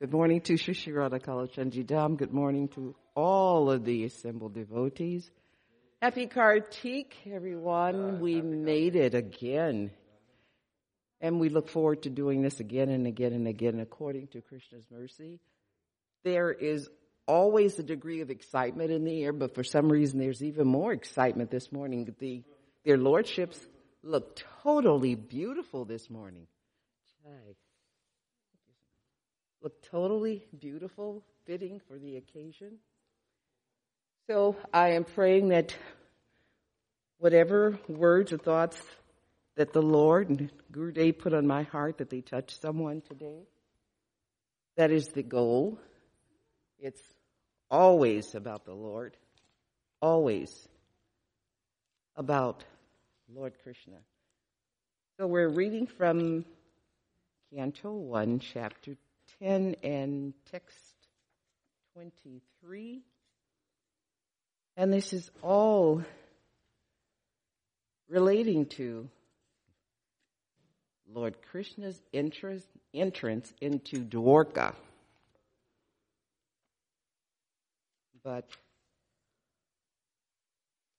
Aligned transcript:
Good 0.00 0.12
morning 0.12 0.40
to 0.42 0.52
Shishirada 0.52 1.20
Kalachandji 1.20 1.84
Dham. 1.84 2.16
Good 2.16 2.32
morning 2.32 2.68
to 2.68 2.94
all 3.16 3.68
of 3.68 3.84
the 3.84 4.04
assembled 4.04 4.54
devotees. 4.54 5.28
Happy 6.00 6.28
Kartik, 6.28 7.16
everyone. 7.26 8.04
Uh, 8.04 8.18
we 8.20 8.40
made 8.40 8.94
it 8.94 9.16
again. 9.16 9.90
And 11.20 11.40
we 11.40 11.48
look 11.48 11.68
forward 11.68 12.02
to 12.02 12.10
doing 12.10 12.42
this 12.42 12.60
again 12.60 12.90
and 12.90 13.08
again 13.08 13.32
and 13.32 13.48
again 13.48 13.80
according 13.80 14.28
to 14.28 14.40
Krishna's 14.40 14.84
mercy. 14.88 15.40
There 16.22 16.52
is 16.52 16.88
always 17.26 17.76
a 17.80 17.82
degree 17.82 18.20
of 18.20 18.30
excitement 18.30 18.92
in 18.92 19.04
the 19.04 19.24
air, 19.24 19.32
but 19.32 19.56
for 19.56 19.64
some 19.64 19.90
reason 19.90 20.20
there's 20.20 20.44
even 20.44 20.68
more 20.68 20.92
excitement 20.92 21.50
this 21.50 21.72
morning. 21.72 22.14
The, 22.20 22.44
their 22.84 22.98
lordships 22.98 23.58
look 24.02 24.40
totally 24.62 25.14
beautiful 25.14 25.84
this 25.84 26.08
morning. 26.10 26.46
Look 29.60 29.82
totally 29.90 30.44
beautiful, 30.58 31.22
fitting 31.44 31.80
for 31.88 31.98
the 31.98 32.16
occasion. 32.16 32.78
So 34.28 34.56
I 34.72 34.90
am 34.90 35.04
praying 35.04 35.48
that 35.48 35.74
whatever 37.18 37.78
words 37.88 38.32
or 38.32 38.38
thoughts 38.38 38.80
that 39.56 39.72
the 39.72 39.82
Lord 39.82 40.28
and 40.28 40.52
Gurudev 40.72 41.18
put 41.18 41.34
on 41.34 41.46
my 41.46 41.64
heart, 41.64 41.98
that 41.98 42.10
they 42.10 42.20
touch 42.20 42.60
someone 42.60 43.00
today. 43.00 43.48
That 44.76 44.92
is 44.92 45.08
the 45.08 45.24
goal. 45.24 45.78
It's 46.78 47.02
always 47.68 48.36
about 48.36 48.64
the 48.64 48.74
Lord, 48.74 49.16
always 50.00 50.68
about 52.14 52.64
Lord 53.34 53.52
Krishna. 53.62 53.96
So 55.18 55.26
we're 55.26 55.48
reading 55.48 55.86
from 55.86 56.46
Canto 57.54 57.92
1, 57.92 58.38
chapter 58.38 58.96
10, 59.40 59.76
and 59.82 60.32
text 60.50 60.94
23. 61.94 63.02
And 64.76 64.92
this 64.92 65.12
is 65.12 65.30
all 65.42 66.02
relating 68.08 68.66
to 68.66 69.08
Lord 71.12 71.36
Krishna's 71.50 72.00
interest, 72.12 72.66
entrance 72.94 73.52
into 73.60 74.04
Dwarka. 74.04 74.74
But 78.24 78.48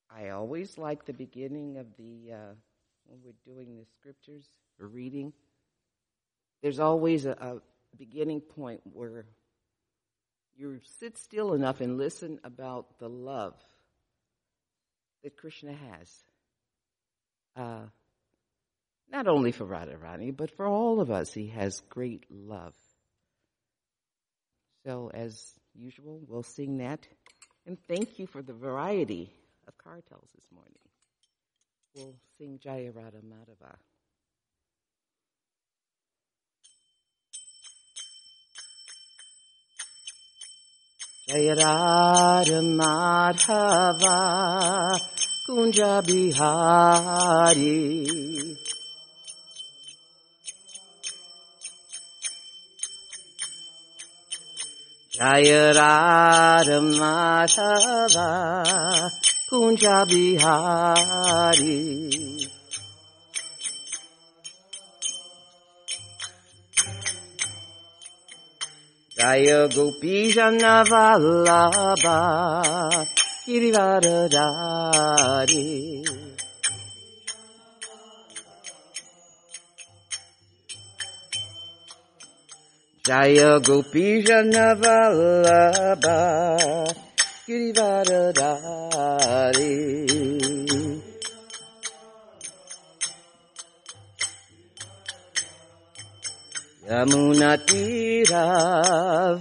I 0.09 0.29
always 0.29 0.77
like 0.77 1.05
the 1.05 1.13
beginning 1.13 1.77
of 1.77 1.85
the, 1.97 2.33
uh, 2.33 2.53
when 3.05 3.19
we're 3.23 3.53
doing 3.53 3.77
the 3.77 3.85
scriptures 3.99 4.45
or 4.79 4.88
reading, 4.88 5.33
there's 6.61 6.79
always 6.79 7.25
a, 7.25 7.31
a 7.31 7.61
beginning 7.97 8.41
point 8.41 8.81
where 8.83 9.25
you 10.55 10.80
sit 10.99 11.17
still 11.17 11.53
enough 11.53 11.80
and 11.80 11.97
listen 11.97 12.39
about 12.43 12.99
the 12.99 13.07
love 13.07 13.53
that 15.23 15.37
Krishna 15.37 15.73
has. 15.73 16.11
Uh, 17.55 17.85
not 19.11 19.27
only 19.27 19.52
for 19.52 19.65
Radharani, 19.65 20.35
but 20.35 20.52
for 20.55 20.67
all 20.67 21.02
of 21.02 21.11
us, 21.11 21.33
he 21.33 21.47
has 21.47 21.81
great 21.89 22.25
love. 22.30 22.75
So, 24.85 25.11
as 25.13 25.53
usual, 25.75 26.21
we'll 26.27 26.43
sing 26.43 26.77
that. 26.77 27.07
And 27.65 27.77
thank 27.87 28.19
you 28.19 28.27
for 28.27 28.41
the 28.41 28.53
variety 28.53 29.33
of 29.70 29.78
kartals 29.78 30.31
this 30.34 30.48
morning. 30.52 30.73
We'll 31.95 32.16
sing 32.38 32.59
Jaya 32.62 32.92
Radha 32.92 33.22
Madhava. 33.22 33.76
Jaya 41.28 41.56
Radha 41.56 42.61
Madhava 42.82 44.17
Kunja 45.48 46.02
Bihari 46.04 47.77
Jaya 55.11 55.73
Radha 55.76 56.80
Madhava 56.82 58.30
Kunja 59.49 60.05
Bihari 60.05 60.45
Jaya 69.17 69.65
Gopi 69.73 70.30
Jana 70.30 70.86
Vallabha 70.86 72.61
Girivaradari 73.49 76.05
Jaya 83.02 83.58
Gopi 83.66 84.21
Jana 84.21 84.77
Vallabha 87.49 89.10
Girivaradari 89.10 89.73
Yamunatira 96.87 98.45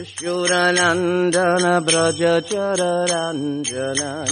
Yashodanandana 0.01 1.85
Braja 1.85 2.41
Chararanjanan 2.41 4.31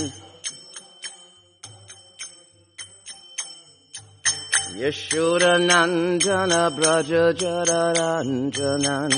Yashodanandana 4.81 6.63
Braja 6.75 7.25
Chararanjanan 7.41 9.13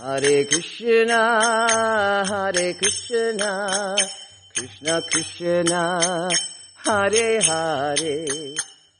Hare 0.00 0.44
Krishna, 0.46 1.22
Hare 2.26 2.74
Krishna, 2.74 3.94
Krishna 4.56 5.02
Krishna, 5.08 5.84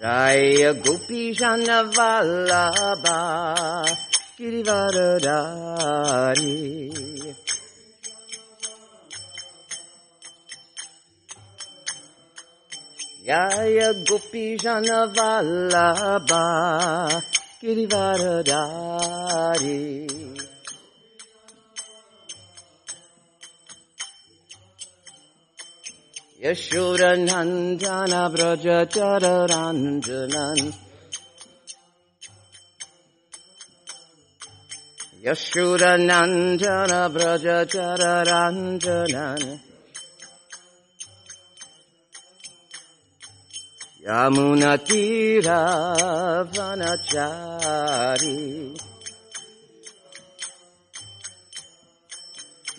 Jaya 0.00 0.72
Gopi 0.80 1.36
Jana 1.36 1.84
Vallabha 1.84 3.84
Girivaradari 4.38 6.88
Jaya 13.26 13.92
Gopi 14.08 14.56
Jana 14.56 15.12
Vallabha 15.12 17.20
Girivaradari 17.60 19.84
Yashodanandana 26.42 28.32
Vraja 28.32 28.88
Chararanjanan 28.88 30.72
Yashodanandana 35.22 37.00
Vraja 37.12 37.66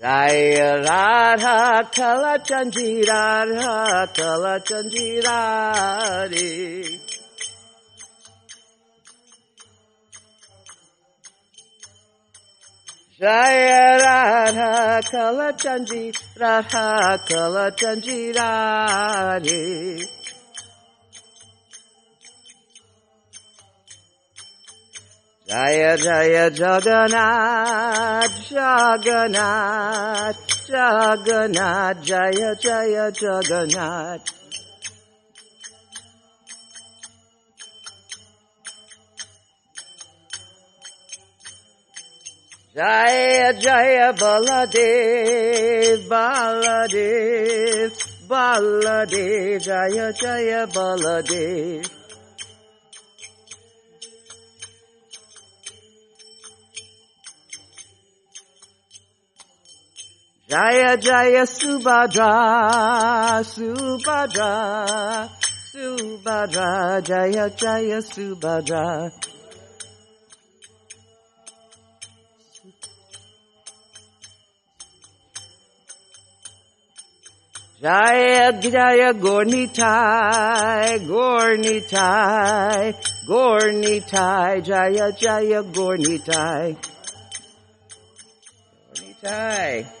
Jaya 0.00 0.80
Radha 0.82 1.84
Kala 1.92 2.38
Chanji 2.38 3.06
Radha 3.06 4.08
Kala 4.16 4.58
Chanji 4.60 5.20
Radhe. 5.22 6.86
Jaya 13.20 13.98
Radha 14.02 15.02
Kala 15.10 15.52
Chanji 15.52 16.16
Radha 16.40 17.18
Kala 17.28 17.70
Chanji 17.72 18.34
Radhe 18.34 20.19
Jaya 25.50 25.96
Jaya 25.96 26.46
Jagannath, 26.48 28.38
Jagannath, 28.54 30.38
Jagannath, 30.68 32.04
Jaya 32.06 32.54
Jaya 32.54 33.10
Jagannath. 33.10 34.30
Jaya 42.72 43.52
Jaya 43.58 44.12
Baladev, 44.12 46.06
Baladev, 46.06 47.90
Baladev, 48.28 49.60
Jaya 49.60 50.12
Jaya 50.12 50.66
Baladev. 50.68 51.99
Jaya 60.50 60.96
Jaya 60.96 61.46
Subhadra, 61.46 63.38
Subhadra, 63.46 65.30
Subhadra, 65.70 67.00
Jaya 67.04 67.50
Jaya 67.50 68.02
Subhadra. 68.02 69.12
Jaya 77.80 78.60
Jaya 78.60 79.14
Gornitai, 79.14 80.98
Gornitai, 81.06 82.92
Gornitai, 83.28 84.64
Jaya 84.64 85.12
Jaya 85.12 85.62
Gornitai. 85.62 86.76
Gornitai. 89.22 89.99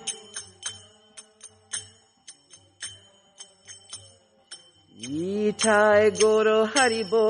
Nitai 5.10 6.16
Guru 6.20 6.66
Haribo, 6.66 7.28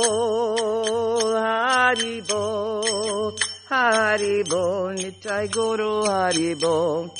Haribo, 1.32 3.32
Haribo, 3.70 4.92
Nitai 4.94 5.50
Guru 5.50 6.04
Haribo. 6.04 7.10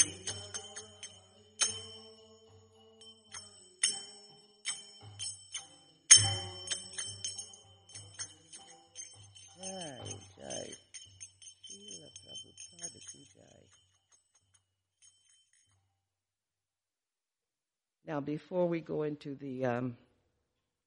Now, 18.07 18.21
before 18.21 18.69
we 18.69 18.81
go 18.81 19.05
into 19.05 19.37
the 19.37 19.65
um, 19.65 19.97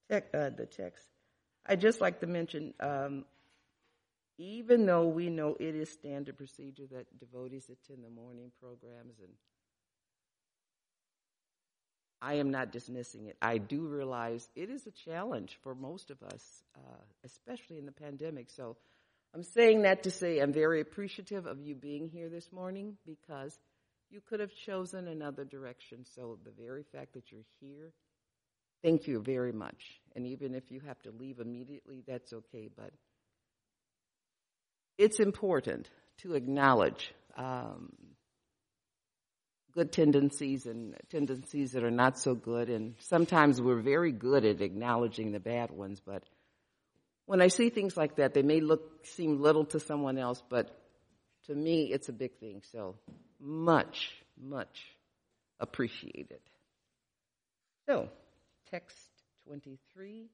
tech, 0.10 0.25
uh, 0.33 0.50
the 0.50 0.65
text, 0.65 1.05
I'd 1.65 1.81
just 1.81 2.01
like 2.01 2.19
to 2.22 2.27
mention, 2.27 2.74
um, 2.79 3.25
even 4.38 4.86
though 4.86 5.07
we 5.07 5.29
know 5.29 5.55
it 5.60 5.75
is 5.75 5.89
standard 5.89 6.38
procedure 6.38 6.88
that 6.91 7.19
devotees 7.19 7.69
attend 7.69 8.03
the 8.03 8.10
morning 8.10 8.51
programs, 8.60 9.19
and 9.19 9.33
I 12.22 12.36
am 12.36 12.51
not 12.51 12.72
dismissing 12.72 13.27
it. 13.27 13.38
I 13.41 13.57
do 13.57 13.81
realize 13.81 14.50
it 14.55 14.69
is 14.69 14.88
a 14.88 14.91
challenge 14.91 15.57
for 15.62 15.75
most 15.75 16.10
of 16.10 16.24
us, 16.24 16.63
uh, 16.75 17.03
especially 17.25 17.77
in 17.77 17.86
the 17.86 17.91
pandemic. 17.91 18.50
So 18.50 18.77
I'm 19.33 19.43
saying 19.43 19.81
that 19.81 20.03
to 20.03 20.12
say 20.12 20.39
I'm 20.39 20.53
very 20.53 20.79
appreciative 20.79 21.45
of 21.45 21.60
you 21.60 21.75
being 21.75 22.07
here 22.07 22.29
this 22.29 22.51
morning 22.51 22.98
because 23.05 23.60
you 24.10 24.22
could 24.22 24.39
have 24.39 24.53
chosen 24.53 25.07
another 25.07 25.43
direction. 25.43 26.05
So 26.15 26.38
the 26.45 26.51
very 26.51 26.83
fact 26.83 27.13
that 27.15 27.31
you're 27.31 27.41
here, 27.60 27.91
thank 28.83 29.07
you 29.07 29.21
very 29.21 29.51
much. 29.51 29.99
And 30.15 30.27
even 30.27 30.53
if 30.53 30.69
you 30.69 30.81
have 30.81 31.01
to 31.03 31.11
leave 31.11 31.39
immediately, 31.39 32.03
that's 32.05 32.33
okay. 32.33 32.69
But 32.75 32.91
it's 34.97 35.19
important 35.19 35.89
to 36.19 36.35
acknowledge 36.35 37.13
um, 37.35 37.93
good 39.73 39.91
tendencies 39.91 40.65
and 40.67 40.95
tendencies 41.09 41.71
that 41.71 41.83
are 41.83 41.91
not 41.91 42.19
so 42.19 42.35
good. 42.35 42.69
And 42.69 42.95
sometimes 42.99 43.59
we're 43.59 43.81
very 43.81 44.11
good 44.11 44.45
at 44.45 44.61
acknowledging 44.61 45.31
the 45.31 45.39
bad 45.39 45.71
ones. 45.71 45.99
But 46.05 46.23
when 47.25 47.41
I 47.41 47.47
see 47.47 47.69
things 47.69 47.97
like 47.97 48.17
that, 48.17 48.33
they 48.33 48.43
may 48.43 48.59
look 48.59 49.05
seem 49.05 49.41
little 49.41 49.65
to 49.65 49.79
someone 49.79 50.17
else, 50.17 50.41
but 50.49 50.77
to 51.47 51.55
me, 51.55 51.91
it's 51.91 52.09
a 52.09 52.13
big 52.13 52.37
thing. 52.39 52.61
So 52.71 52.95
much, 53.39 54.11
much 54.41 54.79
appreciated. 55.59 56.39
So, 57.87 58.09
text 58.73 59.11
23, 59.45 60.31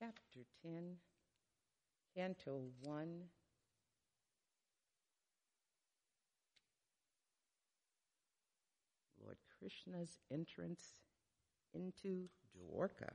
chapter 0.00 0.40
10, 0.64 0.96
Canto 2.16 2.62
1. 2.82 3.08
Lord 9.24 9.36
Krishna's 9.60 10.18
entrance 10.32 10.82
into 11.74 12.28
Dwarka. 12.58 13.12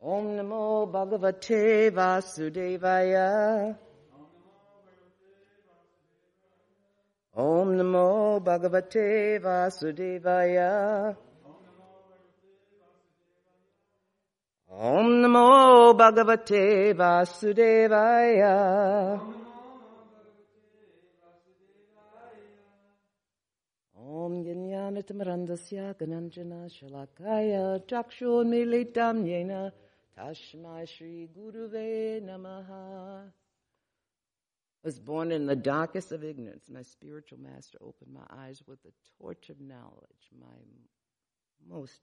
Om 0.00 0.28
Namo 0.28 0.90
Bhagavate 0.90 1.90
Vasudevaya. 1.90 3.76
Om 7.38 7.76
Namo 7.76 8.42
Bhagavate 8.42 9.40
Vasudevaya. 9.40 11.14
Om 14.68 15.22
Namo 15.22 15.96
Bhagavate 15.96 16.96
Vasudevaya. 16.96 19.20
Om 23.94 24.42
Gnanatamarandasya 24.42 25.96
Gananjana 25.96 26.68
Shalakaya 26.68 27.86
Chakshur 27.86 28.44
Militam 28.44 29.24
Yena 29.24 29.70
Tashmai 30.18 30.88
Shri 30.88 31.28
Guruve 31.32 32.20
Namaha. 32.20 33.30
Was 34.84 34.98
born 34.98 35.32
in 35.32 35.46
the 35.46 35.56
darkest 35.56 36.12
of 36.12 36.24
ignorance. 36.24 36.70
My 36.70 36.82
spiritual 36.82 37.38
master 37.40 37.78
opened 37.80 38.14
my 38.14 38.44
eyes 38.44 38.62
with 38.66 38.82
the 38.82 38.92
torch 39.20 39.50
of 39.50 39.60
knowledge. 39.60 40.30
My 40.40 40.46
most 41.68 42.00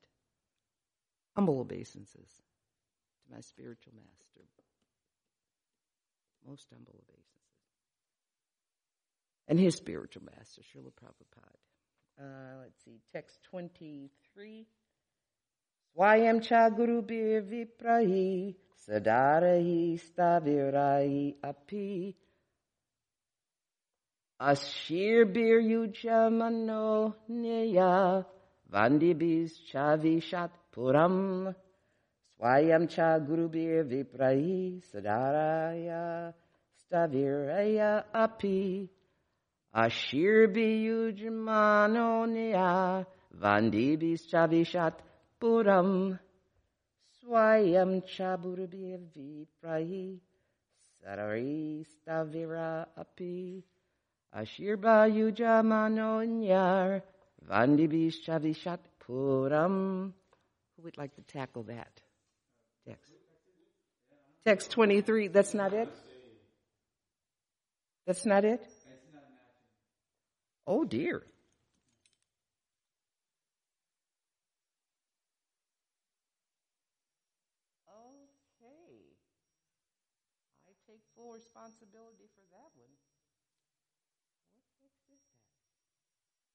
humble 1.36 1.60
obeisances 1.60 2.30
to 3.24 3.34
my 3.34 3.42
spiritual 3.42 3.94
master. 3.96 4.42
Most 6.48 6.68
humble 6.72 6.94
obeisances. 6.94 7.36
And 9.48 9.60
his 9.60 9.76
spiritual 9.76 10.24
master, 10.26 10.62
Srila 10.62 10.92
Prabhupada. 10.92 11.60
Uh, 12.20 12.60
let's 12.62 12.84
see, 12.84 13.00
text 13.12 13.40
23. 13.50 14.66
Swayam 15.96 16.42
cha 16.42 16.70
guru 16.70 17.02
bir 17.02 17.42
viprahi 17.42 18.56
sadarahi 18.88 20.00
stavirai 20.00 21.36
api 21.44 22.16
ashir 24.40 25.36
bir 25.36 25.60
yuja 25.60 26.30
mano 26.30 27.14
niya 27.30 28.26
vandibis 28.72 29.52
chavishat 29.72 30.52
puram 30.72 31.54
swayam 32.38 32.88
cha 32.88 33.20
guru 33.20 33.52
bir 33.52 33.84
sadaraya 34.92 36.34
staviraya 36.80 38.06
api 38.14 38.90
Ashir 39.76 40.48
biyujmanonia 40.56 43.04
vandibis 43.42 44.24
chavishat 44.32 44.96
puram 45.38 46.18
swayam 47.20 48.00
chaburabhi 48.08 49.44
prahi 49.60 50.16
sarari 51.04 51.84
stavira 51.84 52.88
api 52.96 53.60
Ashir 54.36 54.78
biyujmanonia 54.78 57.02
vandibis 57.50 58.16
chavishat 58.28 58.80
puram. 59.00 60.12
Who 60.76 60.84
would 60.84 60.98
like 60.98 61.16
to 61.16 61.22
tackle 61.22 61.64
that 61.64 62.02
text? 62.86 63.14
Text 64.44 64.72
23, 64.72 65.30
that's 65.30 65.54
not 65.54 65.72
it? 65.74 65.88
That's 68.06 68.26
not 68.26 68.44
it? 68.44 68.62
Oh 70.68 70.84
dear. 70.84 71.24
Okay. 77.88 79.16
I 80.68 80.72
take 80.86 81.00
full 81.16 81.32
responsibility 81.34 82.28
for 82.36 82.44
that 82.52 82.72
one. 82.76 82.92
What 84.54 84.66
text 84.82 84.84
is 84.84 84.92
that? 85.08 85.24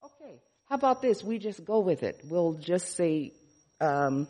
Okay. 0.05 0.41
How 0.69 0.77
about 0.77 1.03
this? 1.03 1.23
We 1.25 1.39
just 1.39 1.65
go 1.65 1.81
with 1.81 2.03
it. 2.03 2.21
We'll 2.29 2.55
just 2.55 2.97
say, 2.97 3.33
um, 3.81 4.29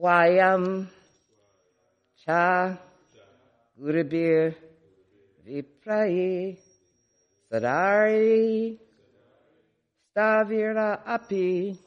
Swayam 0.00 0.88
Cha 2.24 2.78
Gurubir 3.78 4.54
Vipraye 5.46 6.56
Sadari 7.52 8.78
Stavira 10.16 11.00
Api 11.06 11.78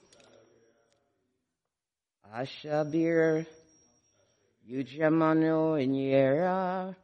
Ashabir 2.35 3.45
Yujamano 4.69 5.77
Inyera 5.77 6.95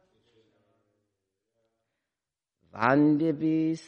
Vandibis 2.74 3.82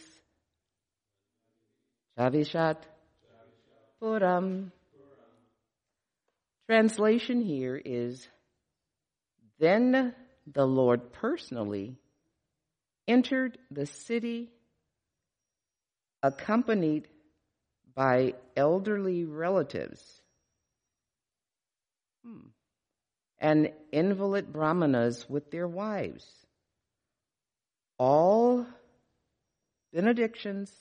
Chavishat 2.18 2.78
Puram 4.00 4.70
Translation 6.68 7.40
here 7.42 7.80
is 7.82 8.26
Then 9.58 10.14
the 10.46 10.66
Lord 10.66 11.12
personally 11.12 11.96
entered 13.06 13.58
the 13.70 13.86
city 13.86 14.50
accompanied 16.22 17.08
by 17.94 18.34
elderly 18.56 19.24
relatives 19.24 20.00
hmm. 22.24 22.48
and 23.38 23.70
invalid 23.90 24.52
brahmanas 24.52 25.26
with 25.28 25.50
their 25.50 25.68
wives. 25.68 26.41
All 28.04 28.66
benedictions 29.92 30.72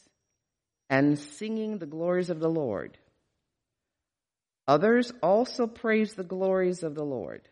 and 0.89 1.19
singing 1.19 1.77
the 1.77 1.85
glories 1.85 2.31
of 2.31 2.39
the 2.39 2.49
Lord. 2.49 2.97
Others 4.67 5.13
also 5.21 5.67
praise 5.67 6.15
the 6.15 6.23
glories 6.23 6.81
of 6.81 6.95
the 6.95 7.03
Lord. 7.03 7.47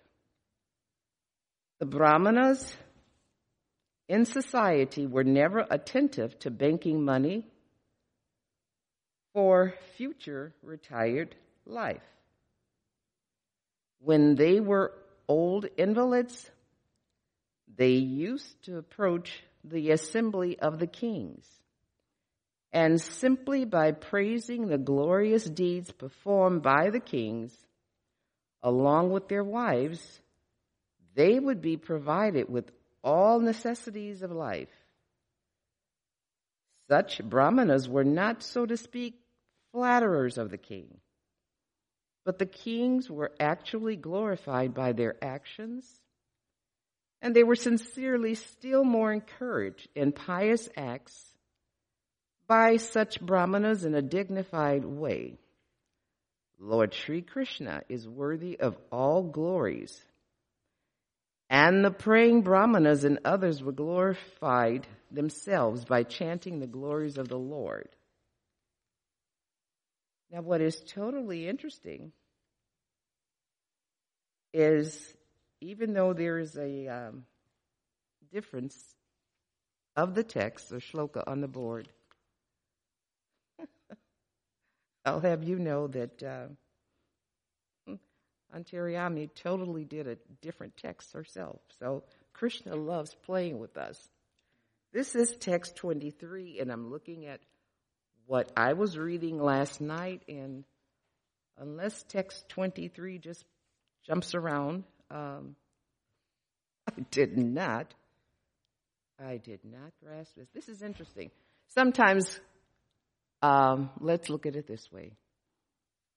The 1.80 1.86
brahmanas 1.86 2.76
in 4.08 4.26
society 4.26 5.06
were 5.06 5.24
never 5.24 5.64
attentive 5.70 6.40
to 6.40 6.50
banking 6.50 7.06
money 7.06 7.46
for 9.36 9.76
future 9.98 10.56
retired 10.64 11.36
life. 11.68 12.02
When 14.00 14.34
they 14.34 14.62
were 14.62 14.94
old 15.28 15.68
invalids, 15.78 16.50
they 17.78 17.92
used 17.92 18.64
to 18.64 18.80
approach 18.80 19.44
the 19.70 19.92
assembly 19.92 20.60
of 20.60 20.80
the 20.80 20.88
kings. 20.88 21.46
And 22.72 23.02
simply 23.02 23.66
by 23.66 23.92
praising 23.92 24.68
the 24.68 24.78
glorious 24.78 25.44
deeds 25.44 25.92
performed 25.92 26.62
by 26.62 26.90
the 26.92 27.00
kings, 27.00 27.56
along 28.62 29.12
with 29.12 29.28
their 29.28 29.44
wives, 29.44 30.22
they 31.16 31.40
would 31.40 31.62
be 31.62 31.78
provided 31.78 32.50
with 32.50 32.72
all 33.04 33.40
necessities 33.40 34.22
of 34.22 34.32
life. 34.32 34.70
Such 36.90 37.24
brahmanas 37.24 37.88
were 37.88 38.04
not, 38.04 38.44
so 38.44 38.66
to 38.66 38.78
speak, 38.78 39.20
flatterers 39.72 40.38
of 40.38 40.50
the 40.50 40.58
king, 40.58 40.98
but 42.26 42.40
the 42.40 42.46
kings 42.46 43.10
were 43.10 43.32
actually 43.40 43.96
glorified 43.96 44.74
by 44.74 44.94
their 44.94 45.16
actions, 45.24 45.86
and 47.22 47.36
they 47.36 47.44
were 47.44 47.56
sincerely 47.56 48.36
still 48.36 48.84
more 48.84 49.12
encouraged 49.12 49.88
in 49.96 50.12
pious 50.12 50.70
acts 50.76 51.34
by 52.48 52.78
such 52.78 53.22
brahmanas 53.22 53.86
in 53.86 53.94
a 53.94 54.02
dignified 54.02 54.86
way. 54.86 55.38
Lord 56.60 56.94
Sri 56.94 57.22
Krishna 57.22 57.84
is 57.90 58.08
worthy 58.08 58.60
of 58.60 58.78
all 58.92 59.24
glories 59.24 60.04
and 61.50 61.84
the 61.84 61.92
praying 61.92 62.44
brahmanas 62.44 63.04
and 63.04 63.20
others 63.26 63.64
were 63.64 63.72
glorified 63.72 64.86
themselves 65.12 65.84
by 65.84 66.04
chanting 66.04 66.60
the 66.60 66.68
glories 66.68 67.18
of 67.18 67.28
the 67.28 67.40
Lord. 67.40 67.90
Now, 70.32 70.42
what 70.42 70.62
is 70.62 70.80
totally 70.80 71.48
interesting 71.48 72.12
is 74.54 75.14
even 75.62 75.94
though 75.94 76.14
there 76.14 76.40
is 76.40 76.58
a 76.58 76.88
um, 76.88 77.26
difference 78.32 78.78
of 79.96 80.16
the 80.16 80.24
text 80.24 80.72
or 80.72 80.80
shloka 80.80 81.24
on 81.28 81.42
the 81.42 81.48
board, 81.48 81.90
I'll 85.06 85.20
have 85.20 85.44
you 85.44 85.60
know 85.60 85.88
that 85.88 86.24
uh, 86.24 86.48
totally 89.28 89.86
did 89.86 90.08
a 90.08 90.18
different 90.42 90.78
text 90.78 91.14
herself. 91.14 91.60
So 91.80 92.04
Krishna 92.34 92.76
loves 92.76 93.16
playing 93.26 93.60
with 93.60 93.78
us. 93.78 93.98
This 94.92 95.16
is 95.16 95.36
text 95.36 95.76
23, 95.76 96.60
and 96.60 96.72
I'm 96.72 96.90
looking 96.90 97.28
at 97.28 97.42
what 98.26 98.52
I 98.58 98.74
was 98.74 98.98
reading 98.98 99.40
last 99.40 99.82
night, 99.82 100.24
and 100.28 100.64
unless 101.58 102.04
text 102.04 102.50
23 102.50 103.20
just 103.20 103.44
jumps 104.08 104.34
around, 104.34 104.84
um, 105.12 105.56
I 106.88 107.02
did 107.12 107.38
not. 107.38 107.94
I 109.20 109.38
did 109.38 109.60
not 109.66 109.92
grasp 110.04 110.32
this. 110.36 110.48
This 110.54 110.70
is 110.70 110.82
interesting. 110.82 111.30
Sometimes, 111.70 112.40
um, 113.42 113.90
let's 114.00 114.30
look 114.30 114.46
at 114.46 114.56
it 114.56 114.68
this 114.68 114.92
way. 114.92 115.12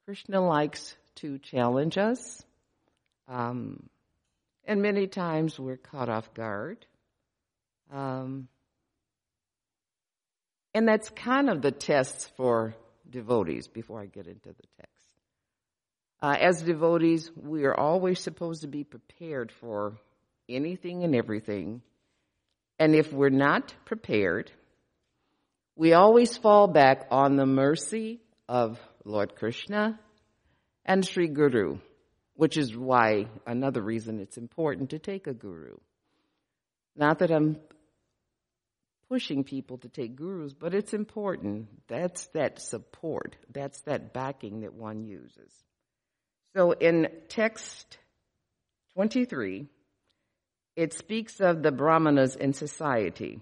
Krishna 0.04 0.40
likes 0.40 0.96
to 1.16 1.38
challenge 1.38 1.98
us. 1.98 2.42
Um, 3.28 3.88
and 4.64 4.82
many 4.82 5.06
times 5.06 5.58
we're 5.58 5.76
caught 5.76 6.08
off 6.08 6.32
guard. 6.34 6.86
Um, 7.92 8.48
and 10.74 10.88
that's 10.88 11.10
kind 11.10 11.50
of 11.50 11.60
the 11.60 11.70
test 11.70 12.30
for 12.36 12.74
devotees 13.08 13.68
before 13.68 14.00
I 14.00 14.06
get 14.06 14.26
into 14.26 14.48
the 14.48 14.66
text. 14.78 14.91
Uh, 16.22 16.36
as 16.40 16.62
devotees, 16.62 17.32
we 17.34 17.64
are 17.64 17.74
always 17.74 18.20
supposed 18.20 18.62
to 18.62 18.68
be 18.68 18.84
prepared 18.84 19.50
for 19.50 19.98
anything 20.48 21.02
and 21.02 21.16
everything. 21.16 21.82
And 22.78 22.94
if 22.94 23.12
we're 23.12 23.28
not 23.28 23.74
prepared, 23.84 24.52
we 25.74 25.94
always 25.94 26.36
fall 26.36 26.68
back 26.68 27.08
on 27.10 27.34
the 27.34 27.46
mercy 27.46 28.20
of 28.48 28.78
Lord 29.04 29.34
Krishna 29.34 29.98
and 30.84 31.04
Sri 31.04 31.26
Guru, 31.26 31.78
which 32.34 32.56
is 32.56 32.76
why 32.76 33.26
another 33.44 33.82
reason 33.82 34.20
it's 34.20 34.36
important 34.36 34.90
to 34.90 35.00
take 35.00 35.26
a 35.26 35.34
guru. 35.34 35.76
Not 36.94 37.18
that 37.18 37.32
I'm 37.32 37.56
pushing 39.08 39.42
people 39.42 39.78
to 39.78 39.88
take 39.88 40.14
gurus, 40.14 40.52
but 40.52 40.72
it's 40.72 40.94
important. 40.94 41.66
That's 41.88 42.26
that 42.26 42.60
support. 42.60 43.34
That's 43.52 43.80
that 43.82 44.12
backing 44.12 44.60
that 44.60 44.72
one 44.72 45.04
uses. 45.04 45.52
So 46.54 46.72
in 46.72 47.08
text 47.28 47.98
23, 48.94 49.66
it 50.76 50.92
speaks 50.92 51.40
of 51.40 51.62
the 51.62 51.72
brahmanas 51.72 52.36
in 52.36 52.52
society. 52.52 53.40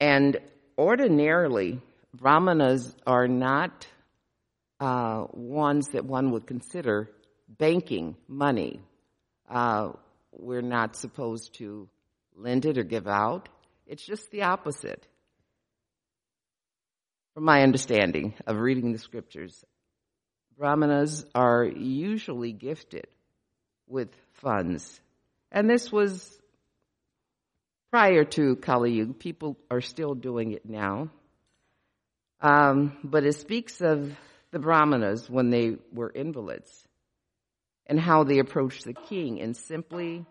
And 0.00 0.38
ordinarily, 0.78 1.80
brahmanas 2.14 2.94
are 3.06 3.26
not 3.26 3.86
uh, 4.78 5.26
ones 5.32 5.88
that 5.92 6.04
one 6.04 6.32
would 6.32 6.46
consider 6.46 7.10
banking 7.48 8.16
money. 8.28 8.80
Uh, 9.48 9.92
we're 10.32 10.62
not 10.62 10.96
supposed 10.96 11.54
to 11.54 11.88
lend 12.36 12.64
it 12.64 12.78
or 12.78 12.84
give 12.84 13.06
out. 13.06 13.48
It's 13.86 14.04
just 14.04 14.30
the 14.30 14.42
opposite. 14.42 15.06
From 17.34 17.44
my 17.44 17.62
understanding 17.62 18.34
of 18.46 18.58
reading 18.58 18.92
the 18.92 18.98
scriptures, 18.98 19.64
brahmanas 20.58 21.24
are 21.34 21.64
usually 21.64 22.52
gifted 22.52 23.06
with 23.86 24.08
funds. 24.34 25.00
And 25.50 25.68
this 25.68 25.92
was 25.92 26.30
prior 27.90 28.24
to 28.24 28.56
Kali 28.56 28.92
Yuga. 28.92 29.14
People 29.14 29.56
are 29.70 29.80
still 29.80 30.14
doing 30.14 30.52
it 30.52 30.68
now. 30.68 31.10
Um, 32.40 32.96
but 33.04 33.24
it 33.24 33.34
speaks 33.34 33.80
of 33.80 34.18
the 34.50 34.58
Brahmanas 34.58 35.28
when 35.30 35.50
they 35.50 35.76
were 35.92 36.10
invalids 36.10 36.70
and 37.86 38.00
how 38.00 38.24
they 38.24 38.38
approached 38.38 38.84
the 38.84 38.94
king 38.94 39.40
and 39.40 39.56
simply 39.56 40.24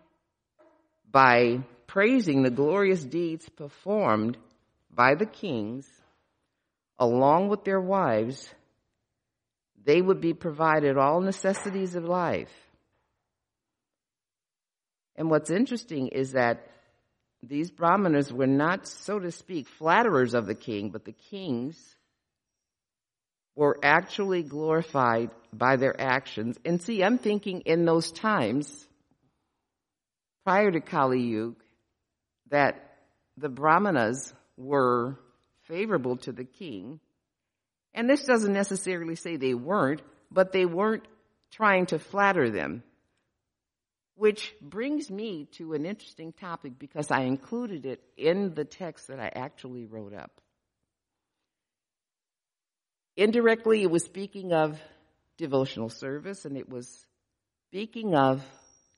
by 1.10 1.60
praising 1.86 2.42
the 2.42 2.50
glorious 2.50 3.02
deeds 3.02 3.48
performed 3.50 4.36
by 4.92 5.14
the 5.14 5.26
kings 5.26 5.88
along 6.98 7.48
with 7.48 7.64
their 7.64 7.80
wives, 7.80 8.48
they 9.84 10.00
would 10.00 10.20
be 10.20 10.34
provided 10.34 10.96
all 10.96 11.20
necessities 11.20 11.94
of 11.94 12.04
life. 12.04 12.52
And 15.16 15.30
what's 15.30 15.50
interesting 15.50 16.08
is 16.08 16.32
that 16.32 16.66
these 17.42 17.70
brahmanas 17.70 18.32
were 18.32 18.46
not, 18.46 18.86
so 18.86 19.18
to 19.18 19.32
speak, 19.32 19.68
flatterers 19.68 20.34
of 20.34 20.46
the 20.46 20.54
king, 20.54 20.90
but 20.90 21.04
the 21.04 21.12
kings 21.12 21.76
were 23.54 23.78
actually 23.82 24.42
glorified 24.42 25.30
by 25.52 25.76
their 25.76 26.00
actions. 26.00 26.58
And 26.64 26.80
see, 26.80 27.02
I'm 27.02 27.18
thinking 27.18 27.62
in 27.62 27.84
those 27.84 28.10
times, 28.12 28.86
prior 30.44 30.70
to 30.70 30.80
Kali 30.80 31.20
Yuga, 31.20 31.56
that 32.50 32.96
the 33.36 33.48
brahmanas 33.48 34.32
were 34.56 35.18
favorable 35.64 36.16
to 36.18 36.32
the 36.32 36.44
king. 36.44 37.00
And 37.94 38.08
this 38.08 38.24
doesn't 38.24 38.52
necessarily 38.52 39.16
say 39.16 39.36
they 39.36 39.54
weren't, 39.54 40.02
but 40.30 40.52
they 40.52 40.64
weren't 40.64 41.04
trying 41.50 41.86
to 41.86 41.98
flatter 41.98 42.50
them. 42.50 42.82
Which 44.14 44.54
brings 44.60 45.10
me 45.10 45.48
to 45.52 45.74
an 45.74 45.84
interesting 45.84 46.32
topic 46.32 46.78
because 46.78 47.10
I 47.10 47.22
included 47.22 47.86
it 47.86 48.02
in 48.16 48.54
the 48.54 48.64
text 48.64 49.08
that 49.08 49.18
I 49.18 49.30
actually 49.34 49.84
wrote 49.84 50.14
up. 50.14 50.30
Indirectly, 53.16 53.82
it 53.82 53.90
was 53.90 54.04
speaking 54.04 54.52
of 54.52 54.78
devotional 55.36 55.88
service 55.88 56.44
and 56.44 56.56
it 56.56 56.68
was 56.68 57.06
speaking 57.68 58.14
of 58.14 58.42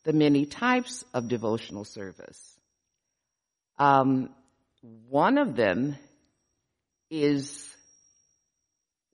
the 0.04 0.12
many 0.12 0.46
types 0.46 1.04
of 1.14 1.28
devotional 1.28 1.84
service. 1.84 2.60
Um, 3.78 4.30
one 5.08 5.38
of 5.38 5.56
them 5.56 5.96
is 7.10 7.73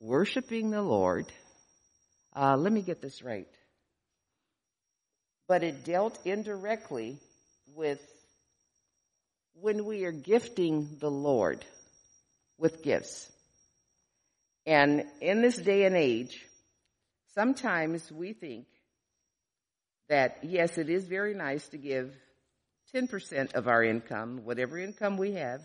worshiping 0.01 0.71
the 0.71 0.83
Lord. 0.83 1.27
Uh, 2.35 2.57
let 2.57 2.73
me 2.73 2.81
get 2.81 3.03
this 3.03 3.23
right. 3.23 3.49
But 5.47 5.63
it 5.63 5.85
dealt 5.85 6.19
indirectly 6.25 7.19
with 7.75 8.01
when 9.55 9.85
we 9.85 10.05
are 10.05 10.13
gifting 10.13 10.97
the 11.01 11.11
Lord 11.11 11.65
with 12.59 12.83
gifts. 12.83 13.31
And 14.67 15.05
in 15.21 15.43
this 15.43 15.57
day 15.57 15.85
and 15.85 15.97
age, 15.97 16.45
sometimes 17.35 18.11
we 18.11 18.33
think 18.33 18.67
that 20.09 20.39
yes, 20.43 20.79
it 20.79 20.89
is 20.89 21.07
very 21.07 21.35
nice 21.35 21.67
to 21.69 21.79
give 21.79 22.13
10% 22.95 23.55
of 23.55 23.69
our 23.69 23.85
income, 23.85 24.41
whatever 24.45 24.79
income 24.79 25.17
we 25.17 25.33
have, 25.33 25.61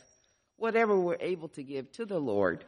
whatever 0.58 0.98
we're 1.00 1.18
able 1.20 1.48
to 1.50 1.64
give 1.64 1.92
to 1.94 2.06
the 2.06 2.20
Lord. 2.20 2.64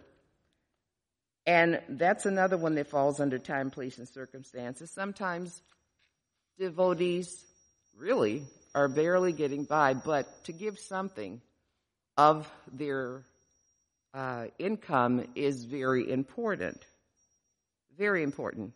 And 1.48 1.80
that's 1.88 2.26
another 2.26 2.58
one 2.58 2.76
that 2.76 2.90
falls 2.90 3.22
under 3.22 3.40
time, 3.40 3.72
place, 3.72 3.98
and 3.98 4.08
circumstances. 4.08 4.92
Sometimes 4.92 5.62
devotees 6.60 7.42
really 7.98 8.44
are 8.76 8.90
barely 8.90 9.32
getting 9.32 9.64
by, 9.64 9.94
but 9.94 10.28
to 10.44 10.52
give 10.52 10.78
something 10.78 11.42
of 12.18 12.52
their 12.74 13.24
uh, 14.14 14.48
income 14.60 15.26
is 15.36 15.64
very 15.64 16.12
important. 16.12 16.84
Very 17.98 18.24
important. 18.24 18.74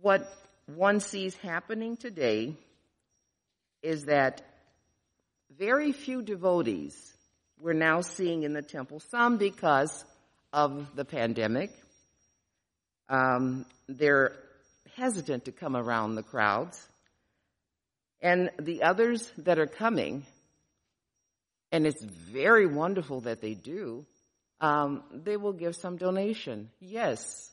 What 0.00 0.28
one 0.66 0.98
sees 0.98 1.36
happening 1.36 1.96
today 1.96 2.56
is 3.84 4.06
that 4.06 4.42
very 5.56 5.92
few 5.92 6.22
devotees 6.22 6.96
we're 7.60 7.72
now 7.72 8.00
seeing 8.00 8.42
in 8.42 8.52
the 8.52 8.62
temple, 8.62 8.98
some 8.98 9.36
because 9.36 10.04
of 10.52 10.94
the 10.94 11.04
pandemic. 11.04 11.70
Um, 13.08 13.66
they're 13.88 14.32
hesitant 14.96 15.46
to 15.46 15.52
come 15.52 15.76
around 15.76 16.14
the 16.14 16.22
crowds. 16.22 16.80
And 18.20 18.50
the 18.60 18.84
others 18.84 19.30
that 19.38 19.58
are 19.58 19.66
coming, 19.66 20.24
and 21.72 21.86
it's 21.86 22.02
very 22.02 22.66
wonderful 22.66 23.22
that 23.22 23.40
they 23.40 23.54
do, 23.54 24.06
um, 24.60 25.02
they 25.12 25.36
will 25.36 25.52
give 25.52 25.74
some 25.74 25.96
donation. 25.96 26.70
Yes, 26.78 27.50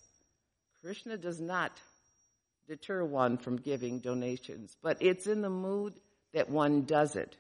Krishna 0.84 1.18
does 1.18 1.40
not 1.42 1.72
deter 2.68 3.04
one 3.04 3.38
from 3.38 3.58
giving 3.58 4.00
donations, 4.00 4.76
but 4.84 4.98
it's 5.02 5.26
in 5.26 5.42
the 5.42 5.50
mood 5.50 5.94
that 6.34 6.50
one 6.50 6.84
does 6.84 7.16
it. 7.16 7.36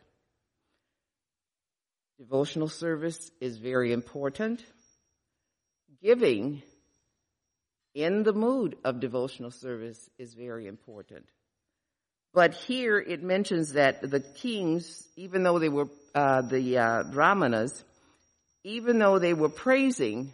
Devotional 2.18 2.68
service 2.68 3.32
is 3.40 3.58
very 3.58 3.94
important. 3.94 4.66
Giving 6.02 6.62
in 7.94 8.24
the 8.24 8.34
mood 8.34 8.78
of 8.84 9.00
devotional 9.00 9.52
service 9.52 10.10
is 10.18 10.34
very 10.34 10.68
important. 10.68 11.26
But 12.34 12.54
here 12.54 12.98
it 13.00 13.24
mentions 13.24 13.74
that 13.74 14.02
the 14.02 14.20
kings, 14.20 15.04
even 15.16 15.44
though 15.44 15.60
they 15.60 15.70
were 15.70 15.90
uh, 16.14 16.42
the 16.42 16.78
uh, 16.78 17.04
brahmanas, 17.04 17.84
even 18.64 19.00
though 19.00 19.20
they 19.20 19.34
were 19.34 19.50
praising 19.50 20.32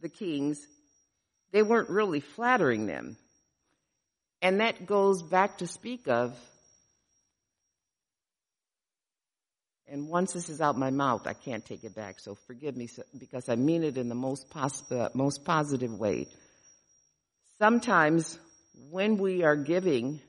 the 0.00 0.08
kings, 0.08 0.60
they 1.52 1.62
weren't 1.62 1.90
really 1.90 2.20
flattering 2.20 2.86
them. 2.86 3.16
And 4.42 4.60
that 4.60 4.86
goes 4.86 5.22
back 5.22 5.58
to 5.58 5.66
speak 5.66 6.08
of, 6.08 6.36
and 9.90 10.08
once 10.08 10.32
this 10.32 10.48
is 10.48 10.60
out 10.60 10.78
my 10.78 10.90
mouth, 10.90 11.26
I 11.26 11.32
can't 11.32 11.64
take 11.64 11.82
it 11.82 11.96
back, 11.96 12.20
so 12.20 12.36
forgive 12.46 12.76
me 12.76 12.88
because 13.18 13.48
I 13.48 13.56
mean 13.56 13.82
it 13.82 13.98
in 13.98 14.08
the 14.08 14.14
most, 14.14 14.48
pos- 14.48 14.90
uh, 14.92 15.08
most 15.14 15.44
positive 15.44 15.98
way. 15.98 16.28
Sometimes 17.58 18.38
when 18.90 19.18
we 19.18 19.42
are 19.42 19.56
giving 19.56 20.20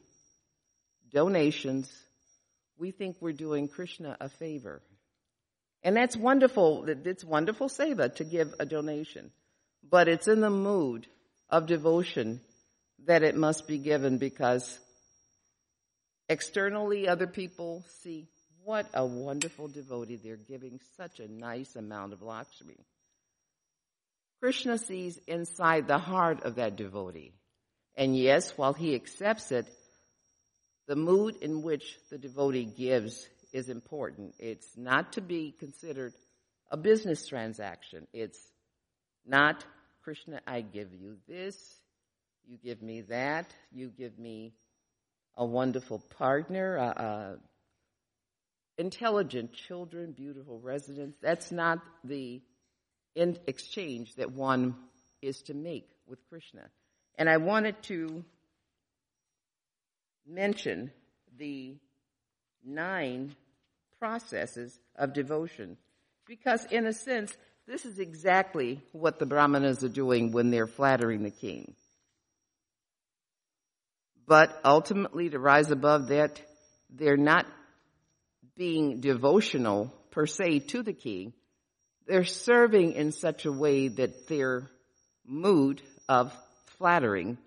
donations, 1.14 1.92
we 2.78 2.90
think 2.92 3.18
we're 3.20 3.34
doing 3.34 3.68
Krishna 3.68 4.18
a 4.20 4.30
favor. 4.30 4.82
And 5.84 5.96
that's 5.96 6.18
wonderful. 6.18 6.86
It's 6.88 7.24
wonderful 7.24 7.70
seva 7.70 8.14
to 8.16 8.24
give 8.24 8.54
a 8.60 8.66
donation. 8.66 9.32
But 9.88 10.08
it's 10.08 10.28
in 10.28 10.42
the 10.42 10.50
mood 10.50 11.06
of 11.50 11.68
devotion 11.68 12.42
that 13.06 13.24
it 13.24 13.36
must 13.36 13.68
be 13.68 13.78
given 13.78 14.18
because 14.18 14.80
externally 16.30 17.08
other 17.08 17.28
people 17.28 17.84
see 18.02 18.28
what 18.64 18.88
a 18.94 19.06
wonderful 19.06 19.68
devotee. 19.68 20.18
They're 20.18 20.36
giving 20.36 20.80
such 20.98 21.20
a 21.20 21.32
nice 21.32 21.76
amount 21.76 22.14
of 22.14 22.22
Lakshmi. 22.22 22.78
Krishna 24.40 24.78
sees 24.78 25.20
inside 25.28 25.88
the 25.88 26.00
heart 26.00 26.44
of 26.44 26.56
that 26.56 26.76
devotee. 26.76 27.34
And 27.96 28.18
yes, 28.18 28.58
while 28.58 28.74
he 28.74 28.96
accepts 28.96 29.52
it, 29.52 29.68
the 30.88 30.96
mood 30.96 31.36
in 31.42 31.62
which 31.62 31.98
the 32.10 32.18
devotee 32.18 32.66
gives 32.66 33.28
is 33.54 33.70
important. 33.70 34.34
It's 34.40 34.68
not 34.76 35.14
to 35.14 35.22
be 35.22 35.54
considered 35.58 36.14
a 36.72 36.78
business 36.78 37.28
transaction. 37.28 38.08
It's 38.14 38.40
not, 39.26 39.64
Krishna, 40.04 40.42
I 40.48 40.62
give 40.62 40.94
you 40.94 41.18
this, 41.28 41.56
you 42.48 42.58
give 42.58 42.82
me 42.82 43.02
that, 43.02 43.46
you 43.72 43.90
give 43.90 44.18
me 44.18 44.54
a 45.36 45.46
wonderful 45.46 46.00
partner, 46.18 46.78
uh, 46.78 47.36
intelligent 48.78 49.54
children, 49.54 50.12
beautiful 50.12 50.60
residents. 50.60 51.18
That's 51.22 51.52
not 51.52 51.80
the 52.04 52.42
exchange 53.16 54.16
that 54.16 54.32
one 54.32 54.76
is 55.22 55.42
to 55.44 55.54
make 55.54 55.90
with 56.08 56.20
Krishna. 56.30 56.64
And 57.18 57.30
I 57.30 57.38
wanted 57.38 57.82
to 57.84 58.24
mention 60.28 60.92
the 61.38 61.76
nine 62.64 63.36
processes 64.00 64.80
of 64.96 65.14
devotion 65.14 65.78
because 66.26 66.66
in 66.72 66.86
a 66.86 66.94
sense, 66.94 67.36
this 67.68 67.86
is 67.86 68.00
exactly 68.00 68.82
what 68.92 69.20
the 69.20 69.26
brahmanas 69.26 69.84
are 69.84 69.90
doing 69.90 70.32
when 70.32 70.50
they're 70.50 70.68
flattering 70.68 71.24
the 71.24 71.32
king. 71.32 71.76
But 74.28 74.60
ultimately, 74.64 75.30
to 75.30 75.40
rise 75.40 75.72
above 75.72 76.08
that, 76.08 76.42
they're 76.90 77.18
not 77.18 77.46
being 78.62 79.00
devotional 79.00 79.92
per 80.12 80.28
se 80.28 80.60
to 80.60 80.84
the 80.84 80.94
king. 80.94 81.34
They're 82.06 82.24
serving 82.24 82.94
in 82.94 83.12
such 83.12 83.46
a 83.46 83.52
way 83.52 83.88
that 83.88 84.28
their 84.28 84.70
mood 85.26 85.82
of 86.08 86.32
flattering 86.78 87.40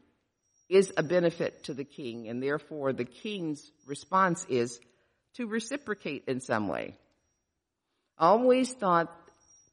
is 0.69 0.93
a 0.97 1.05
benefit 1.05 1.63
to 1.67 1.73
the 1.73 1.85
king, 1.85 2.27
and 2.27 2.43
therefore 2.43 2.93
the 2.93 3.05
king's 3.05 3.71
response 3.87 4.45
is 4.49 4.81
to 5.35 5.47
reciprocate 5.47 6.25
in 6.27 6.41
some 6.41 6.67
way. 6.67 6.97
Always 8.19 8.73
thought 8.73 9.09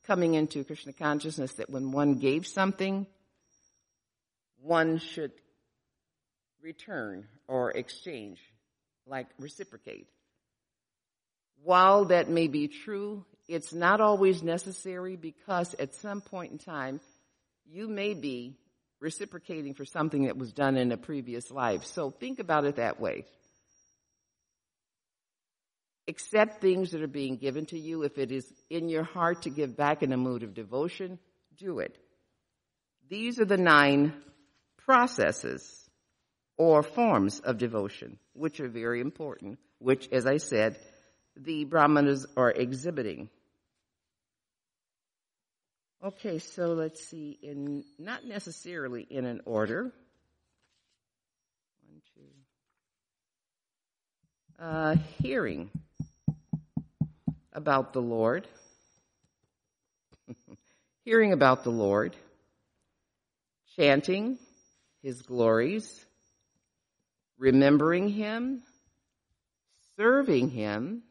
coming 0.06 0.36
into 0.36 0.64
Krishna 0.64 0.94
consciousness 0.94 1.54
that 1.54 1.72
when 1.72 1.92
one 1.92 2.20
gave 2.20 2.46
something, 2.46 3.08
one 4.62 5.00
should 5.00 5.32
return 6.62 7.26
or 7.48 7.72
exchange, 7.72 8.38
like 9.08 9.26
reciprocate. 9.40 10.08
While 11.64 12.06
that 12.06 12.30
may 12.30 12.48
be 12.48 12.68
true, 12.68 13.26
it's 13.48 13.74
not 13.74 14.02
always 14.02 14.42
necessary 14.42 15.16
because 15.16 15.76
at 15.76 15.94
some 15.96 16.22
point 16.22 16.52
in 16.52 16.58
time, 16.58 17.00
you 17.66 17.88
may 17.88 18.14
be 18.14 18.58
reciprocating 19.00 19.74
for 19.74 19.86
something 19.86 20.26
that 20.26 20.38
was 20.38 20.54
done 20.54 20.78
in 20.78 20.92
a 20.92 20.98
previous 20.98 21.52
life. 21.52 21.86
So 21.86 22.12
think 22.12 22.40
about 22.40 22.66
it 22.66 22.78
that 22.78 23.00
way. 23.00 23.26
Accept 26.08 26.62
things 26.62 26.92
that 26.92 27.02
are 27.02 27.08
being 27.08 27.38
given 27.38 27.66
to 27.68 27.80
you. 27.80 28.04
If 28.04 28.18
it 28.18 28.32
is 28.32 28.52
in 28.70 28.90
your 28.90 29.04
heart 29.04 29.44
to 29.44 29.50
give 29.50 29.78
back 29.78 30.04
in 30.04 30.12
a 30.12 30.18
mood 30.18 30.44
of 30.44 30.54
devotion, 30.54 31.20
do 31.58 31.80
it. 31.80 31.98
These 33.10 33.40
are 33.40 33.46
the 33.46 33.58
nine 33.58 34.14
processes 34.78 35.90
or 36.58 36.84
forms 36.84 37.40
of 37.40 37.58
devotion, 37.58 38.18
which 38.34 38.60
are 38.60 38.70
very 38.70 39.02
important, 39.02 39.60
which, 39.80 40.08
as 40.12 40.26
I 40.26 40.38
said, 40.38 40.78
the 41.36 41.66
Brahmanas 41.66 42.26
are 42.36 42.52
exhibiting. 42.52 43.30
Okay, 46.04 46.40
so 46.40 46.74
let's 46.74 47.04
see, 47.04 47.38
in 47.44 47.84
not 48.00 48.26
necessarily 48.26 49.06
in 49.08 49.26
an 49.26 49.42
order. 49.46 49.92
One, 51.84 52.02
two. 52.16 52.24
Uh, 54.64 54.96
hearing 55.22 55.70
about 57.54 57.94
the 57.94 58.02
Lord. 58.02 58.48
hearing 61.06 61.34
about 61.34 61.64
the 61.64 61.70
Lord. 61.70 62.16
Chanting 63.76 64.40
his 65.04 65.22
glories. 65.22 66.04
Remembering 67.38 68.10
him. 68.10 68.64
Serving 69.98 70.50
him. 70.50 71.04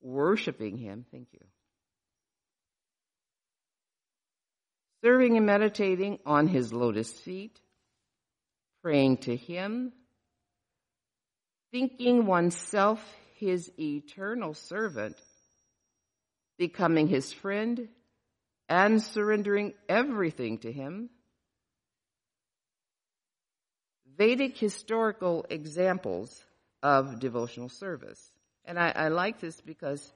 Worshiping 0.00 0.78
him. 0.78 1.04
Thank 1.10 1.28
you 1.32 1.40
serving 5.02 5.36
and 5.36 5.46
meditating 5.46 6.18
on 6.26 6.48
his 6.48 6.72
lotus 6.72 7.10
feet, 7.10 7.60
praying 8.82 9.18
to 9.18 9.36
him, 9.36 9.92
thinking 11.70 12.26
oneself 12.26 13.00
his 13.36 13.70
eternal 13.78 14.54
servant, 14.54 15.16
becoming 16.58 17.06
his 17.06 17.32
friend, 17.32 17.88
and 18.68 19.02
surrendering 19.02 19.72
everything 19.88 20.58
to 20.58 20.72
him. 20.72 21.08
Vedic 24.16 24.58
historical 24.58 25.46
examples 25.48 26.42
of 26.82 27.20
devotional 27.20 27.68
service. 27.68 28.32
And 28.68 28.78
I, 28.78 28.92
I 28.94 29.08
like 29.08 29.40
this 29.40 29.58
because 29.62 30.12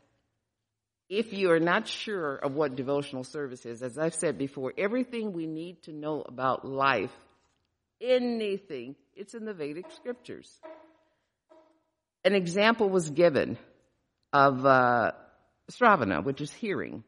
if 1.08 1.32
you 1.32 1.50
are 1.52 1.58
not 1.58 1.88
sure 1.88 2.36
of 2.36 2.54
what 2.54 2.76
devotional 2.76 3.24
service 3.24 3.64
is, 3.64 3.82
as 3.82 3.96
I've 3.96 4.14
said 4.14 4.36
before, 4.36 4.74
everything 4.76 5.32
we 5.32 5.46
need 5.46 5.82
to 5.84 5.92
know 5.92 6.20
about 6.20 6.62
life, 6.62 7.10
anything, 7.98 8.94
it's 9.16 9.32
in 9.32 9.46
the 9.46 9.54
Vedic 9.54 9.86
scriptures. 9.96 10.50
An 12.26 12.34
example 12.34 12.90
was 12.90 13.08
given 13.08 13.56
of 14.34 14.66
uh, 14.66 15.12
Sravana, 15.70 16.22
which 16.22 16.42
is 16.42 16.52
hearing. 16.52 17.04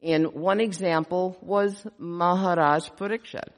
And 0.00 0.32
one 0.32 0.60
example 0.60 1.36
was 1.42 1.84
Maharaj 1.98 2.90
Parikshit. 2.90 3.48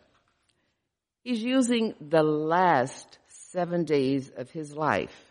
He's 1.23 1.43
using 1.43 1.95
the 2.01 2.23
last 2.23 3.19
seven 3.29 3.85
days 3.85 4.31
of 4.35 4.51
his 4.51 4.75
life 4.75 5.28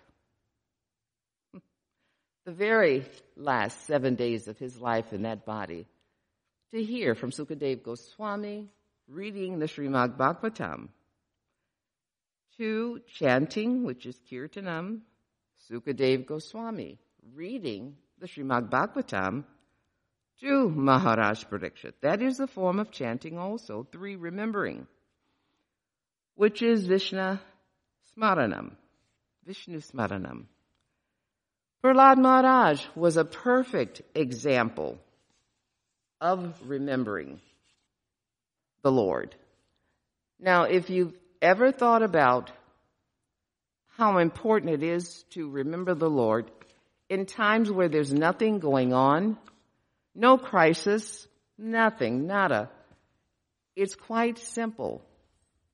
the 2.48 2.54
very 2.54 3.04
last 3.36 3.86
seven 3.88 4.16
days 4.16 4.48
of 4.48 4.58
his 4.58 4.80
life 4.80 5.12
in 5.12 5.24
that 5.24 5.46
body 5.46 5.86
to 6.72 6.82
hear 6.82 7.14
from 7.14 7.30
Sukadev 7.30 7.84
Goswami 7.84 8.70
reading 9.10 9.60
the 9.60 9.66
Srimad 9.66 10.16
Bhagavatam, 10.16 10.88
to 12.58 13.02
chanting, 13.16 13.84
which 13.84 14.06
is 14.06 14.18
Kirtanam, 14.32 15.02
Sukadev 15.70 16.26
Goswami 16.26 16.98
reading 17.36 17.98
the 18.18 18.28
Srimad 18.28 18.70
Bhagavatam 18.70 19.44
to 20.40 20.70
Maharaj 20.70 21.44
Parikshit. 21.44 21.96
That 22.00 22.22
is 22.22 22.38
the 22.38 22.48
form 22.48 22.80
of 22.80 22.92
chanting 22.92 23.38
also. 23.38 23.86
Three, 23.92 24.16
remembering, 24.16 24.88
which 26.36 26.62
is 26.62 26.88
Vishnu 26.88 27.40
Smaranam. 28.18 28.72
Vishnu 29.46 29.82
Smaranam. 29.82 30.46
Prahlad 31.84 32.18
Maharaj 32.18 32.84
was 32.96 33.18
a 33.18 33.26
perfect 33.26 34.02
example 34.16 34.98
of 36.20 36.60
remembering 36.66 37.40
the 38.82 38.92
Lord. 38.92 39.36
Now, 40.40 40.64
if 40.64 40.90
you've 40.90 41.14
ever 41.42 41.72
thought 41.72 42.02
about 42.02 42.52
how 43.98 44.18
important 44.18 44.74
it 44.74 44.84
is 44.84 45.24
to 45.32 45.50
remember 45.50 45.94
the 45.94 46.10
Lord 46.10 46.50
in 47.10 47.26
times 47.26 47.72
where 47.72 47.90
there's 47.90 48.14
nothing 48.14 48.60
going 48.60 48.94
on, 48.94 49.38
no 50.16 50.38
crisis, 50.38 51.28
nothing, 51.58 52.26
nada, 52.26 52.70
it's 53.76 53.96
quite 53.96 54.40
simple. 54.40 55.04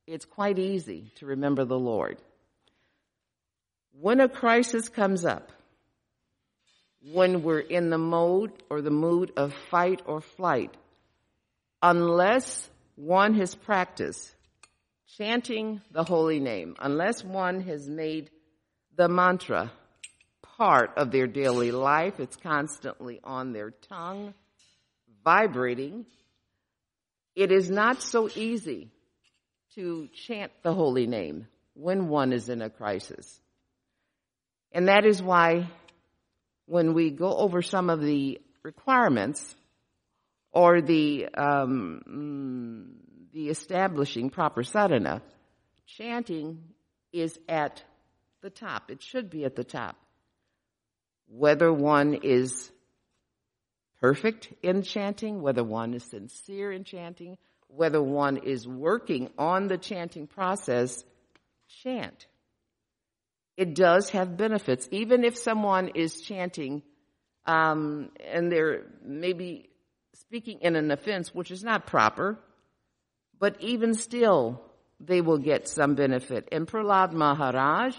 it's 0.05 0.25
quite 0.25 0.59
easy 0.59 1.11
to 1.15 1.27
remember 1.27 1.63
the 1.63 1.79
Lord. 1.79 2.17
When 4.01 4.19
a 4.19 4.27
crisis 4.27 4.89
comes 4.89 5.23
up, 5.23 5.49
when 7.11 7.43
we're 7.43 7.59
in 7.59 7.89
the 7.89 7.97
mode 7.97 8.51
or 8.69 8.81
the 8.81 8.89
mood 8.89 9.31
of 9.35 9.53
fight 9.69 10.01
or 10.05 10.21
flight, 10.21 10.75
unless 11.81 12.69
one 12.95 13.33
has 13.35 13.55
practiced 13.55 14.33
chanting 15.17 15.81
the 15.91 16.03
holy 16.03 16.39
name, 16.39 16.75
unless 16.79 17.23
one 17.23 17.61
has 17.61 17.87
made 17.87 18.29
the 18.95 19.07
mantra 19.07 19.71
part 20.57 20.91
of 20.97 21.11
their 21.11 21.27
daily 21.27 21.71
life, 21.71 22.19
it's 22.19 22.35
constantly 22.37 23.19
on 23.23 23.53
their 23.53 23.71
tongue, 23.71 24.33
vibrating, 25.23 26.05
it 27.35 27.51
is 27.51 27.69
not 27.69 28.01
so 28.01 28.29
easy 28.35 28.91
to 29.75 30.07
chant 30.13 30.51
the 30.61 30.73
holy 30.73 31.07
name 31.07 31.47
when 31.73 32.07
one 32.07 32.31
is 32.31 32.49
in 32.49 32.61
a 32.61 32.69
crisis. 32.69 33.39
And 34.71 34.87
that 34.87 35.05
is 35.05 35.21
why 35.21 35.69
when 36.65 36.93
we 36.93 37.11
go 37.11 37.35
over 37.37 37.61
some 37.61 37.89
of 37.89 38.01
the 38.01 38.41
requirements 38.63 39.55
or 40.51 40.81
the 40.81 41.27
um, 41.33 42.01
mm, 42.07 43.31
the 43.33 43.49
establishing 43.49 44.29
proper 44.29 44.63
sadhana, 44.63 45.21
chanting 45.87 46.63
is 47.11 47.39
at 47.49 47.83
the 48.41 48.49
top. 48.49 48.91
It 48.91 49.01
should 49.01 49.29
be 49.29 49.45
at 49.45 49.55
the 49.55 49.63
top. 49.63 49.95
Whether 51.27 51.73
one 51.73 52.13
is 52.21 52.71
perfect 53.99 54.53
in 54.61 54.83
chanting, 54.83 55.41
whether 55.41 55.63
one 55.63 55.93
is 55.93 56.03
sincere 56.03 56.71
in 56.71 56.83
chanting, 56.83 57.37
whether 57.67 58.01
one 58.01 58.37
is 58.37 58.67
working 58.67 59.29
on 59.37 59.67
the 59.67 59.77
chanting 59.77 60.27
process, 60.27 61.03
chant. 61.81 62.27
It 63.55 63.75
does 63.75 64.09
have 64.09 64.37
benefits. 64.37 64.87
Even 64.91 65.23
if 65.23 65.37
someone 65.37 65.89
is 65.89 66.21
chanting 66.21 66.81
um, 67.45 68.09
and 68.25 68.51
they're 68.51 68.83
maybe 69.03 69.69
speaking 70.13 70.59
in 70.61 70.75
an 70.75 70.91
offense, 70.91 71.33
which 71.33 71.51
is 71.51 71.63
not 71.63 71.85
proper, 71.85 72.39
but 73.39 73.61
even 73.61 73.93
still, 73.93 74.61
they 74.99 75.21
will 75.21 75.37
get 75.37 75.67
some 75.67 75.95
benefit. 75.95 76.47
And 76.51 76.67
Prahlad 76.67 77.11
Maharaj, 77.13 77.95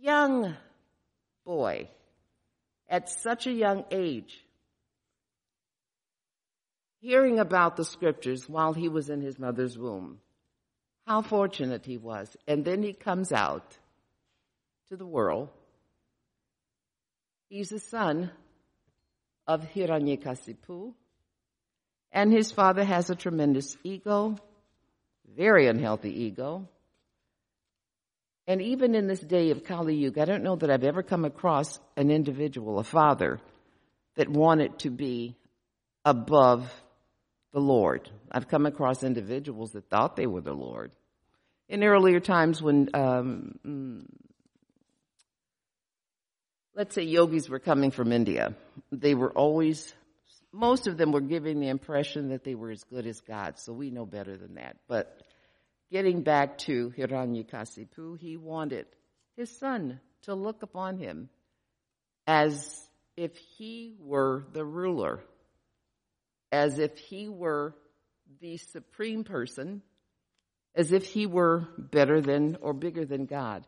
young 0.00 0.54
boy, 1.44 1.88
at 2.88 3.08
such 3.08 3.46
a 3.46 3.52
young 3.52 3.84
age, 3.90 4.44
hearing 7.00 7.38
about 7.38 7.76
the 7.76 7.84
scriptures 7.84 8.48
while 8.48 8.72
he 8.72 8.88
was 8.88 9.10
in 9.10 9.20
his 9.20 9.38
mother's 9.38 9.78
womb. 9.78 10.18
How 11.06 11.22
fortunate 11.22 11.86
he 11.86 11.98
was. 11.98 12.36
And 12.48 12.64
then 12.64 12.82
he 12.82 12.92
comes 12.92 13.32
out 13.32 13.78
to 14.88 14.96
the 14.96 15.06
world. 15.06 15.48
He's 17.48 17.70
the 17.70 17.80
son 17.80 18.30
of 19.46 19.62
Hiranyakasipu, 19.72 20.92
and 22.12 22.32
his 22.32 22.52
father 22.52 22.84
has 22.84 23.10
a 23.10 23.14
tremendous 23.14 23.76
ego, 23.84 24.36
very 25.36 25.66
unhealthy 25.66 26.24
ego. 26.24 26.68
And 28.48 28.62
even 28.62 28.94
in 28.94 29.08
this 29.08 29.20
day 29.20 29.50
of 29.50 29.64
Kali 29.64 29.96
Yuga, 29.96 30.22
I 30.22 30.24
don't 30.24 30.44
know 30.44 30.56
that 30.56 30.70
I've 30.70 30.84
ever 30.84 31.02
come 31.02 31.24
across 31.24 31.80
an 31.96 32.10
individual, 32.10 32.78
a 32.78 32.84
father, 32.84 33.40
that 34.14 34.28
wanted 34.28 34.78
to 34.80 34.90
be 34.90 35.36
above 36.04 36.72
the 37.52 37.60
Lord. 37.60 38.08
I've 38.30 38.48
come 38.48 38.66
across 38.66 39.02
individuals 39.02 39.72
that 39.72 39.90
thought 39.90 40.14
they 40.14 40.26
were 40.26 40.40
the 40.40 40.52
Lord. 40.52 40.92
In 41.68 41.82
earlier 41.82 42.20
times 42.20 42.62
when, 42.62 42.88
um, 42.94 43.58
let's 46.76 46.94
say 46.94 47.02
yogis 47.02 47.48
were 47.48 47.58
coming 47.58 47.90
from 47.90 48.12
India, 48.12 48.54
they 48.92 49.14
were 49.14 49.32
always, 49.32 49.92
most 50.52 50.86
of 50.86 50.96
them 50.96 51.10
were 51.10 51.20
giving 51.20 51.58
the 51.58 51.68
impression 51.68 52.28
that 52.28 52.44
they 52.44 52.54
were 52.54 52.70
as 52.70 52.84
good 52.84 53.06
as 53.06 53.20
God, 53.20 53.58
so 53.58 53.72
we 53.72 53.90
know 53.90 54.06
better 54.06 54.36
than 54.36 54.54
that. 54.54 54.76
But 54.86 55.20
getting 55.90 56.22
back 56.22 56.58
to 56.58 56.92
Hiranyakasipu, 56.96 58.18
he 58.20 58.36
wanted 58.36 58.86
his 59.36 59.50
son 59.58 60.00
to 60.22 60.34
look 60.34 60.62
upon 60.62 60.98
him 60.98 61.30
as 62.28 62.88
if 63.16 63.36
he 63.36 63.96
were 63.98 64.44
the 64.52 64.64
ruler 64.64 65.20
as 66.52 66.78
if 66.78 66.96
he 66.98 67.28
were 67.28 67.74
the 68.40 68.56
supreme 68.56 69.24
person, 69.24 69.82
as 70.74 70.92
if 70.92 71.04
he 71.06 71.26
were 71.26 71.68
better 71.78 72.20
than 72.20 72.56
or 72.60 72.72
bigger 72.72 73.04
than 73.04 73.26
God. 73.26 73.66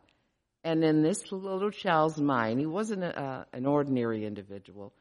And 0.64 0.82
in 0.84 1.02
this 1.02 1.30
little 1.30 1.70
child's 1.70 2.18
mind, 2.18 2.58
he 2.58 2.66
wasn't 2.66 3.04
a, 3.04 3.46
an 3.52 3.66
ordinary 3.66 4.24
individual, 4.24 4.92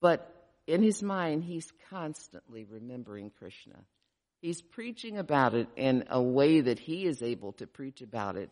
but 0.00 0.34
in 0.66 0.82
his 0.82 1.02
mind, 1.02 1.44
he's 1.44 1.70
constantly 1.90 2.64
remembering 2.64 3.30
Krishna. 3.38 3.76
He's 4.40 4.62
preaching 4.62 5.18
about 5.18 5.54
it 5.54 5.68
in 5.76 6.04
a 6.08 6.22
way 6.22 6.60
that 6.60 6.78
he 6.78 7.04
is 7.04 7.22
able 7.22 7.52
to 7.54 7.66
preach 7.66 8.00
about 8.00 8.36
it 8.36 8.50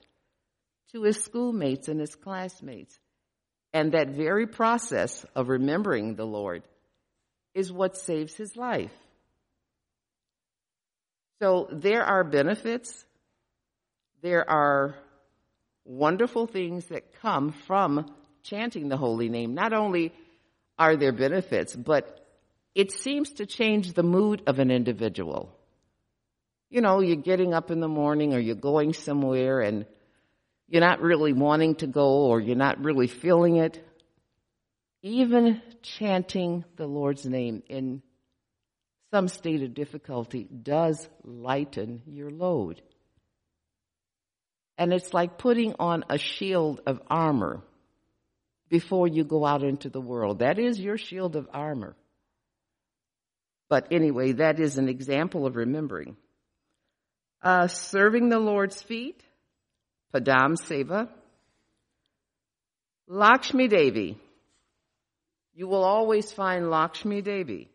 to 0.93 1.03
his 1.03 1.23
schoolmates 1.23 1.89
and 1.89 2.01
his 2.01 2.15
classmates. 2.15 2.99
And 3.73 3.93
that 3.93 4.11
very 4.11 4.47
process 4.47 5.25
of 5.35 5.49
remembering 5.49 6.15
the 6.15 6.27
Lord 6.27 6.63
is 7.55 7.73
what 7.73 7.97
saves 7.97 8.35
his 8.35 8.57
life. 8.57 8.93
So 11.41 11.69
there 11.71 12.03
are 12.03 12.25
benefits. 12.25 13.05
There 14.23 14.49
are 14.49 14.97
wonderful 15.89 16.47
things 16.47 16.87
that 16.87 17.21
come 17.21 17.53
from 17.53 18.15
chanting 18.43 18.89
the 18.89 18.97
holy 18.97 19.29
name. 19.29 19.55
Not 19.55 19.73
only 19.73 20.13
are 20.79 20.97
there 20.97 21.13
benefits, 21.13 21.75
but 21.75 22.25
it 22.75 22.93
seems 22.93 23.33
to 23.33 23.47
change 23.47 23.93
the 23.93 24.03
mood 24.03 24.43
of 24.47 24.59
an 24.59 24.71
individual. 24.71 25.53
You 26.71 26.83
know, 26.83 27.01
you're 27.01 27.17
getting 27.17 27.55
up 27.55 27.71
in 27.71 27.81
the 27.81 27.89
morning 27.89 28.35
or 28.35 28.39
you're 28.39 28.55
going 28.55 28.93
somewhere 28.93 29.61
and 29.61 29.87
you're 30.69 30.83
not 30.83 31.01
really 31.01 31.33
wanting 31.33 31.77
to 31.77 31.87
go 31.87 32.27
or 32.27 32.41
you're 32.41 32.55
not 32.55 32.85
really 32.85 33.07
feeling 33.07 33.57
it 33.57 33.83
even 35.03 35.63
chanting 35.83 36.65
the 36.77 36.87
Lord's 36.87 37.25
name 37.25 37.63
in 37.69 38.03
some 39.11 39.29
state 39.29 39.63
of 39.63 39.75
difficulty 39.75 40.45
does 40.45 41.09
lighten 41.23 42.03
your 42.07 42.31
load. 42.31 42.83
And 44.79 44.93
it's 44.93 45.13
like 45.13 45.37
putting 45.37 45.75
on 45.79 46.05
a 46.09 46.17
shield 46.17 46.81
of 46.87 47.03
armor 47.11 47.63
before 48.69 49.09
you 49.09 49.25
go 49.25 49.45
out 49.45 49.65
into 49.65 49.91
the 49.91 50.01
world. 50.01 50.39
That 50.39 50.59
is 50.59 50.79
your 50.79 50.97
shield 50.97 51.37
of 51.37 51.49
armor. 51.53 51.97
But 53.69 53.89
anyway, 53.91 54.33
that 54.33 54.61
is 54.61 54.79
an 54.79 54.89
example 54.89 55.47
of 55.47 55.57
remembering. 55.57 56.17
Uh, 57.43 57.67
serving 57.67 58.29
the 58.29 58.39
Lord's 58.39 58.81
feet, 58.81 59.23
Padam 60.15 60.55
Seva. 60.57 61.09
Lakshmi 63.07 63.69
Devi, 63.69 64.19
you 65.55 65.67
will 65.67 65.85
always 65.85 66.31
find 66.31 66.71
Lakshmi 66.71 67.23
Devi 67.23 67.69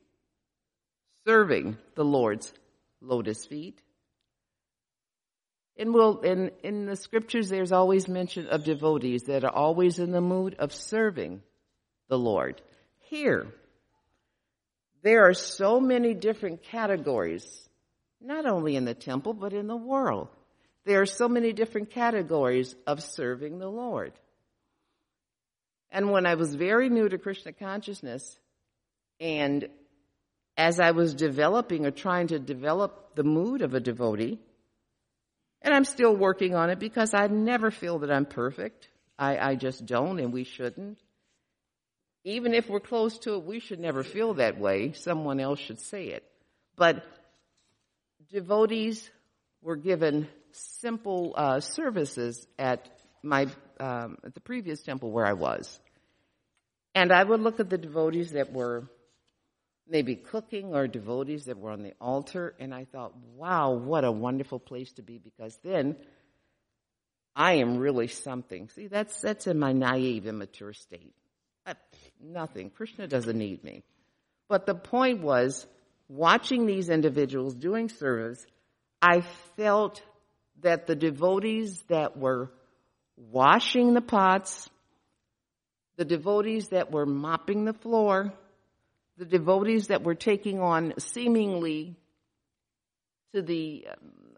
serving 1.25 1.77
the 1.95 2.03
Lord's 2.03 2.53
lotus 3.01 3.45
feet. 3.45 3.79
And 5.77 5.93
will 5.93 6.21
in, 6.21 6.51
in 6.63 6.85
the 6.85 6.95
scriptures 6.95 7.49
there's 7.49 7.71
always 7.71 8.07
mention 8.07 8.47
of 8.47 8.63
devotees 8.63 9.23
that 9.23 9.43
are 9.43 9.53
always 9.53 9.99
in 9.99 10.11
the 10.11 10.21
mood 10.21 10.55
of 10.59 10.71
serving 10.73 11.41
the 12.09 12.17
Lord. 12.17 12.61
Here, 13.09 13.47
there 15.01 15.27
are 15.27 15.33
so 15.33 15.79
many 15.79 16.13
different 16.13 16.63
categories, 16.63 17.45
not 18.21 18.45
only 18.45 18.75
in 18.75 18.85
the 18.85 18.93
temple, 18.93 19.33
but 19.33 19.53
in 19.53 19.67
the 19.67 19.75
world. 19.75 20.29
There 20.85 21.01
are 21.01 21.07
so 21.07 21.27
many 21.27 21.53
different 21.53 21.91
categories 21.91 22.75
of 22.85 23.01
serving 23.01 23.57
the 23.57 23.69
Lord. 23.69 24.13
And 25.91 26.11
when 26.11 26.25
I 26.25 26.35
was 26.35 26.55
very 26.55 26.89
new 26.89 27.07
to 27.07 27.17
Krishna 27.17 27.53
consciousness, 27.53 28.37
and 29.19 29.67
as 30.57 30.79
I 30.79 30.91
was 30.91 31.13
developing 31.13 31.85
or 31.85 31.91
trying 31.91 32.27
to 32.27 32.39
develop 32.39 33.15
the 33.15 33.23
mood 33.23 33.61
of 33.61 33.73
a 33.73 33.79
devotee, 33.79 34.39
and 35.63 35.73
I'm 35.73 35.85
still 35.85 36.15
working 36.15 36.55
on 36.55 36.69
it 36.69 36.79
because 36.79 37.13
I 37.13 37.27
never 37.27 37.71
feel 37.71 37.99
that 37.99 38.11
I'm 38.11 38.25
perfect. 38.25 38.89
I, 39.17 39.37
I 39.37 39.55
just 39.55 39.85
don't, 39.85 40.19
and 40.19 40.33
we 40.33 40.43
shouldn't. 40.43 40.99
Even 42.25 42.53
if 42.53 42.69
we're 42.69 42.79
close 42.79 43.17
to 43.19 43.35
it, 43.35 43.43
we 43.43 43.59
should 43.59 43.79
never 43.79 44.03
feel 44.03 44.35
that 44.35 44.59
way. 44.59 44.93
Someone 44.93 45.39
else 45.39 45.59
should 45.59 45.79
say 45.79 46.07
it. 46.07 46.23
But 46.75 47.03
devotees 48.31 49.09
were 49.61 49.75
given 49.75 50.27
simple 50.51 51.33
uh, 51.35 51.59
services 51.59 52.45
at 52.57 52.89
my 53.21 53.47
um, 53.79 54.17
at 54.23 54.33
the 54.33 54.39
previous 54.39 54.81
temple 54.81 55.11
where 55.11 55.25
I 55.25 55.33
was. 55.33 55.79
And 56.95 57.11
I 57.11 57.23
would 57.23 57.39
look 57.39 57.59
at 57.59 57.69
the 57.69 57.77
devotees 57.77 58.31
that 58.31 58.51
were 58.51 58.87
maybe 59.87 60.15
cooking 60.15 60.73
or 60.73 60.87
devotees 60.87 61.45
that 61.45 61.57
were 61.57 61.71
on 61.71 61.83
the 61.83 61.93
altar. 61.99 62.53
And 62.59 62.73
I 62.73 62.85
thought, 62.85 63.13
wow, 63.35 63.71
what 63.71 64.03
a 64.05 64.11
wonderful 64.11 64.59
place 64.59 64.91
to 64.93 65.01
be 65.01 65.17
because 65.17 65.57
then 65.63 65.95
I 67.35 67.55
am 67.55 67.77
really 67.77 68.07
something. 68.07 68.69
See, 68.69 68.87
that's, 68.87 69.19
that's 69.21 69.47
in 69.47 69.59
my 69.59 69.73
naive, 69.73 70.25
immature 70.25 70.73
state. 70.73 71.13
I, 71.65 71.75
nothing. 72.21 72.69
Krishna 72.69 73.07
doesn't 73.07 73.37
need 73.37 73.63
me. 73.63 73.83
But 74.49 74.65
the 74.65 74.75
point 74.75 75.21
was, 75.21 75.65
watching 76.07 76.65
these 76.65 76.89
individuals 76.89 77.55
doing 77.55 77.89
service, 77.89 78.45
I 79.01 79.21
felt 79.57 80.01
that 80.61 80.85
the 80.87 80.95
devotees 80.95 81.81
that 81.89 82.17
were 82.17 82.51
washing 83.17 83.93
the 83.93 84.01
pots, 84.01 84.69
the 85.97 86.05
devotees 86.05 86.69
that 86.69 86.91
were 86.91 87.05
mopping 87.05 87.65
the 87.65 87.73
floor, 87.73 88.33
the 89.17 89.25
devotees 89.25 89.87
that 89.87 90.03
were 90.03 90.15
taking 90.15 90.59
on 90.59 90.93
seemingly 90.97 91.95
to 93.33 93.41
the 93.41 93.87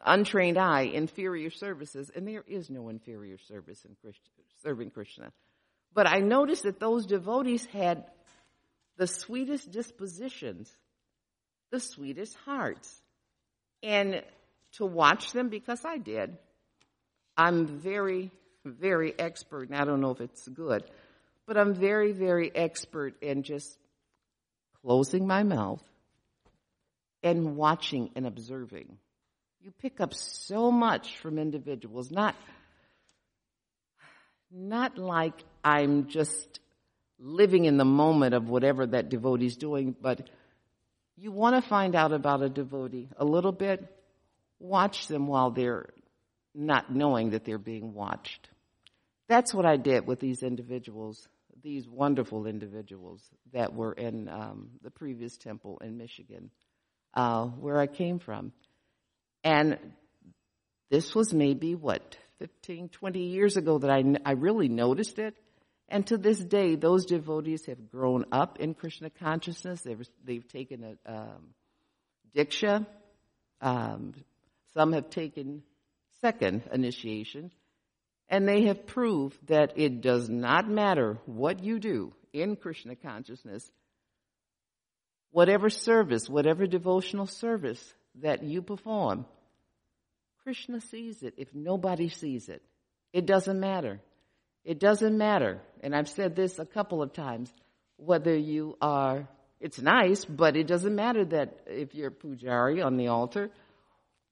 untrained 0.05 0.57
eye 0.57 0.81
inferior 0.81 1.49
services, 1.49 2.11
and 2.15 2.27
there 2.27 2.43
is 2.47 2.69
no 2.69 2.89
inferior 2.89 3.37
service 3.37 3.83
in 3.85 3.95
Christ, 4.01 4.19
serving 4.63 4.91
Krishna. 4.91 5.31
But 5.93 6.07
I 6.07 6.19
noticed 6.19 6.63
that 6.63 6.79
those 6.79 7.05
devotees 7.05 7.65
had 7.67 8.05
the 8.97 9.07
sweetest 9.07 9.71
dispositions, 9.71 10.71
the 11.71 11.79
sweetest 11.79 12.35
hearts. 12.45 13.01
And 13.81 14.23
to 14.73 14.85
watch 14.85 15.31
them, 15.31 15.49
because 15.49 15.83
I 15.85 15.97
did, 15.97 16.37
I'm 17.37 17.65
very, 17.65 18.31
very 18.63 19.17
expert, 19.17 19.69
and 19.69 19.77
I 19.77 19.85
don't 19.85 20.01
know 20.01 20.11
if 20.11 20.21
it's 20.21 20.47
good, 20.47 20.83
but 21.45 21.57
I'm 21.57 21.73
very, 21.73 22.11
very 22.11 22.53
expert 22.53 23.21
in 23.21 23.43
just 23.43 23.77
closing 24.85 25.25
my 25.25 25.43
mouth 25.43 25.83
and 27.23 27.55
watching 27.55 28.11
and 28.15 28.27
observing. 28.27 28.97
You 29.61 29.71
pick 29.71 29.99
up 29.99 30.13
so 30.13 30.71
much 30.71 31.17
from 31.17 31.39
individuals, 31.39 32.11
not, 32.11 32.35
not 34.51 34.99
like 34.99 35.33
I'm 35.63 36.07
just 36.07 36.59
living 37.17 37.65
in 37.65 37.77
the 37.77 37.85
moment 37.85 38.35
of 38.35 38.47
whatever 38.47 38.85
that 38.85 39.09
devotee 39.09 39.47
is 39.47 39.55
doing, 39.55 39.95
but 39.99 40.29
you 41.17 41.31
want 41.31 41.55
to 41.55 41.67
find 41.67 41.95
out 41.95 42.13
about 42.13 42.43
a 42.43 42.49
devotee 42.49 43.09
a 43.17 43.25
little 43.25 43.53
bit, 43.53 43.83
watch 44.59 45.07
them 45.07 45.25
while 45.25 45.49
they're 45.49 45.89
not 46.53 46.93
knowing 46.93 47.31
that 47.31 47.43
they're 47.43 47.57
being 47.57 47.93
watched. 47.93 48.49
That's 49.27 49.51
what 49.51 49.65
I 49.65 49.77
did 49.77 50.05
with 50.05 50.19
these 50.19 50.43
individuals 50.43 51.27
these 51.65 51.89
wonderful 51.89 52.45
individuals 52.45 53.21
that 53.51 53.73
were 53.73 53.91
in 53.91 54.29
um, 54.29 54.69
the 54.83 54.91
previous 54.91 55.35
temple 55.35 55.81
in 55.83 55.97
Michigan, 55.97 56.51
uh, 57.15 57.45
where 57.45 57.79
I 57.79 57.87
came 57.87 58.19
from. 58.19 58.53
And 59.43 59.79
this 60.91 61.15
was 61.15 61.33
maybe, 61.33 61.73
what, 61.73 62.17
15, 62.37 62.89
20 62.89 63.19
years 63.19 63.57
ago 63.57 63.79
that 63.79 63.89
I, 63.89 64.03
I 64.23 64.33
really 64.33 64.69
noticed 64.69 65.17
it. 65.17 65.35
And 65.89 66.05
to 66.07 66.17
this 66.17 66.37
day, 66.39 66.75
those 66.75 67.05
devotees 67.05 67.65
have 67.65 67.89
grown 67.89 68.25
up 68.31 68.59
in 68.59 68.75
Krishna 68.75 69.09
consciousness. 69.09 69.81
They've, 69.81 70.07
they've 70.23 70.47
taken 70.47 70.83
a 70.83 71.11
um, 71.11 71.49
diksha. 72.35 72.85
Um, 73.59 74.13
some 74.75 74.93
have 74.93 75.09
taken 75.09 75.63
second 76.21 76.63
initiation. 76.71 77.51
And 78.27 78.47
they 78.47 78.63
have 78.63 78.87
proved 78.87 79.37
that 79.47 79.73
it 79.77 80.01
does 80.01 80.29
not 80.29 80.67
matter 80.67 81.19
what 81.25 81.63
you 81.63 81.79
do 81.79 82.13
in 82.33 82.55
Krishna 82.55 82.95
consciousness, 82.95 83.71
whatever 85.31 85.69
service, 85.69 86.27
whatever 86.27 86.65
devotional 86.65 87.27
service 87.27 87.93
that 88.21 88.43
you 88.43 88.61
perform, 88.61 89.25
Krishna 90.43 90.79
sees 90.79 91.23
it 91.23 91.33
if 91.37 91.53
nobody 91.53 92.07
sees 92.07 92.49
it. 92.49 92.61
It 93.13 93.25
doesn't 93.25 93.59
matter. 93.59 93.99
It 94.63 94.79
doesn't 94.79 95.17
matter. 95.17 95.61
And 95.81 95.95
I've 95.95 96.09
said 96.09 96.35
this 96.35 96.59
a 96.59 96.65
couple 96.65 97.01
of 97.01 97.13
times, 97.13 97.51
whether 97.97 98.35
you 98.35 98.77
are, 98.81 99.27
it's 99.59 99.81
nice, 99.81 100.23
but 100.23 100.55
it 100.55 100.67
doesn't 100.67 100.95
matter 100.95 101.25
that 101.25 101.61
if 101.65 101.95
you're 101.95 102.11
pujari 102.11 102.85
on 102.85 102.97
the 102.97 103.07
altar 103.07 103.49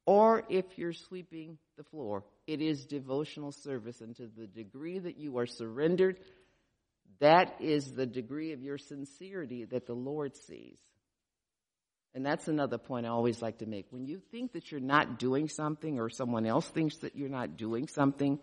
or 0.05 0.43
if 0.49 0.65
you're 0.77 0.93
sweeping 0.93 1.57
the 1.77 1.83
floor. 1.83 2.23
It 2.45 2.61
is 2.61 2.85
devotional 2.85 3.51
service, 3.51 4.01
and 4.01 4.15
to 4.17 4.27
the 4.27 4.47
degree 4.47 4.99
that 4.99 5.17
you 5.17 5.37
are 5.37 5.45
surrendered, 5.45 6.17
that 7.19 7.55
is 7.61 7.93
the 7.93 8.05
degree 8.05 8.51
of 8.51 8.61
your 8.61 8.77
sincerity 8.77 9.65
that 9.65 9.85
the 9.85 9.93
Lord 9.93 10.35
sees. 10.35 10.77
And 12.15 12.25
that's 12.25 12.47
another 12.47 12.77
point 12.77 13.05
I 13.05 13.09
always 13.09 13.41
like 13.41 13.59
to 13.59 13.65
make. 13.65 13.87
When 13.89 14.05
you 14.05 14.19
think 14.31 14.53
that 14.53 14.71
you're 14.71 14.81
not 14.81 15.17
doing 15.17 15.47
something, 15.47 15.99
or 15.99 16.09
someone 16.09 16.45
else 16.45 16.67
thinks 16.67 16.97
that 16.97 17.15
you're 17.15 17.29
not 17.29 17.57
doing 17.57 17.87
something 17.87 18.39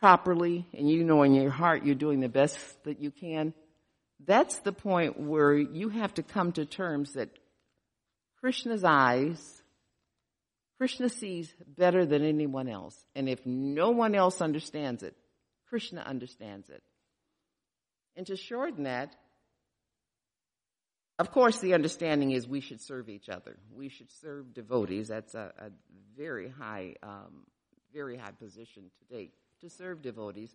properly, 0.00 0.66
and 0.72 0.90
you 0.90 1.04
know 1.04 1.22
in 1.22 1.34
your 1.34 1.50
heart 1.50 1.84
you're 1.84 1.94
doing 1.94 2.20
the 2.20 2.28
best 2.28 2.58
that 2.84 3.00
you 3.00 3.10
can, 3.10 3.54
that's 4.24 4.58
the 4.60 4.72
point 4.72 5.18
where 5.18 5.54
you 5.54 5.90
have 5.90 6.14
to 6.14 6.22
come 6.22 6.52
to 6.52 6.64
terms 6.64 7.12
that 7.12 7.28
Krishna's 8.40 8.84
eyes 8.84 9.62
Krishna 10.78 11.08
sees 11.08 11.54
better 11.66 12.04
than 12.04 12.24
anyone 12.24 12.68
else. 12.68 12.96
And 13.14 13.28
if 13.28 13.44
no 13.46 13.90
one 13.90 14.14
else 14.14 14.40
understands 14.40 15.02
it, 15.02 15.14
Krishna 15.68 16.00
understands 16.00 16.68
it. 16.68 16.82
And 18.16 18.26
to 18.26 18.36
shorten 18.36 18.84
that, 18.84 19.14
of 21.18 21.30
course, 21.30 21.58
the 21.60 21.74
understanding 21.74 22.32
is 22.32 22.48
we 22.48 22.60
should 22.60 22.80
serve 22.80 23.08
each 23.08 23.28
other. 23.28 23.56
We 23.72 23.88
should 23.88 24.10
serve 24.20 24.52
devotees. 24.52 25.08
That's 25.08 25.34
a, 25.34 25.52
a 25.58 25.70
very 26.16 26.48
high, 26.48 26.96
um, 27.02 27.44
very 27.92 28.16
high 28.16 28.32
position 28.32 28.90
today 28.98 29.30
to 29.60 29.70
serve 29.70 30.02
devotees. 30.02 30.54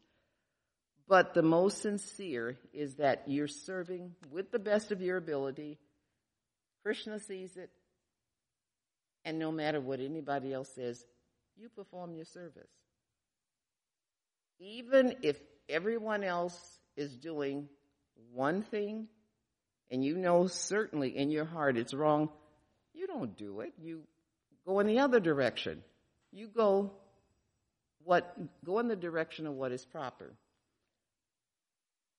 But 1.08 1.34
the 1.34 1.42
most 1.42 1.82
sincere 1.82 2.58
is 2.74 2.96
that 2.96 3.24
you're 3.26 3.48
serving 3.48 4.16
with 4.32 4.52
the 4.52 4.60
best 4.60 4.92
of 4.92 5.02
your 5.02 5.18
ability. 5.18 5.80
Krishna 6.84 7.20
sees 7.20 7.56
it. 7.58 7.72
And 9.30 9.38
no 9.38 9.52
matter 9.52 9.80
what 9.80 10.00
anybody 10.00 10.52
else 10.52 10.72
says, 10.74 11.06
you 11.56 11.70
perform 11.70 12.16
your 12.16 12.26
service. 12.26 12.72
Even 14.58 15.18
if 15.22 15.40
everyone 15.70 16.24
else 16.24 16.60
is 16.98 17.16
doing 17.16 17.70
one 18.34 18.64
thing 18.64 19.08
and 19.92 20.04
you 20.04 20.18
know 20.18 20.48
certainly 20.48 21.16
in 21.16 21.30
your 21.30 21.46
heart 21.46 21.78
it's 21.78 21.94
wrong, 21.94 22.30
you 22.96 23.06
don't 23.06 23.38
do 23.38 23.60
it. 23.60 23.72
You 23.80 24.02
go 24.66 24.80
in 24.80 24.88
the 24.88 24.98
other 24.98 25.20
direction. 25.20 25.84
You 26.32 26.48
go 26.48 26.92
what 28.04 28.36
go 28.66 28.80
in 28.80 28.88
the 28.88 28.96
direction 28.96 29.46
of 29.46 29.54
what 29.54 29.72
is 29.72 29.86
proper. 29.86 30.34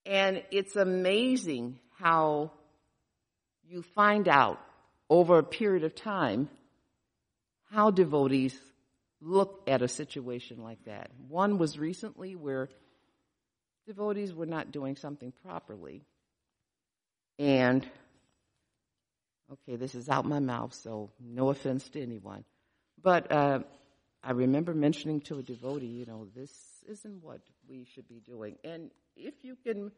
And 0.07 0.45
it's 0.53 0.77
amazing 0.77 1.81
how 1.99 2.53
you 3.67 3.83
find 3.83 4.29
out 4.29 4.61
over 5.09 5.39
a 5.39 5.43
period 5.43 5.83
of 5.83 5.97
time 5.97 6.49
how 7.71 7.91
devotees 7.91 8.59
look 9.21 9.63
at 9.67 9.83
a 9.83 9.89
situation 9.89 10.63
like 10.63 10.85
that. 10.85 11.11
One 11.29 11.59
was 11.59 11.79
recently 11.79 12.35
where 12.35 12.69
devotees 13.87 14.35
were 14.35 14.47
not 14.47 14.73
doing 14.73 14.97
something 14.97 15.33
properly. 15.45 16.05
And, 17.39 17.87
okay, 19.53 19.77
this 19.77 19.95
is 19.95 20.09
out 20.09 20.25
my 20.25 20.41
mouth, 20.41 20.75
so 20.75 21.11
no 21.21 21.51
offense 21.51 21.89
to 21.91 22.03
anyone. 22.03 22.45
But 23.03 23.31
uh, 23.31 23.61
I 24.23 24.33
remember 24.33 24.75
mentioning 24.75 25.21
to 25.23 25.39
a 25.39 25.43
devotee, 25.43 25.87
you 25.87 26.07
know, 26.07 26.27
this 26.35 26.53
isn't 26.89 27.23
what 27.23 27.41
we 27.69 27.87
should 27.95 28.09
be 28.09 28.21
doing. 28.21 28.57
And 28.65 28.91
if 29.17 29.35
you 29.43 29.57
can 29.65 29.93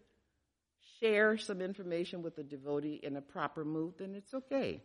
share 1.00 1.38
some 1.38 1.60
information 1.60 2.22
with 2.22 2.36
the 2.36 2.42
devotee 2.42 3.00
in 3.02 3.16
a 3.16 3.20
proper 3.20 3.64
mood, 3.64 3.94
then 3.98 4.14
it's 4.14 4.34
okay 4.34 4.82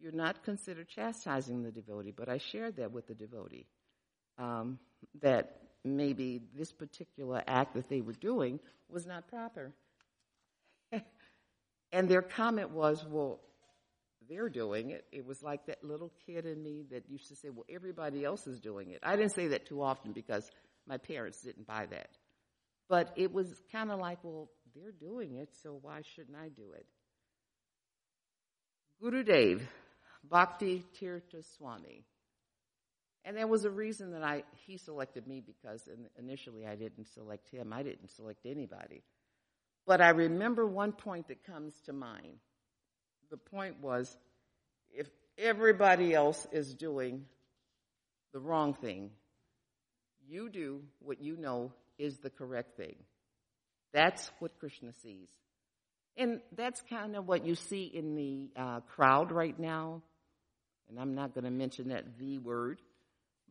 you're 0.00 0.12
not 0.12 0.42
considered 0.44 0.88
chastising 0.88 1.62
the 1.62 1.70
devotee, 1.70 2.12
but 2.16 2.28
I 2.28 2.38
shared 2.38 2.76
that 2.76 2.92
with 2.92 3.06
the 3.06 3.14
devotee. 3.14 3.66
Um, 4.38 4.78
that 5.22 5.60
maybe 5.84 6.40
this 6.56 6.72
particular 6.72 7.42
act 7.46 7.74
that 7.74 7.88
they 7.88 8.00
were 8.00 8.12
doing 8.12 8.60
was 8.88 9.06
not 9.06 9.28
proper. 9.28 9.72
and 11.92 12.08
their 12.08 12.22
comment 12.22 12.70
was, 12.70 13.04
well, 13.08 13.40
they're 14.28 14.48
doing 14.48 14.90
it. 14.90 15.04
It 15.12 15.26
was 15.26 15.42
like 15.42 15.66
that 15.66 15.82
little 15.82 16.12
kid 16.26 16.46
in 16.46 16.62
me 16.62 16.84
that 16.90 17.08
used 17.08 17.28
to 17.28 17.36
say, 17.36 17.50
well, 17.50 17.66
everybody 17.68 18.24
else 18.24 18.46
is 18.46 18.60
doing 18.60 18.90
it. 18.90 19.00
I 19.02 19.16
didn't 19.16 19.34
say 19.34 19.48
that 19.48 19.66
too 19.66 19.82
often 19.82 20.12
because 20.12 20.50
my 20.86 20.98
parents 20.98 21.42
didn't 21.42 21.66
buy 21.66 21.86
that. 21.90 22.08
But 22.88 23.12
it 23.16 23.32
was 23.32 23.60
kind 23.72 23.90
of 23.90 23.98
like, 23.98 24.18
well, 24.22 24.50
they're 24.74 24.92
doing 24.92 25.36
it, 25.36 25.50
so 25.62 25.78
why 25.82 26.02
shouldn't 26.14 26.36
I 26.36 26.48
do 26.48 26.72
it? 26.74 26.86
Gurudev 29.02 29.62
Bhakti 30.28 30.84
Tirtha 31.00 31.44
Swami. 31.56 32.04
And 33.24 33.36
there 33.36 33.46
was 33.46 33.64
a 33.64 33.70
reason 33.70 34.12
that 34.12 34.22
I 34.22 34.44
he 34.66 34.78
selected 34.78 35.26
me 35.26 35.42
because 35.44 35.88
initially 36.18 36.66
I 36.66 36.74
didn't 36.74 37.06
select 37.12 37.50
him. 37.50 37.72
I 37.72 37.82
didn't 37.82 38.10
select 38.10 38.46
anybody. 38.46 39.02
But 39.86 40.00
I 40.00 40.10
remember 40.10 40.66
one 40.66 40.92
point 40.92 41.28
that 41.28 41.44
comes 41.44 41.74
to 41.86 41.92
mind. 41.92 42.38
the 43.30 43.36
point 43.36 43.80
was 43.80 44.16
if 44.92 45.08
everybody 45.38 46.14
else 46.14 46.46
is 46.52 46.74
doing 46.74 47.24
the 48.32 48.40
wrong 48.40 48.74
thing, 48.74 49.10
you 50.28 50.48
do 50.48 50.82
what 51.00 51.20
you 51.20 51.36
know 51.36 51.72
is 51.98 52.18
the 52.18 52.30
correct 52.30 52.76
thing. 52.76 52.96
That's 53.92 54.30
what 54.38 54.58
Krishna 54.58 54.92
sees. 55.02 55.28
And 56.16 56.40
that's 56.56 56.80
kind 56.88 57.16
of 57.16 57.26
what 57.26 57.44
you 57.46 57.54
see 57.54 57.84
in 57.84 58.14
the 58.14 58.50
uh, 58.56 58.80
crowd 58.80 59.32
right 59.32 59.58
now. 59.58 60.02
And 60.90 60.98
I'm 60.98 61.14
not 61.14 61.34
going 61.34 61.44
to 61.44 61.50
mention 61.50 61.88
that 61.88 62.04
V 62.18 62.38
word, 62.38 62.80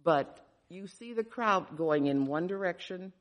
but 0.04 0.46
you 0.70 0.88
see 0.88 1.14
the 1.14 1.24
crowd 1.24 1.78
going 1.78 2.08
in 2.08 2.28
one 2.28 2.48
direction 2.48 3.14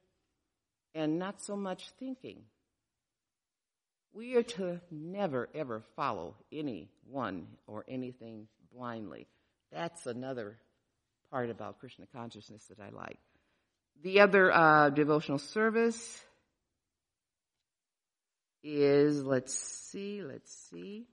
and 0.95 1.19
not 1.19 1.41
so 1.41 1.57
much 1.57 1.91
thinking. 1.99 2.43
We 4.13 4.35
are 4.35 4.43
to 4.43 4.81
never, 4.91 5.49
ever 5.55 5.83
follow 5.95 6.35
anyone 6.53 7.47
or 7.67 7.85
anything 7.89 8.49
blindly. 8.75 9.29
That's 9.73 10.07
another 10.07 10.57
part 11.31 11.51
about 11.51 11.79
Krishna 11.79 12.07
consciousness 12.13 12.65
that 12.69 12.81
I 12.81 12.91
like. 12.91 13.19
The 14.03 14.21
other 14.21 14.51
uh, 14.53 14.91
devotional 14.91 15.39
service 15.39 16.21
is, 18.63 19.23
let's 19.23 19.55
see, 19.55 20.23
let's 20.23 20.53
see. 20.71 21.07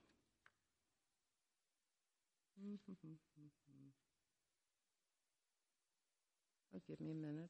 Oh, 6.75 6.81
give 6.89 6.99
me 6.99 7.11
a 7.11 7.15
minute. 7.15 7.49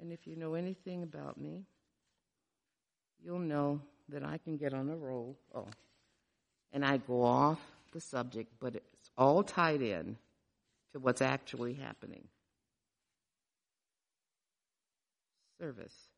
And 0.00 0.12
if 0.12 0.26
you 0.26 0.36
know 0.36 0.54
anything 0.54 1.02
about 1.02 1.40
me, 1.40 1.64
you'll 3.24 3.38
know 3.38 3.80
that 4.10 4.22
I 4.22 4.38
can 4.38 4.58
get 4.58 4.74
on 4.74 4.90
a 4.90 4.96
roll. 4.96 5.38
Oh, 5.54 5.68
and 6.72 6.84
I 6.84 6.98
go 6.98 7.22
off 7.22 7.60
the 7.92 8.00
subject, 8.00 8.52
but 8.60 8.74
it's 8.74 9.10
all 9.16 9.42
tied 9.42 9.82
in 9.82 10.16
to 10.92 10.98
what's 10.98 11.22
actually 11.22 11.74
happening. 11.74 12.26
Service. 15.58 16.11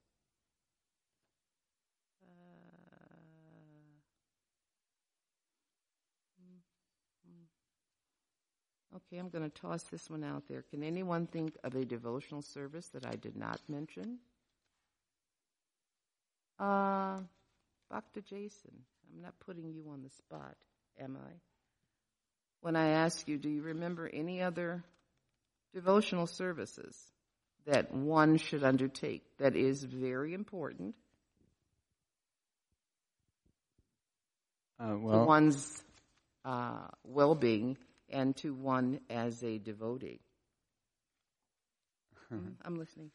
Okay, 8.96 9.18
I'm 9.18 9.28
going 9.28 9.50
to 9.50 9.60
toss 9.60 9.82
this 9.84 10.08
one 10.08 10.22
out 10.22 10.44
there. 10.48 10.62
Can 10.70 10.84
anyone 10.84 11.26
think 11.26 11.56
of 11.64 11.74
a 11.74 11.84
devotional 11.84 12.42
service 12.42 12.86
that 12.88 13.04
I 13.04 13.16
did 13.16 13.36
not 13.36 13.60
mention? 13.68 14.18
Uh, 16.60 17.18
Dr. 17.90 18.20
Jason, 18.20 18.70
I'm 19.12 19.22
not 19.22 19.34
putting 19.44 19.72
you 19.72 19.84
on 19.90 20.02
the 20.02 20.10
spot, 20.10 20.54
am 21.00 21.16
I? 21.16 21.32
When 22.60 22.76
I 22.76 22.90
ask 22.90 23.26
you, 23.26 23.36
do 23.36 23.48
you 23.48 23.62
remember 23.62 24.08
any 24.12 24.40
other 24.40 24.84
devotional 25.74 26.28
services 26.28 26.96
that 27.66 27.92
one 27.92 28.36
should 28.36 28.62
undertake 28.62 29.22
that 29.38 29.56
is 29.56 29.82
very 29.82 30.34
important 30.34 30.94
uh, 34.78 34.94
well, 34.96 35.20
to 35.20 35.24
one's 35.26 35.82
uh, 36.44 36.86
well-being 37.04 37.76
and 38.08 38.36
to 38.36 38.54
one 38.54 39.00
as 39.10 39.42
a 39.42 39.58
devotee. 39.58 40.20
Mm-hmm. 42.32 42.48
I'm 42.64 42.76
listening. 42.76 43.10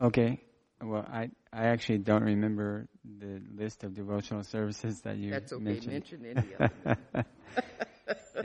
Okay. 0.00 0.40
Well, 0.82 1.06
I 1.10 1.30
I 1.52 1.66
actually 1.66 1.98
don't 1.98 2.22
remember 2.22 2.86
the 3.04 3.40
list 3.54 3.82
of 3.84 3.94
devotional 3.94 4.42
services 4.54 5.00
that 5.02 5.16
you 5.16 5.30
mentioned. 5.30 5.42
That's 5.42 5.52
okay. 5.52 5.64
mentioned. 5.64 6.22
Mention 6.22 6.54
any 7.14 7.24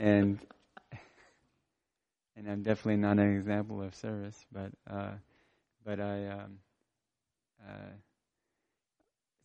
and 0.00 0.38
and 2.36 2.50
I'm 2.50 2.62
definitely 2.62 2.96
not 2.96 3.18
an 3.18 3.36
example 3.36 3.82
of 3.82 3.94
service, 3.94 4.46
but 4.50 4.70
uh, 4.90 5.12
but 5.84 6.00
I 6.00 6.26
um, 6.28 6.58
uh, 7.68 7.92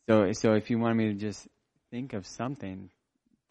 so 0.07 0.31
so 0.31 0.53
if 0.53 0.69
you 0.69 0.79
want 0.79 0.97
me 0.97 1.07
to 1.07 1.13
just 1.13 1.47
think 1.91 2.13
of 2.13 2.25
something 2.25 2.89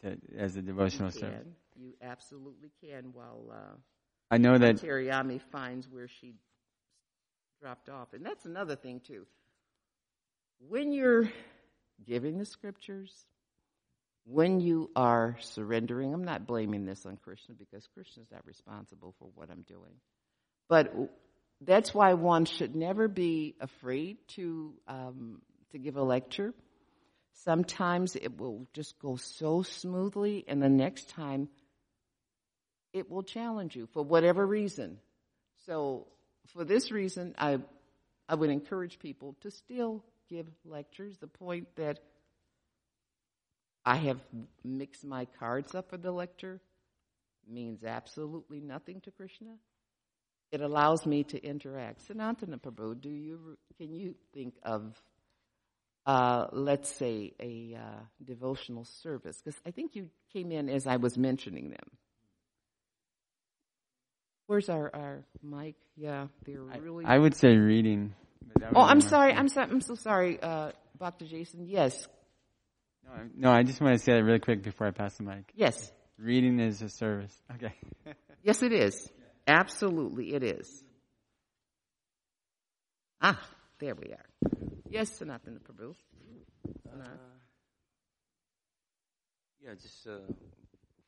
to, 0.00 0.16
as 0.38 0.56
a 0.56 0.62
devotional 0.62 1.10
service. 1.10 1.46
You 1.78 1.94
absolutely 2.02 2.70
can. 2.80 3.12
While 3.12 3.50
uh, 3.52 3.76
I 4.30 4.38
know 4.38 4.58
that 4.58 4.76
Teriyami 4.76 5.40
finds 5.52 5.88
where 5.88 6.08
she 6.08 6.34
dropped 7.60 7.88
off, 7.88 8.12
and 8.12 8.24
that's 8.24 8.44
another 8.44 8.76
thing 8.76 9.00
too. 9.00 9.26
When 10.68 10.92
you're 10.92 11.30
giving 12.06 12.38
the 12.38 12.46
scriptures, 12.46 13.12
when 14.24 14.60
you 14.60 14.90
are 14.96 15.36
surrendering, 15.40 16.12
I'm 16.12 16.24
not 16.24 16.46
blaming 16.46 16.84
this 16.84 17.06
on 17.06 17.16
Krishna 17.16 17.54
because 17.54 17.86
Krishna's 17.94 18.26
not 18.32 18.44
responsible 18.46 19.14
for 19.18 19.28
what 19.34 19.50
I'm 19.50 19.62
doing. 19.62 19.94
But 20.68 20.92
that's 21.60 21.94
why 21.94 22.14
one 22.14 22.44
should 22.44 22.74
never 22.74 23.08
be 23.08 23.54
afraid 23.60 24.18
to 24.28 24.74
um, 24.88 25.40
to 25.70 25.78
give 25.78 25.96
a 25.96 26.02
lecture. 26.02 26.52
Sometimes 27.44 28.16
it 28.16 28.38
will 28.38 28.66
just 28.72 28.98
go 28.98 29.16
so 29.16 29.62
smoothly, 29.62 30.44
and 30.48 30.62
the 30.62 30.68
next 30.68 31.10
time 31.10 31.48
it 32.96 33.10
will 33.10 33.22
challenge 33.22 33.76
you 33.76 33.86
for 33.92 34.02
whatever 34.02 34.46
reason. 34.46 34.98
So, 35.66 36.06
for 36.54 36.64
this 36.64 36.90
reason, 36.90 37.34
I 37.38 37.58
I 38.28 38.34
would 38.34 38.50
encourage 38.50 38.98
people 38.98 39.36
to 39.42 39.50
still 39.50 40.02
give 40.28 40.46
lectures. 40.64 41.18
The 41.18 41.26
point 41.26 41.68
that 41.76 42.00
I 43.84 43.96
have 43.96 44.20
mixed 44.64 45.04
my 45.04 45.26
cards 45.38 45.74
up 45.74 45.90
for 45.90 45.98
the 45.98 46.10
lecture 46.10 46.60
means 47.48 47.84
absolutely 47.84 48.60
nothing 48.60 49.00
to 49.02 49.10
Krishna. 49.10 49.52
It 50.50 50.60
allows 50.60 51.04
me 51.04 51.24
to 51.24 51.44
interact. 51.44 52.08
Sanatana 52.08 52.60
Prabhu, 52.60 53.00
do 53.00 53.10
you 53.10 53.58
can 53.76 53.94
you 53.94 54.14
think 54.32 54.54
of 54.62 54.94
uh, 56.06 56.46
let's 56.52 56.88
say 56.88 57.34
a 57.40 57.76
uh, 57.76 58.00
devotional 58.24 58.84
service? 58.84 59.42
Because 59.44 59.60
I 59.66 59.70
think 59.72 59.96
you 59.96 60.08
came 60.32 60.50
in 60.50 60.68
as 60.68 60.86
I 60.86 60.96
was 60.96 61.18
mentioning 61.18 61.70
them. 61.70 61.90
Where's 64.46 64.68
our, 64.68 64.94
our 64.94 65.24
mic? 65.42 65.74
Yeah, 65.96 66.28
they're 66.44 66.60
really. 66.80 67.04
I 67.04 67.18
would 67.18 67.34
say 67.34 67.56
reading. 67.56 68.14
oh, 68.74 68.82
I'm 68.82 68.98
be 68.98 69.04
my- 69.04 69.10
sorry. 69.10 69.32
I'm 69.32 69.48
sorry. 69.48 69.70
I'm 69.70 69.80
so 69.80 69.94
sorry, 69.94 70.40
uh, 70.40 70.72
Dr. 70.98 71.24
Jason. 71.26 71.66
Yes, 71.66 72.06
No, 73.04 73.10
I- 73.12 73.28
no, 73.36 73.50
I 73.50 73.62
just 73.62 73.80
want 73.80 73.94
to 73.98 73.98
say 74.04 74.12
that 74.12 74.22
really 74.24 74.38
quick 74.38 74.62
before 74.62 74.86
I 74.86 74.90
pass 74.92 75.16
the 75.16 75.24
mic. 75.24 75.50
yes, 75.54 75.92
Reading 76.18 76.60
is 76.60 76.80
a 76.82 76.88
service. 76.88 77.34
Okay. 77.54 77.74
yes. 78.42 78.62
It 78.62 78.72
is. 78.72 79.10
Absolutely, 79.46 80.34
it 80.34 80.42
is. 80.42 80.82
Ah, 83.20 83.40
there 83.78 83.94
we 83.94 84.12
are. 84.12 84.26
Yes, 84.88 85.10
Sanatana 85.18 85.58
Prabhu. 85.60 85.94
Sanat. 86.86 87.18
Yeah, 89.64 89.74
just 89.74 90.06
uh, 90.06 90.18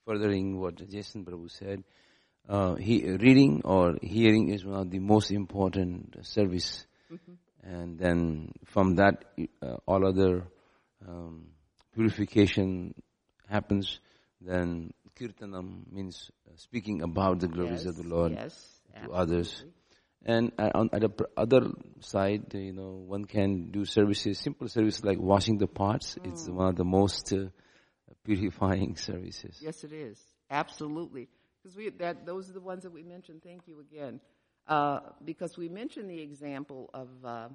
furthering 0.05 0.59
what 0.61 0.77
Jason 0.89 1.25
Prabhu 1.25 1.51
said. 1.51 1.85
Uh, 2.49 2.77
he, 2.77 3.05
reading 3.05 3.61
or 3.65 3.99
hearing 4.03 4.49
is 4.49 4.65
one 4.65 4.81
of 4.81 4.91
the 4.91 4.99
most 4.99 5.31
important 5.31 6.17
service, 6.23 6.87
and 7.63 7.99
then 7.99 8.53
from 8.65 8.95
that, 8.95 9.25
uh, 9.61 9.77
all 9.87 10.07
other 10.07 10.45
um, 11.07 11.49
purification 11.95 12.95
happens. 13.49 14.01
Then 14.41 14.93
kirtanam 15.19 15.93
means 15.93 16.31
uh, 16.49 16.53
speaking 16.57 17.03
about 17.03 17.41
the 17.41 17.49
glories 17.49 17.85
of 17.85 17.97
the 17.97 18.09
Lord 18.09 18.33
Yes, 18.33 18.81
to 19.05 19.13
others. 19.13 19.65
And 20.25 20.53
uh, 20.59 20.71
on 20.75 20.89
the 20.93 21.11
other 21.37 21.71
side, 22.01 22.53
you 22.55 22.73
know, 22.73 23.05
one 23.07 23.25
can 23.25 23.71
do 23.71 23.85
services, 23.85 24.39
simple 24.39 24.69
services 24.69 25.05
like 25.05 25.19
washing 25.19 25.59
the 25.59 25.67
pots. 25.67 26.19
It's 26.25 26.49
one 26.49 26.69
of 26.69 26.77
the 26.77 26.85
most 26.85 27.33
uh, 27.33 27.47
purifying 28.25 28.97
services. 29.09 29.61
Yes, 29.63 29.85
it 29.85 29.93
is. 29.93 30.19
Absolutely. 30.51 31.29
Because 31.69 31.77
we 31.77 31.91
that 31.99 32.25
those 32.25 32.49
are 32.49 32.55
the 32.55 32.61
ones 32.61 32.85
that 32.85 32.93
we 32.93 33.03
mentioned. 33.03 33.43
Thank 33.43 33.69
you 33.69 33.81
again. 33.81 34.21
Uh, 34.67 35.01
because 35.23 35.59
we 35.59 35.69
mentioned 35.69 36.09
the 36.09 36.21
example 36.21 36.89
of 36.95 37.09
uh, 37.23 37.49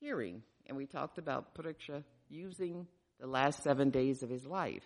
hearing, 0.00 0.42
and 0.66 0.76
we 0.76 0.84
talked 0.84 1.16
about 1.16 1.54
Parikshit 1.54 2.04
using 2.28 2.86
the 3.18 3.26
last 3.26 3.62
seven 3.62 3.88
days 3.88 4.22
of 4.22 4.28
his 4.28 4.44
life, 4.44 4.82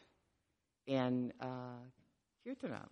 and 0.87 1.33
uh, 1.41 1.81
Kirtanam, 2.47 2.87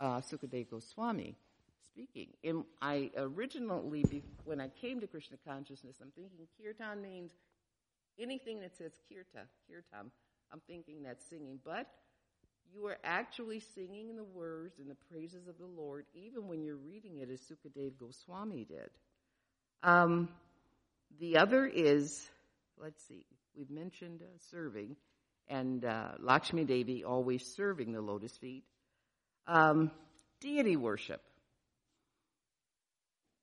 uh, 0.00 0.20
Sukadeva 0.20 0.70
Goswami 0.70 1.36
speaking. 1.84 2.28
And 2.42 2.64
I 2.80 3.10
originally, 3.18 4.22
when 4.46 4.58
I 4.58 4.68
came 4.68 5.00
to 5.00 5.06
Krishna 5.06 5.36
consciousness, 5.46 5.96
I'm 6.00 6.12
thinking 6.12 6.46
kirtan 6.62 7.02
means 7.02 7.32
anything 8.18 8.60
that 8.60 8.74
says 8.78 8.92
kirta, 9.12 9.44
kirtam. 9.70 10.10
I'm 10.50 10.62
thinking 10.66 11.02
that's 11.02 11.28
singing, 11.28 11.58
but 11.62 11.88
you 12.74 12.86
are 12.86 12.98
actually 13.04 13.60
singing 13.74 14.16
the 14.16 14.24
words 14.24 14.78
and 14.78 14.90
the 14.90 14.96
praises 15.10 15.46
of 15.48 15.58
the 15.58 15.66
Lord, 15.66 16.06
even 16.14 16.48
when 16.48 16.62
you're 16.62 16.76
reading 16.76 17.18
it 17.18 17.30
as 17.30 17.40
Sukadev 17.40 17.92
Goswami 17.98 18.64
did. 18.64 18.90
Um, 19.82 20.28
the 21.18 21.38
other 21.38 21.66
is, 21.66 22.28
let's 22.80 23.02
see, 23.06 23.26
we've 23.56 23.70
mentioned 23.70 24.22
uh, 24.22 24.26
serving, 24.50 24.96
and 25.48 25.84
uh, 25.84 26.12
Lakshmi 26.20 26.64
Devi 26.64 27.04
always 27.04 27.44
serving 27.56 27.92
the 27.92 28.00
lotus 28.00 28.36
feet. 28.36 28.64
Um, 29.46 29.90
deity 30.40 30.76
worship. 30.76 31.20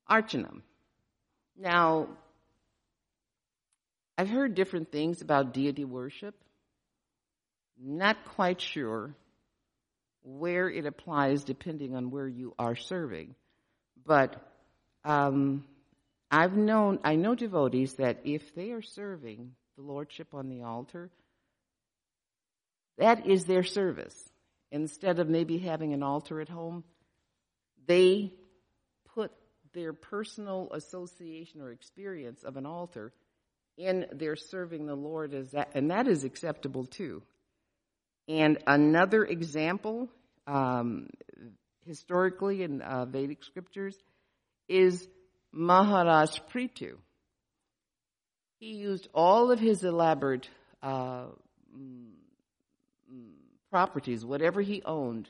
Archanam. 0.10 0.62
Now, 1.58 2.08
I've 4.18 4.30
heard 4.30 4.56
different 4.56 4.92
things 4.92 5.22
about 5.22 5.54
deity 5.54 5.86
worship. 5.86 6.36
Not 7.80 8.18
quite 8.36 8.62
sure 8.62 9.16
where 10.24 10.70
it 10.70 10.86
applies 10.86 11.44
depending 11.44 11.96
on 11.96 12.12
where 12.12 12.28
you 12.28 12.54
are 12.60 12.76
serving. 12.76 13.36
But 14.06 14.36
um, 15.06 15.64
I've 16.30 16.56
known, 16.56 17.00
I 17.04 17.16
know 17.16 17.36
devotees 17.36 17.94
that 17.94 18.22
if 18.26 18.54
they 18.56 18.72
are 18.72 18.82
serving 18.82 19.52
the 19.78 19.84
Lordship 19.84 20.34
on 20.34 20.50
the 20.50 20.64
altar, 20.64 21.10
that 22.98 23.28
is 23.28 23.46
their 23.46 23.64
service. 23.64 24.16
Instead 24.72 25.20
of 25.20 25.30
maybe 25.30 25.60
having 25.60 25.94
an 25.94 26.04
altar 26.04 26.42
at 26.42 26.50
home, 26.50 26.84
they 27.86 28.34
put 29.14 29.32
their 29.74 29.94
personal 29.94 30.70
association 30.74 31.62
or 31.62 31.72
experience 31.72 32.44
of 32.44 32.58
an 32.58 32.66
altar 32.66 33.14
in 33.78 34.08
their 34.12 34.36
serving 34.36 34.88
the 34.88 34.96
Lord 34.96 35.34
as 35.34 35.52
that, 35.52 35.70
and 35.74 35.92
that 35.92 36.08
is 36.08 36.24
acceptable 36.24 36.86
too. 36.86 37.22
And 38.28 38.58
another 38.68 39.24
example, 39.24 40.10
um, 40.46 41.10
historically 41.86 42.64
in 42.64 42.82
uh, 42.82 43.06
Vedic 43.06 43.44
scriptures, 43.44 43.96
is 44.68 45.08
Maharaj 45.52 46.40
Prithu. 46.54 46.98
He 48.60 48.74
used 48.74 49.08
all 49.14 49.52
of 49.52 49.60
his 49.60 49.84
elaborate 49.84 50.50
uh, 50.82 51.28
mm, 51.76 52.10
mm, 53.12 53.32
properties, 53.72 54.26
whatever 54.26 54.62
he 54.62 54.82
owned, 54.84 55.30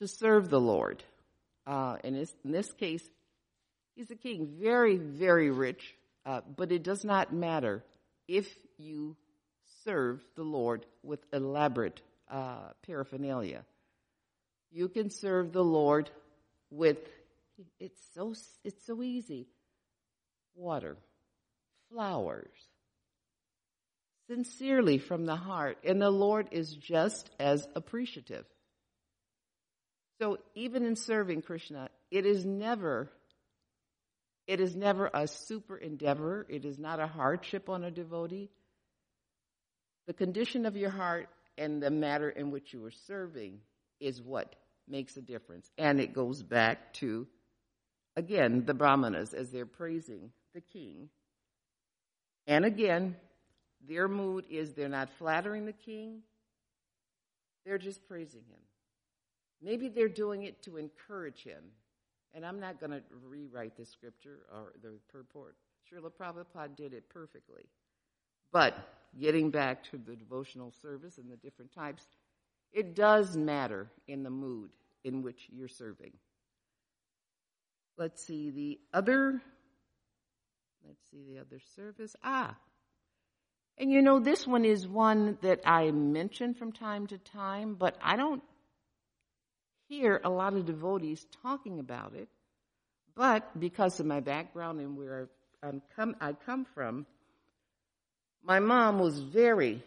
to 0.00 0.08
serve 0.08 0.48
the 0.48 0.60
Lord. 0.60 1.02
Uh, 1.66 1.96
in, 2.04 2.14
this, 2.14 2.32
in 2.44 2.52
this 2.52 2.72
case, 2.72 3.02
he's 3.96 4.10
a 4.10 4.16
king, 4.16 4.56
very, 4.58 4.96
very 4.96 5.50
rich, 5.50 5.94
uh, 6.24 6.40
but 6.56 6.72
it 6.72 6.82
does 6.82 7.04
not 7.04 7.34
matter 7.34 7.84
if 8.26 8.46
you 8.78 9.16
serve 9.88 10.20
the 10.36 10.42
Lord 10.42 10.84
with 11.02 11.20
elaborate 11.32 12.02
uh, 12.30 12.72
paraphernalia. 12.86 13.64
You 14.70 14.88
can 14.90 15.08
serve 15.08 15.50
the 15.52 15.64
Lord 15.64 16.10
with 16.70 16.98
it's 17.80 17.98
so 18.14 18.34
it's 18.64 18.84
so 18.86 19.02
easy. 19.02 19.46
Water, 20.54 20.98
flowers, 21.90 22.52
sincerely 24.28 24.98
from 24.98 25.24
the 25.24 25.36
heart, 25.36 25.78
and 25.84 26.02
the 26.02 26.10
Lord 26.10 26.48
is 26.50 26.70
just 26.74 27.30
as 27.40 27.66
appreciative. 27.74 28.44
So 30.20 30.36
even 30.54 30.84
in 30.84 30.96
serving 30.96 31.42
Krishna, 31.42 31.88
it 32.10 32.26
is 32.26 32.44
never 32.44 33.08
it 34.46 34.60
is 34.60 34.76
never 34.76 35.10
a 35.14 35.26
super 35.26 35.78
endeavor. 35.78 36.44
It 36.50 36.66
is 36.66 36.78
not 36.78 37.00
a 37.00 37.06
hardship 37.06 37.70
on 37.70 37.84
a 37.84 37.90
devotee. 37.90 38.50
The 40.08 40.14
condition 40.14 40.64
of 40.64 40.74
your 40.74 40.88
heart 40.88 41.28
and 41.58 41.82
the 41.82 41.90
matter 41.90 42.30
in 42.30 42.50
which 42.50 42.72
you 42.72 42.82
are 42.86 42.90
serving 42.90 43.60
is 44.00 44.22
what 44.22 44.56
makes 44.88 45.18
a 45.18 45.20
difference. 45.20 45.70
And 45.76 46.00
it 46.00 46.14
goes 46.14 46.42
back 46.42 46.94
to, 46.94 47.26
again, 48.16 48.64
the 48.64 48.72
brahmanas 48.72 49.34
as 49.34 49.50
they're 49.50 49.66
praising 49.66 50.30
the 50.54 50.62
king. 50.62 51.10
And 52.46 52.64
again, 52.64 53.16
their 53.86 54.08
mood 54.08 54.46
is 54.48 54.72
they're 54.72 54.88
not 54.88 55.10
flattering 55.18 55.66
the 55.66 55.74
king, 55.74 56.22
they're 57.66 57.76
just 57.76 58.08
praising 58.08 58.44
him. 58.48 58.60
Maybe 59.60 59.90
they're 59.90 60.08
doing 60.08 60.44
it 60.44 60.62
to 60.62 60.78
encourage 60.78 61.42
him. 61.42 61.62
And 62.32 62.46
I'm 62.46 62.60
not 62.60 62.80
going 62.80 62.92
to 62.92 63.02
rewrite 63.28 63.76
the 63.76 63.84
scripture 63.84 64.38
or 64.50 64.72
the 64.82 64.92
purport. 65.12 65.56
Srila 65.84 66.10
Prabhupada 66.18 66.74
did 66.76 66.94
it 66.94 67.10
perfectly. 67.10 67.64
But 68.52 68.74
getting 69.18 69.50
back 69.50 69.84
to 69.90 69.98
the 69.98 70.16
devotional 70.16 70.72
service 70.82 71.18
and 71.18 71.30
the 71.30 71.36
different 71.36 71.72
types, 71.72 72.06
it 72.72 72.94
does 72.94 73.36
matter 73.36 73.90
in 74.06 74.22
the 74.22 74.30
mood 74.30 74.70
in 75.04 75.22
which 75.22 75.48
you're 75.50 75.68
serving. 75.68 76.12
Let's 77.96 78.24
see 78.24 78.50
the 78.50 78.78
other. 78.92 79.40
Let's 80.86 81.02
see 81.10 81.24
the 81.28 81.40
other 81.40 81.60
service. 81.74 82.14
Ah. 82.22 82.56
And 83.78 83.92
you 83.92 84.02
know, 84.02 84.18
this 84.18 84.46
one 84.46 84.64
is 84.64 84.86
one 84.86 85.38
that 85.42 85.60
I 85.64 85.90
mention 85.90 86.54
from 86.54 86.72
time 86.72 87.06
to 87.08 87.18
time, 87.18 87.74
but 87.74 87.96
I 88.02 88.16
don't 88.16 88.42
hear 89.88 90.20
a 90.22 90.30
lot 90.30 90.54
of 90.54 90.66
devotees 90.66 91.24
talking 91.42 91.78
about 91.78 92.14
it. 92.14 92.28
But 93.14 93.58
because 93.58 93.98
of 93.98 94.06
my 94.06 94.20
background 94.20 94.80
and 94.80 94.96
where 94.96 95.28
I'm 95.62 95.82
come, 95.96 96.14
I 96.20 96.32
come 96.32 96.66
from, 96.74 97.06
my 98.44 98.60
mom 98.60 98.98
was 98.98 99.18
very, 99.18 99.82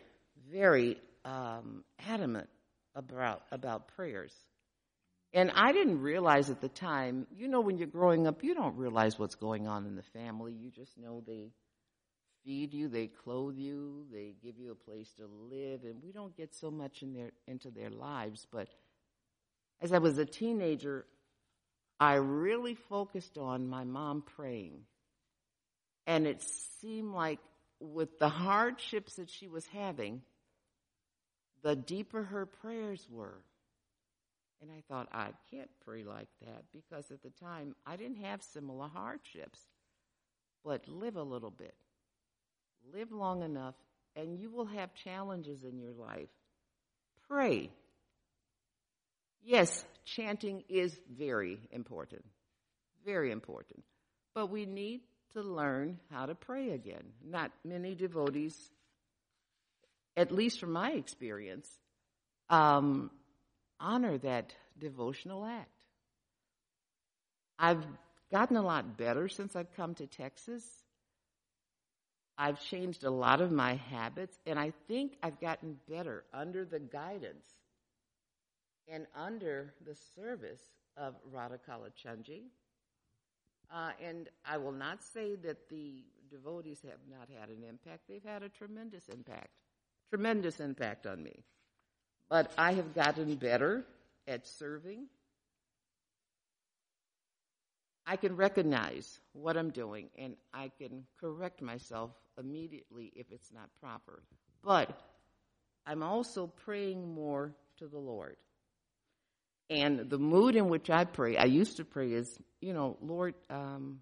very 0.51 0.97
um, 1.25 1.83
adamant 2.07 2.49
about 2.95 3.41
about 3.51 3.87
prayers. 3.89 4.33
And 5.33 5.49
I 5.55 5.71
didn't 5.71 6.01
realize 6.01 6.49
at 6.49 6.59
the 6.59 6.67
time, 6.67 7.25
you 7.33 7.47
know, 7.47 7.61
when 7.61 7.77
you're 7.77 7.87
growing 7.87 8.27
up, 8.27 8.43
you 8.43 8.53
don't 8.53 8.75
realize 8.75 9.17
what's 9.17 9.35
going 9.35 9.65
on 9.65 9.85
in 9.85 9.95
the 9.95 10.03
family. 10.03 10.53
You 10.53 10.69
just 10.71 10.97
know 10.97 11.23
they 11.25 11.51
feed 12.43 12.73
you, 12.73 12.89
they 12.89 13.07
clothe 13.07 13.55
you, 13.55 14.05
they 14.11 14.35
give 14.43 14.57
you 14.57 14.71
a 14.71 14.75
place 14.75 15.09
to 15.17 15.27
live, 15.49 15.83
and 15.83 16.03
we 16.03 16.11
don't 16.11 16.35
get 16.35 16.53
so 16.53 16.69
much 16.69 17.01
in 17.01 17.13
their 17.13 17.31
into 17.47 17.71
their 17.71 17.89
lives. 17.89 18.45
But 18.51 18.67
as 19.79 19.93
I 19.93 19.99
was 19.99 20.17
a 20.17 20.25
teenager, 20.25 21.05
I 21.99 22.15
really 22.15 22.75
focused 22.75 23.37
on 23.37 23.67
my 23.67 23.83
mom 23.83 24.23
praying. 24.23 24.81
And 26.07 26.25
it 26.25 26.41
seemed 26.81 27.13
like 27.13 27.39
with 27.81 28.19
the 28.19 28.29
hardships 28.29 29.15
that 29.15 29.29
she 29.29 29.47
was 29.47 29.65
having, 29.67 30.21
the 31.63 31.75
deeper 31.75 32.23
her 32.23 32.45
prayers 32.45 33.05
were. 33.09 33.43
And 34.61 34.69
I 34.71 34.83
thought, 34.87 35.09
I 35.11 35.29
can't 35.49 35.69
pray 35.83 36.03
like 36.03 36.27
that 36.41 36.65
because 36.71 37.09
at 37.09 37.23
the 37.23 37.31
time 37.43 37.75
I 37.85 37.95
didn't 37.95 38.23
have 38.23 38.43
similar 38.43 38.87
hardships. 38.87 39.59
But 40.63 40.87
live 40.87 41.15
a 41.15 41.23
little 41.23 41.49
bit, 41.49 41.73
live 42.93 43.11
long 43.11 43.41
enough, 43.41 43.73
and 44.15 44.37
you 44.37 44.51
will 44.51 44.65
have 44.65 44.93
challenges 44.93 45.63
in 45.63 45.79
your 45.79 45.93
life. 45.93 46.29
Pray. 47.27 47.71
Yes, 49.43 49.83
chanting 50.05 50.63
is 50.69 50.95
very 51.09 51.57
important. 51.71 52.23
Very 53.03 53.31
important. 53.31 53.83
But 54.35 54.51
we 54.51 54.67
need 54.67 55.01
to 55.33 55.41
learn 55.41 55.99
how 56.11 56.25
to 56.25 56.35
pray 56.35 56.71
again. 56.71 57.03
Not 57.25 57.51
many 57.63 57.95
devotees, 57.95 58.55
at 60.15 60.31
least 60.31 60.59
from 60.59 60.71
my 60.71 60.91
experience, 60.91 61.69
um, 62.49 63.09
honor 63.79 64.17
that 64.19 64.53
devotional 64.77 65.45
act. 65.45 65.69
I've 67.57 67.83
gotten 68.31 68.57
a 68.57 68.61
lot 68.61 68.97
better 68.97 69.27
since 69.27 69.55
I've 69.55 69.71
come 69.75 69.95
to 69.95 70.07
Texas. 70.07 70.63
I've 72.37 72.59
changed 72.61 73.03
a 73.03 73.11
lot 73.11 73.41
of 73.41 73.51
my 73.51 73.75
habits, 73.75 74.37
and 74.47 74.57
I 74.57 74.73
think 74.87 75.15
I've 75.21 75.39
gotten 75.39 75.77
better 75.89 76.23
under 76.33 76.65
the 76.65 76.79
guidance 76.79 77.45
and 78.87 79.05
under 79.15 79.73
the 79.85 79.95
service 80.15 80.61
of 80.97 81.13
Radha 81.31 81.59
Kalachandji 81.69 82.45
uh, 83.73 83.91
and 84.03 84.29
I 84.45 84.57
will 84.57 84.71
not 84.71 85.01
say 85.03 85.35
that 85.35 85.69
the 85.69 86.03
devotees 86.29 86.79
have 86.83 86.99
not 87.09 87.29
had 87.39 87.49
an 87.49 87.63
impact. 87.67 88.01
They've 88.07 88.23
had 88.23 88.43
a 88.43 88.49
tremendous 88.49 89.07
impact, 89.09 89.49
tremendous 90.09 90.59
impact 90.59 91.05
on 91.05 91.23
me. 91.23 91.43
But 92.29 92.51
I 92.57 92.73
have 92.73 92.93
gotten 92.95 93.35
better 93.35 93.85
at 94.27 94.47
serving. 94.47 95.07
I 98.05 98.15
can 98.15 98.35
recognize 98.35 99.19
what 99.33 99.57
I'm 99.57 99.69
doing 99.69 100.09
and 100.17 100.35
I 100.53 100.71
can 100.77 101.05
correct 101.19 101.61
myself 101.61 102.11
immediately 102.37 103.11
if 103.15 103.31
it's 103.31 103.51
not 103.53 103.69
proper. 103.79 104.23
But 104.63 104.99
I'm 105.85 106.03
also 106.03 106.47
praying 106.47 107.13
more 107.13 107.53
to 107.77 107.87
the 107.87 107.97
Lord. 107.97 108.37
And 109.71 110.09
the 110.09 110.17
mood 110.17 110.57
in 110.57 110.67
which 110.67 110.89
I 110.89 111.05
pray, 111.05 111.37
I 111.37 111.45
used 111.45 111.77
to 111.77 111.85
pray 111.85 112.11
is, 112.11 112.37
you 112.59 112.73
know, 112.73 112.97
Lord, 113.01 113.35
um, 113.49 114.01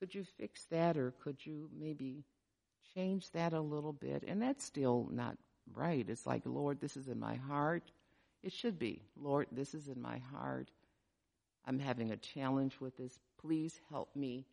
could 0.00 0.12
you 0.12 0.24
fix 0.38 0.64
that 0.72 0.96
or 0.96 1.14
could 1.22 1.36
you 1.46 1.70
maybe 1.78 2.24
change 2.96 3.30
that 3.30 3.52
a 3.52 3.60
little 3.60 3.92
bit? 3.92 4.24
And 4.26 4.42
that's 4.42 4.64
still 4.64 5.08
not 5.12 5.38
right. 5.72 6.04
It's 6.08 6.26
like, 6.26 6.42
Lord, 6.46 6.80
this 6.80 6.96
is 6.96 7.06
in 7.06 7.20
my 7.20 7.36
heart. 7.36 7.92
It 8.42 8.52
should 8.52 8.76
be, 8.76 9.02
Lord, 9.16 9.46
this 9.52 9.72
is 9.72 9.86
in 9.86 10.02
my 10.02 10.18
heart. 10.18 10.68
I'm 11.64 11.78
having 11.78 12.10
a 12.10 12.16
challenge 12.16 12.80
with 12.80 12.96
this. 12.96 13.16
Please 13.40 13.80
help 13.88 14.16
me 14.16 14.46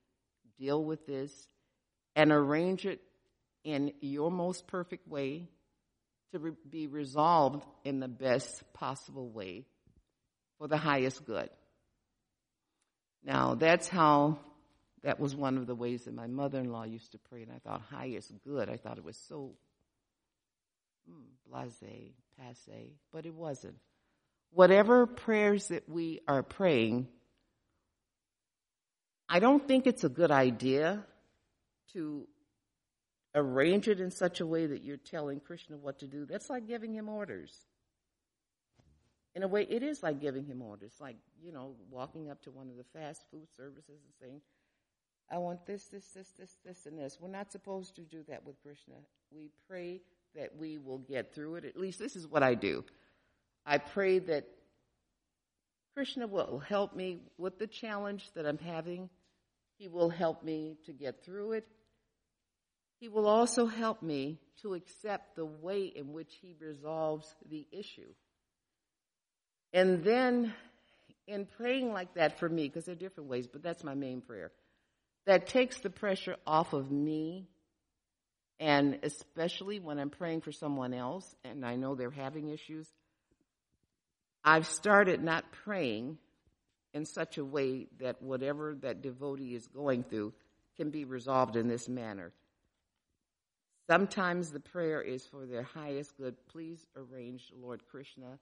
deal 0.60 0.84
with 0.84 1.08
this 1.08 1.32
and 2.16 2.32
arrange 2.32 2.86
it 2.86 3.02
in 3.64 3.94
your 4.00 4.30
most 4.30 4.68
perfect 4.68 5.08
way 5.08 5.50
to 6.32 6.40
re- 6.40 6.52
be 6.70 6.88
resolved 6.88 7.66
in 7.84 8.00
the 8.00 8.08
best 8.08 8.64
possible 8.74 9.30
way 9.30 9.66
for 10.58 10.68
the 10.68 10.78
highest 10.78 11.26
good. 11.26 11.50
Now, 13.24 13.56
that's 13.56 13.88
how, 13.88 14.40
that 15.04 15.20
was 15.20 15.36
one 15.36 15.58
of 15.58 15.68
the 15.68 15.76
ways 15.76 16.06
that 16.06 16.14
my 16.14 16.28
mother 16.28 16.60
in 16.60 16.72
law 16.72 16.84
used 16.84 17.12
to 17.12 17.18
pray, 17.18 17.44
and 17.44 17.52
I 17.52 17.60
thought, 17.60 17.82
highest 17.90 18.32
good. 18.44 18.70
I 18.70 18.78
thought 18.78 18.98
it 18.98 19.04
was 19.04 19.18
so 19.28 19.54
mm, 21.10 21.24
blase, 21.50 22.14
passe, 22.40 22.94
but 23.12 23.26
it 23.26 23.34
wasn't. 23.34 23.76
Whatever 24.52 25.06
prayers 25.06 25.68
that 25.68 25.88
we 25.88 26.20
are 26.28 26.44
praying, 26.44 27.08
I 29.30 29.40
don't 29.40 29.66
think 29.66 29.88
it's 29.88 30.04
a 30.04 30.10
good 30.10 30.32
idea 30.32 31.06
to 31.94 32.28
arrange 33.34 33.88
it 33.88 34.00
in 34.00 34.12
such 34.12 34.40
a 34.40 34.46
way 34.46 34.66
that 34.66 34.84
you're 34.84 34.98
telling 34.98 35.40
Krishna 35.40 35.78
what 35.78 36.00
to 36.00 36.08
do. 36.08 36.26
That's 36.26 36.50
like 36.50 36.68
giving 36.68 36.94
him 36.94 37.10
orders. 37.10 37.56
In 39.34 39.44
a 39.44 39.48
way, 39.48 39.66
it 39.70 39.82
is 39.82 40.04
like 40.04 40.20
giving 40.20 40.46
him 40.46 40.62
orders, 40.62 40.94
like, 41.00 41.16
you 41.42 41.54
know, 41.54 41.76
walking 41.90 42.30
up 42.30 42.42
to 42.44 42.52
one 42.52 42.70
of 42.70 42.76
the 42.76 42.84
fast 42.84 43.22
food 43.32 43.48
services 43.56 43.88
and 44.04 44.14
saying, 44.20 44.42
I 45.32 45.38
want 45.38 45.66
this, 45.66 45.86
this, 45.86 46.06
this, 46.08 46.30
this, 46.38 46.58
this, 46.66 46.86
and 46.86 47.00
this. 47.00 47.18
We're 47.22 47.30
not 47.30 47.52
supposed 47.52 47.96
to 47.96 48.02
do 48.02 48.24
that 48.28 48.46
with 48.46 48.62
Krishna. 48.62 48.96
We 49.32 49.50
pray 49.70 50.02
that 50.36 50.58
we 50.58 50.78
will 50.78 50.98
get 50.98 51.34
through 51.34 51.56
it. 51.56 51.66
At 51.66 51.78
least 51.78 52.00
this 52.00 52.18
is 52.18 52.28
what 52.28 52.44
I 52.44 52.56
do. 52.56 52.84
I 53.66 53.78
pray 53.78 54.20
that 54.20 54.46
Krishna 55.94 56.28
will 56.28 56.60
help 56.60 56.94
me 56.94 57.20
with 57.38 57.58
the 57.58 57.68
challenge 57.68 58.32
that 58.36 58.46
I'm 58.46 58.58
having. 58.58 59.10
He 59.78 59.88
will 59.88 60.10
help 60.10 60.44
me 60.44 60.76
to 60.86 60.92
get 60.92 61.24
through 61.24 61.54
it. 61.54 61.68
He 63.02 63.10
will 63.10 63.26
also 63.26 63.66
help 63.66 64.04
me 64.04 64.38
to 64.62 64.76
accept 64.76 65.36
the 65.36 65.44
way 65.44 65.86
in 65.86 66.14
which 66.14 66.38
he 66.40 66.54
resolves 66.60 67.36
the 67.50 67.66
issue. 67.72 68.14
And 69.74 70.04
then, 70.04 70.54
in 71.28 71.48
praying 71.58 71.92
like 71.94 72.14
that 72.14 72.38
for 72.38 72.48
me, 72.48 72.68
because 72.68 72.86
there 72.86 72.94
are 72.94 72.96
different 72.96 73.28
ways, 73.28 73.48
but 73.48 73.64
that's 73.64 73.84
my 73.84 73.96
main 73.96 74.22
prayer, 74.22 74.52
that 75.26 75.48
takes 75.48 75.80
the 75.80 75.90
pressure 75.90 76.36
off 76.46 76.74
of 76.74 76.92
me, 76.92 77.48
and 78.60 79.00
especially 79.02 79.80
when 79.80 79.98
I'm 79.98 80.12
praying 80.12 80.42
for 80.42 80.52
someone 80.52 80.94
else 80.94 81.36
and 81.44 81.66
I 81.66 81.78
know 81.78 81.96
they're 81.96 82.12
having 82.12 82.50
issues, 82.50 82.88
I've 84.44 84.68
started 84.68 85.24
not 85.24 85.52
praying 85.64 86.20
in 86.94 87.06
such 87.06 87.40
a 87.40 87.46
way 87.46 87.88
that 88.00 88.22
whatever 88.22 88.76
that 88.82 89.02
devotee 89.02 89.56
is 89.56 89.66
going 89.66 90.04
through 90.04 90.34
can 90.78 90.92
be 90.92 91.04
resolved 91.04 91.56
in 91.56 91.68
this 91.68 91.90
manner. 91.90 92.32
Sometimes 93.92 94.52
the 94.52 94.62
prayer 94.62 95.02
is 95.02 95.26
for 95.26 95.46
their 95.46 95.64
highest 95.64 96.16
good. 96.16 96.38
Please 96.48 96.88
arrange, 96.96 97.52
Lord 97.62 97.82
Krishna, 97.92 98.40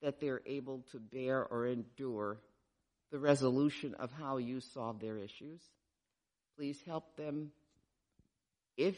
that 0.00 0.20
they're 0.20 0.42
able 0.46 0.84
to 0.92 1.00
bear 1.00 1.44
or 1.44 1.66
endure 1.66 2.38
the 3.10 3.18
resolution 3.18 3.96
of 3.98 4.12
how 4.12 4.36
you 4.36 4.60
solve 4.60 5.00
their 5.00 5.18
issues. 5.18 5.60
Please 6.56 6.80
help 6.86 7.16
them, 7.16 7.50
if 8.76 8.94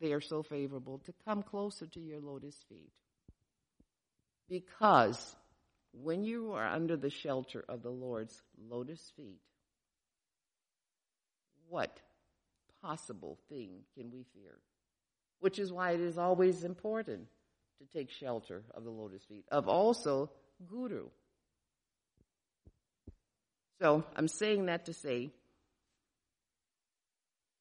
they 0.00 0.14
are 0.14 0.22
so 0.22 0.42
favorable, 0.42 0.96
to 1.00 1.12
come 1.26 1.42
closer 1.42 1.84
to 1.88 2.00
your 2.00 2.20
lotus 2.20 2.56
feet. 2.70 2.94
Because 4.48 5.36
when 5.92 6.24
you 6.24 6.52
are 6.52 6.66
under 6.66 6.96
the 6.96 7.10
shelter 7.10 7.62
of 7.68 7.82
the 7.82 7.90
Lord's 7.90 8.40
lotus 8.70 9.12
feet, 9.14 9.42
what 11.68 12.00
possible 12.80 13.38
thing 13.50 13.80
can 13.94 14.10
we 14.10 14.24
fear? 14.32 14.58
Which 15.40 15.58
is 15.58 15.72
why 15.72 15.92
it 15.92 16.00
is 16.00 16.18
always 16.18 16.64
important 16.64 17.28
to 17.78 17.98
take 17.98 18.10
shelter 18.10 18.64
of 18.74 18.84
the 18.84 18.90
lotus 18.90 19.22
feet, 19.24 19.44
of 19.50 19.68
also 19.68 20.30
Guru. 20.68 21.08
So 23.80 24.04
I'm 24.16 24.26
saying 24.26 24.66
that 24.66 24.86
to 24.86 24.92
say, 24.92 25.30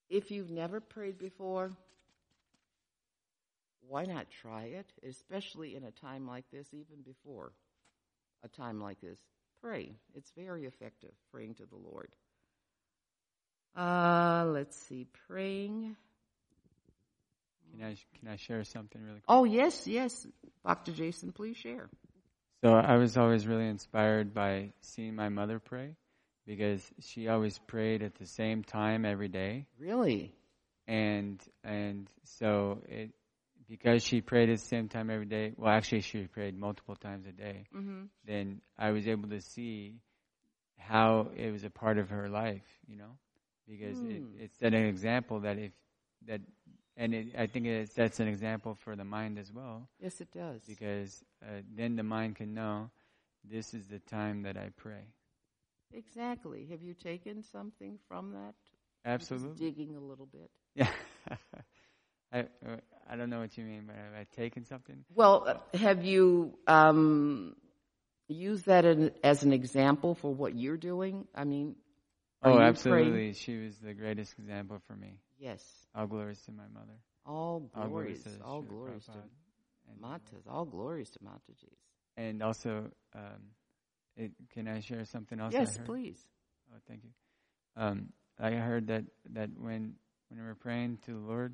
if 0.10 0.32
you've 0.32 0.50
never 0.50 0.80
prayed 0.80 1.20
before, 1.20 1.72
why 3.88 4.04
not 4.04 4.32
try 4.32 4.64
it, 4.64 4.92
especially 5.08 5.76
in 5.76 5.84
a 5.84 5.92
time 5.92 6.28
like 6.28 6.46
this, 6.52 6.68
even 6.74 7.04
before 7.06 7.52
a 8.44 8.48
time 8.48 8.82
like 8.82 9.00
this? 9.02 9.20
Pray. 9.62 9.92
It's 10.16 10.32
very 10.36 10.66
effective, 10.66 11.12
praying 11.32 11.56
to 11.56 11.66
the 11.66 11.76
Lord. 11.76 12.10
Uh, 13.76 14.46
let's 14.48 14.76
see, 14.88 15.08
praying. 15.28 15.96
Can 17.72 17.84
I 17.84 17.96
can 18.20 18.28
I 18.30 18.36
share 18.36 18.64
something 18.64 19.02
really 19.02 19.20
quick? 19.20 19.26
Oh 19.28 19.44
yes, 19.44 19.88
yes, 19.88 20.26
Dr. 20.66 20.92
Jason, 20.92 21.32
please 21.32 21.58
share. 21.58 21.90
So 22.64 22.70
I 22.74 22.96
was 22.98 23.18
always 23.18 23.46
really 23.46 23.68
inspired 23.68 24.34
by 24.34 24.74
seeing 24.82 25.16
my 25.16 25.30
mother 25.30 25.60
pray 25.60 25.96
because 26.46 26.82
she 27.02 27.28
always 27.28 27.60
prayed 27.60 28.02
at 28.02 28.16
the 28.16 28.26
same 28.26 28.64
time 28.64 29.06
every 29.06 29.28
day. 29.28 29.68
Really? 29.80 30.34
And 30.88 31.40
and 31.64 32.10
so 32.24 32.82
it 32.88 33.12
because 33.70 34.02
she 34.04 34.22
prayed 34.22 34.50
at 34.50 34.60
the 34.60 34.66
same 34.66 34.88
time 34.88 35.10
every 35.10 35.26
day. 35.26 35.54
Well, 35.58 35.72
actually, 35.72 36.02
she 36.02 36.24
prayed 36.24 36.58
multiple 36.58 36.96
times 36.96 37.26
a 37.28 37.32
day. 37.32 37.68
Mm-hmm. 37.76 38.04
Then 38.26 38.62
I 38.78 38.92
was 38.92 39.08
able 39.08 39.30
to 39.30 39.42
see 39.42 39.96
how 40.78 41.30
it 41.36 41.52
was 41.52 41.64
a 41.64 41.70
part 41.70 41.98
of 41.98 42.10
her 42.10 42.30
life. 42.30 42.64
You 42.88 42.98
know, 42.98 43.18
because 43.68 43.98
mm. 43.98 44.10
it, 44.10 44.22
Hmm. 44.22 44.42
it 44.44 44.56
set 44.56 44.74
an 44.74 44.86
example 44.86 45.42
that 45.42 45.58
if 45.60 45.72
that 46.28 46.42
and 46.98 47.14
it, 47.14 47.28
I 47.38 47.48
think 47.48 47.66
it 47.68 47.90
sets 47.92 48.20
an 48.20 48.28
example 48.28 48.76
for 48.76 48.96
the 48.96 49.04
mind 49.06 49.38
as 49.40 49.54
well. 49.54 49.88
Yes, 50.00 50.20
it 50.20 50.32
does. 50.32 50.62
Because 50.68 51.24
uh, 51.44 51.62
then 51.76 51.96
the 51.96 52.04
mind 52.04 52.36
can 52.36 52.54
know 52.54 52.90
this 53.50 53.74
is 53.74 53.88
the 53.88 54.00
time 54.00 54.42
that 54.44 54.58
I 54.58 54.70
pray. 54.76 55.06
Exactly. 55.94 56.66
Have 56.72 56.82
you 56.84 56.94
taken 56.94 57.44
something 57.44 57.98
from 58.08 58.32
that? 58.34 58.56
Absolutely. 59.06 59.50
Just 59.50 59.60
digging 59.60 59.96
a 59.96 60.00
little 60.02 60.26
bit. 60.26 60.50
Yeah. 60.76 60.90
I 62.34 62.40
uh, 62.40 62.76
I 63.10 63.16
don't 63.16 63.30
know 63.30 63.40
what 63.40 63.58
you 63.58 63.64
mean, 63.64 63.84
but 63.88 63.96
have 63.96 64.14
I 64.20 64.26
taken 64.36 64.66
something? 64.66 65.06
Well, 65.16 65.46
uh, 65.48 65.78
have 65.78 66.04
you 66.04 66.58
um, 66.68 67.56
used 68.28 68.66
that 68.66 68.84
in, 68.84 69.12
as 69.24 69.44
an 69.44 69.54
example 69.54 70.14
for 70.16 70.34
what 70.34 70.54
you're 70.56 70.76
doing? 70.76 71.26
I 71.34 71.46
mean, 71.46 71.76
Oh, 72.44 72.60
absolutely. 72.60 73.12
praying- 73.12 73.34
She 73.36 73.58
was 73.58 73.78
the 73.78 73.94
greatest 73.94 74.38
example 74.38 74.80
for 74.88 74.94
me. 74.98 75.20
Yes. 75.40 75.64
All 75.96 76.08
glories 76.08 76.42
to 76.44 76.52
my 76.52 76.68
mother. 76.74 76.98
All 77.26 77.70
glories. 77.74 78.24
to 78.24 78.30
All 78.44 78.62
glories 78.62 79.06
to 79.06 79.12
Prabhupada. 79.12 80.02
Matas. 80.02 80.48
All 80.50 80.66
glories 80.66 81.10
to 81.12 81.20
Mataji's. 81.20 81.80
And 82.18 82.42
also, 82.42 82.90
um, 83.16 83.52
it, 84.16 84.32
can 84.54 84.68
I 84.68 84.80
share 84.80 85.06
something 85.06 85.40
else? 85.40 85.54
Yes, 85.54 85.78
please. 85.86 86.18
Oh, 86.74 86.80
thank 86.88 87.04
you. 87.04 87.12
Um, 87.82 88.10
I 88.40 88.52
heard 88.52 88.88
that, 88.88 89.04
that 89.34 89.50
when 89.60 89.96
when 90.30 90.44
we're 90.44 90.56
praying 90.56 91.00
to 91.06 91.12
the 91.12 91.20
Lord, 91.20 91.54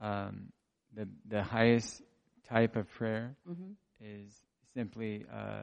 um, 0.00 0.52
the 0.94 1.08
the 1.28 1.42
highest 1.42 2.02
type 2.48 2.76
of 2.76 2.88
prayer 2.90 3.36
hmm 3.46 3.72
is 4.00 4.32
simply, 4.74 5.24
uh, 5.32 5.62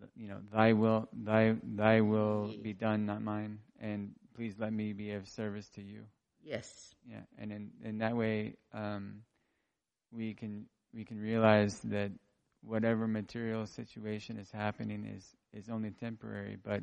th- 0.00 0.10
you 0.16 0.28
know, 0.28 0.38
Thy 0.50 0.72
will, 0.72 1.08
Thy 1.12 1.56
Thy 1.62 2.00
will 2.00 2.54
be 2.62 2.72
done, 2.72 3.04
not 3.04 3.20
mine, 3.20 3.58
and 3.80 4.12
please 4.34 4.54
let 4.58 4.72
me 4.72 4.92
be 4.92 5.12
of 5.12 5.28
service 5.28 5.68
to 5.70 5.82
You. 5.82 6.04
Yes. 6.44 6.94
Yeah, 7.10 7.20
and 7.38 7.52
in 7.52 7.70
in 7.82 7.98
that 7.98 8.16
way, 8.16 8.56
um, 8.72 9.22
we 10.12 10.34
can 10.34 10.66
we 10.92 11.04
can 11.04 11.20
realize 11.20 11.80
that 11.84 12.12
whatever 12.62 13.06
material 13.06 13.66
situation 13.66 14.38
is 14.38 14.50
happening 14.50 15.04
is 15.06 15.24
is 15.52 15.68
only 15.68 15.90
temporary, 15.90 16.56
but 16.62 16.82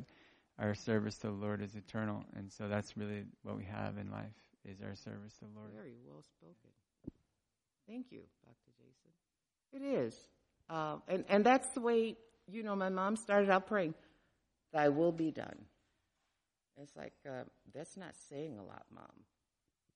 our 0.59 0.74
service 0.76 1.18
to 1.20 1.28
the 1.28 1.34
Lord 1.34 1.62
is 1.62 1.76
eternal, 1.76 2.24
and 2.36 2.51
so 2.51 2.68
that's 2.68 2.97
really 2.97 3.24
what 3.43 3.57
we 3.57 3.66
have 3.66 3.97
in 3.97 4.12
life 4.12 4.36
is 4.66 4.82
our 4.82 4.95
service 4.95 5.34
to 5.39 5.45
the 5.45 5.59
Lord. 5.59 5.72
Very 5.74 5.95
well 6.05 6.22
spoken. 6.22 6.72
Thank 7.88 8.12
you, 8.12 8.22
Dr. 8.45 8.72
Jason. 8.78 9.12
It 9.74 10.05
is. 10.05 10.16
Uh, 10.70 10.97
and, 11.07 11.26
and 11.28 11.43
that's 11.43 11.68
the 11.70 11.82
way, 11.82 12.16
you 12.47 12.64
know, 12.64 12.76
my 12.76 12.89
mom 12.89 13.16
started 13.16 13.49
out 13.49 13.68
praying, 13.68 13.93
Thy 14.72 14.89
will 14.89 15.12
be 15.12 15.32
done. 15.32 15.66
It's 16.82 16.95
like, 16.95 17.14
uh, 17.28 17.43
that's 17.74 17.97
not 17.97 18.14
saying 18.30 18.57
a 18.57 18.64
lot, 18.64 18.84
Mom. 18.93 19.03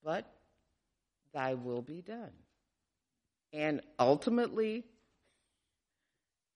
But 0.06 0.32
Thy 1.34 1.56
will 1.56 1.82
be 1.82 2.02
done. 2.02 2.32
And 3.52 3.82
ultimately, 4.00 4.86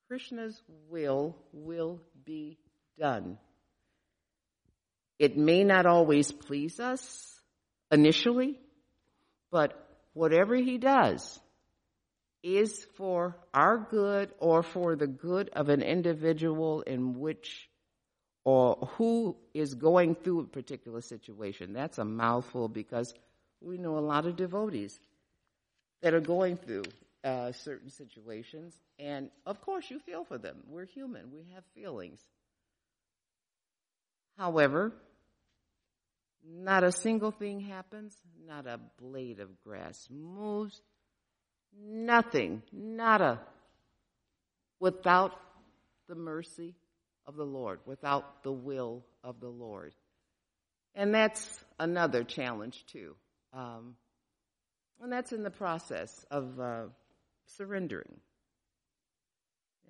Krishna's 0.07 0.61
will 0.89 1.35
will 1.51 1.99
be 2.25 2.57
done. 2.97 3.37
It 5.17 5.37
may 5.37 5.63
not 5.63 5.85
always 5.85 6.31
please 6.31 6.79
us 6.79 7.41
initially, 7.91 8.59
but 9.51 9.73
whatever 10.13 10.55
he 10.55 10.77
does 10.77 11.39
is 12.41 12.85
for 12.95 13.35
our 13.53 13.87
good 13.89 14.31
or 14.39 14.63
for 14.63 14.95
the 14.95 15.07
good 15.07 15.49
of 15.53 15.69
an 15.69 15.81
individual 15.81 16.81
in 16.81 17.19
which 17.19 17.67
or 18.45 18.89
who 18.97 19.35
is 19.53 19.73
going 19.73 20.15
through 20.15 20.41
a 20.41 20.47
particular 20.47 21.01
situation. 21.01 21.73
That's 21.73 21.97
a 21.97 22.05
mouthful 22.05 22.69
because 22.69 23.13
we 23.61 23.77
know 23.77 23.97
a 23.97 23.99
lot 23.99 24.25
of 24.25 24.35
devotees 24.35 24.99
that 26.01 26.13
are 26.13 26.21
going 26.21 26.57
through 26.57 26.83
uh, 27.23 27.51
certain 27.51 27.89
situations. 27.89 28.73
And 28.97 29.29
of 29.45 29.61
course, 29.61 29.89
you 29.89 29.99
feel 29.99 30.23
for 30.23 30.37
them. 30.37 30.57
We're 30.67 30.85
human, 30.85 31.31
we 31.33 31.51
have 31.53 31.63
feelings. 31.75 32.19
However, 34.37 34.93
not 36.47 36.83
a 36.83 36.91
single 36.91 37.31
thing 37.31 37.59
happens, 37.59 38.15
not 38.47 38.65
a 38.65 38.79
blade 38.97 39.39
of 39.39 39.49
grass 39.63 40.07
moves, 40.09 40.81
nothing, 41.77 42.63
nada, 42.71 43.41
without 44.79 45.33
the 46.07 46.15
mercy 46.15 46.73
of 47.27 47.35
the 47.35 47.45
Lord, 47.45 47.79
without 47.85 48.43
the 48.43 48.51
will 48.51 49.03
of 49.23 49.41
the 49.41 49.49
Lord. 49.49 49.93
And 50.95 51.13
that's 51.13 51.63
another 51.77 52.23
challenge, 52.23 52.85
too. 52.87 53.15
Um, 53.53 53.95
and 55.01 55.11
that's 55.11 55.31
in 55.31 55.43
the 55.43 55.51
process 55.51 56.25
of 56.29 56.59
uh, 56.59 56.83
surrendering. 57.45 58.19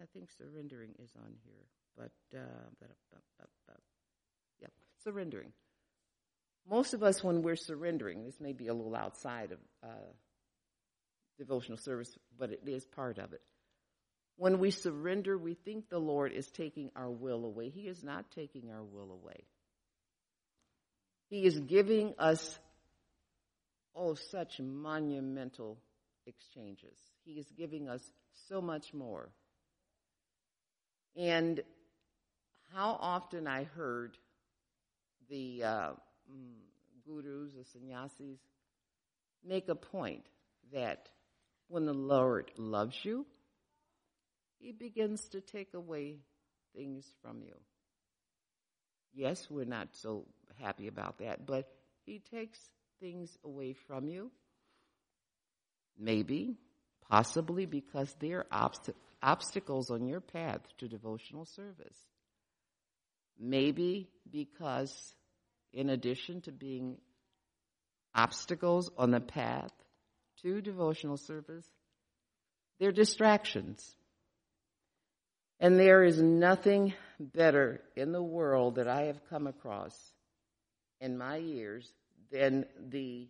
I 0.02 0.06
think 0.14 0.30
surrendering 0.32 0.92
is 1.04 1.12
on 1.18 1.34
here, 1.44 1.66
but 1.98 2.12
uh, 2.38 3.74
yep, 4.62 4.72
surrendering. 5.04 5.52
Most 6.70 6.94
of 6.94 7.04
us, 7.04 7.24
when 7.24 7.42
we're 7.42 7.56
surrendering, 7.56 8.24
this 8.24 8.40
may 8.40 8.54
be 8.54 8.68
a 8.68 8.74
little 8.74 8.96
outside 8.96 9.52
of 9.52 9.60
uh, 9.84 10.12
devotional 11.38 11.78
service, 11.78 12.18
but 12.38 12.52
it 12.52 12.62
is 12.66 12.86
part 12.86 13.18
of 13.18 13.34
it. 13.34 13.42
When 14.38 14.60
we 14.60 14.72
surrender, 14.72 15.38
we 15.38 15.54
think 15.54 15.90
the 15.90 16.00
Lord 16.00 16.32
is 16.32 16.48
taking 16.50 16.92
our 16.96 17.10
will 17.10 17.44
away. 17.44 17.70
He 17.70 17.88
is 17.88 18.04
not 18.04 18.32
taking 18.32 18.70
our 18.72 18.84
will 18.84 19.12
away. 19.12 19.44
He 21.30 21.44
is 21.44 21.60
giving 21.60 22.14
us, 22.18 22.58
oh, 23.96 24.16
such 24.16 24.60
monumental 24.60 25.78
exchanges. 26.26 26.98
He 27.24 27.34
is 27.34 27.48
giving 27.58 27.90
us 27.90 28.02
so 28.48 28.62
much 28.62 28.94
more. 28.94 29.30
And 31.16 31.62
how 32.74 32.98
often 33.00 33.48
I 33.48 33.64
heard 33.64 34.18
the 35.30 35.64
uh, 35.64 35.92
mm, 36.32 36.56
gurus, 37.06 37.52
the 37.58 37.66
sannyasis, 37.66 38.40
make 39.46 39.70
a 39.70 39.76
point 39.76 40.26
that 40.74 41.10
when 41.68 41.86
the 41.86 41.94
Lord 41.94 42.52
loves 42.58 42.98
you, 43.04 43.26
He 44.60 44.72
begins 44.72 45.30
to 45.30 45.42
take 45.42 45.74
away 45.74 46.18
things 46.76 47.06
from 47.22 47.42
you. 47.42 47.56
Yes, 49.14 49.48
we're 49.50 49.66
not 49.66 49.90
so 49.94 50.26
happy 50.62 50.88
about 50.88 51.20
that, 51.20 51.46
but 51.46 51.68
He 52.06 52.22
takes 52.32 52.60
things 53.00 53.38
away 53.44 53.74
from 53.88 54.08
you. 54.08 54.32
Maybe, 55.98 56.58
possibly 57.10 57.66
because 57.66 58.14
they 58.20 58.32
are 58.32 58.46
obst- 58.52 58.94
obstacles 59.22 59.90
on 59.90 60.08
your 60.08 60.22
path 60.22 60.62
to 60.78 60.88
devotional 60.88 61.46
service. 61.46 61.98
Maybe 63.38 64.10
because, 64.32 65.14
in 65.74 65.90
addition 65.90 66.42
to 66.42 66.52
being 66.52 66.98
obstacles 68.14 68.90
on 68.98 69.12
the 69.12 69.20
path 69.20 69.72
to 70.42 70.62
devotional 70.62 71.18
service, 71.18 71.66
they're 72.80 72.92
distractions. 72.92 73.96
And 75.60 75.78
there 75.78 76.04
is 76.04 76.22
nothing 76.22 76.94
better 77.20 77.82
in 77.96 78.14
the 78.14 78.24
world 78.24 78.76
that 78.76 78.88
I 78.88 79.04
have 79.04 79.20
come 79.30 79.48
across 79.48 79.94
in 81.02 81.18
my 81.18 81.38
years 81.38 81.92
than 82.32 82.66
the 82.90 83.28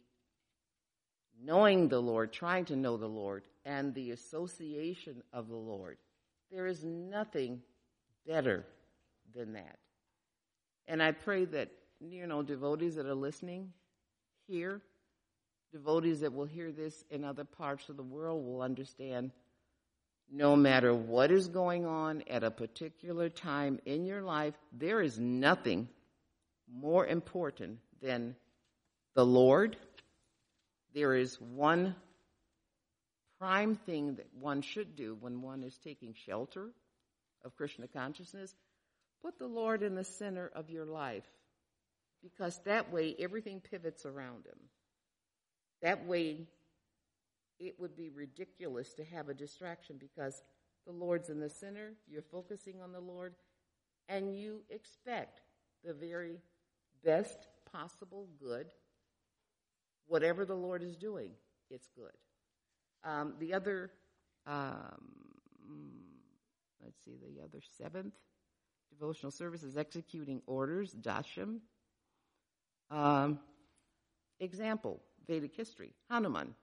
knowing 1.41 1.87
the 1.87 2.01
Lord, 2.01 2.33
trying 2.33 2.65
to 2.65 2.75
know 2.75 2.97
the 2.97 3.07
Lord, 3.07 3.43
and 3.65 3.93
the 3.93 4.11
association 4.11 5.23
of 5.31 5.47
the 5.47 5.55
Lord. 5.55 5.97
There 6.51 6.67
is 6.67 6.83
nothing 6.83 7.61
better 8.27 8.65
than 9.33 9.53
that. 9.53 9.77
And 10.87 11.01
I 11.01 11.11
pray 11.11 11.45
that, 11.45 11.69
you 11.99 12.27
know, 12.27 12.41
devotees 12.41 12.95
that 12.95 13.05
are 13.05 13.13
listening 13.13 13.71
here, 14.47 14.81
devotees 15.71 16.21
that 16.21 16.33
will 16.33 16.45
hear 16.45 16.71
this 16.71 17.05
in 17.09 17.23
other 17.23 17.43
parts 17.43 17.89
of 17.89 17.97
the 17.97 18.03
world 18.03 18.43
will 18.43 18.61
understand 18.61 19.31
no 20.31 20.55
matter 20.55 20.93
what 20.93 21.31
is 21.31 21.47
going 21.47 21.85
on 21.85 22.23
at 22.29 22.43
a 22.43 22.51
particular 22.51 23.29
time 23.29 23.79
in 23.85 24.05
your 24.05 24.21
life, 24.21 24.53
there 24.71 25.01
is 25.01 25.19
nothing 25.19 25.87
more 26.71 27.05
important 27.05 27.79
than 28.01 28.35
the 29.19 29.25
Lord. 29.25 29.75
There 30.93 31.13
is 31.13 31.41
one 31.41 31.93
prime 33.37 33.75
thing 33.75 34.15
that 34.15 34.29
one 34.39 34.61
should 34.61 34.95
do 34.95 35.17
when 35.19 35.41
one 35.41 35.61
is 35.61 35.77
taking 35.77 36.13
shelter 36.13 36.69
of 37.43 37.53
Krishna 37.57 37.89
consciousness. 37.89 38.55
Put 39.21 39.37
the 39.37 39.45
Lord 39.45 39.83
in 39.83 39.93
the 39.93 40.05
center 40.05 40.49
of 40.55 40.69
your 40.69 40.85
life 40.85 41.27
because 42.23 42.61
that 42.63 42.93
way 42.93 43.13
everything 43.19 43.59
pivots 43.59 44.05
around 44.05 44.45
Him. 44.45 44.59
That 45.81 46.05
way 46.05 46.47
it 47.59 47.77
would 47.77 47.97
be 47.97 48.09
ridiculous 48.11 48.93
to 48.93 49.03
have 49.03 49.27
a 49.27 49.33
distraction 49.33 49.97
because 49.99 50.41
the 50.87 50.93
Lord's 50.93 51.29
in 51.29 51.41
the 51.41 51.49
center, 51.49 51.91
you're 52.07 52.21
focusing 52.21 52.79
on 52.81 52.93
the 52.93 53.01
Lord, 53.01 53.35
and 54.07 54.33
you 54.33 54.61
expect 54.69 55.41
the 55.83 55.93
very 55.93 56.37
best 57.03 57.49
possible 57.69 58.29
good. 58.41 58.67
Whatever 60.09 60.43
the 60.43 60.55
Lord 60.55 60.83
is 60.83 60.97
doing, 60.97 61.31
it's 61.69 61.87
good. 61.95 62.11
Um, 63.03 63.35
the 63.39 63.53
other, 63.53 63.91
um, 64.45 64.97
let's 66.83 67.01
see, 67.05 67.15
the 67.15 67.43
other 67.43 67.61
seventh 67.77 68.13
devotional 68.89 69.31
service 69.31 69.63
is 69.63 69.77
executing 69.77 70.41
orders, 70.47 70.93
dasyam. 70.99 71.59
Um, 72.89 73.39
example, 74.39 74.99
Vedic 75.27 75.55
history, 75.55 75.93
Hanuman. 76.09 76.55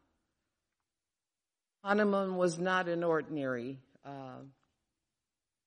Hanuman 1.84 2.36
was 2.36 2.59
not 2.59 2.88
an 2.88 3.05
ordinary 3.05 3.78
uh, 4.05 4.40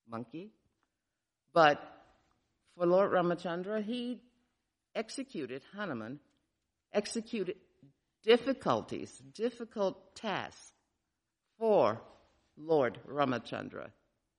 monkey, 0.09 0.51
but 1.53 1.81
for 2.75 2.85
Lord 2.85 3.11
Ramachandra, 3.11 3.81
he 3.83 4.19
executed 4.93 5.61
Hanuman, 5.75 6.19
executed 6.93 7.55
difficulties, 8.23 9.11
difficult 9.33 10.15
tasks 10.15 10.73
for 11.57 12.01
Lord 12.57 12.99
Ramachandra. 13.07 13.89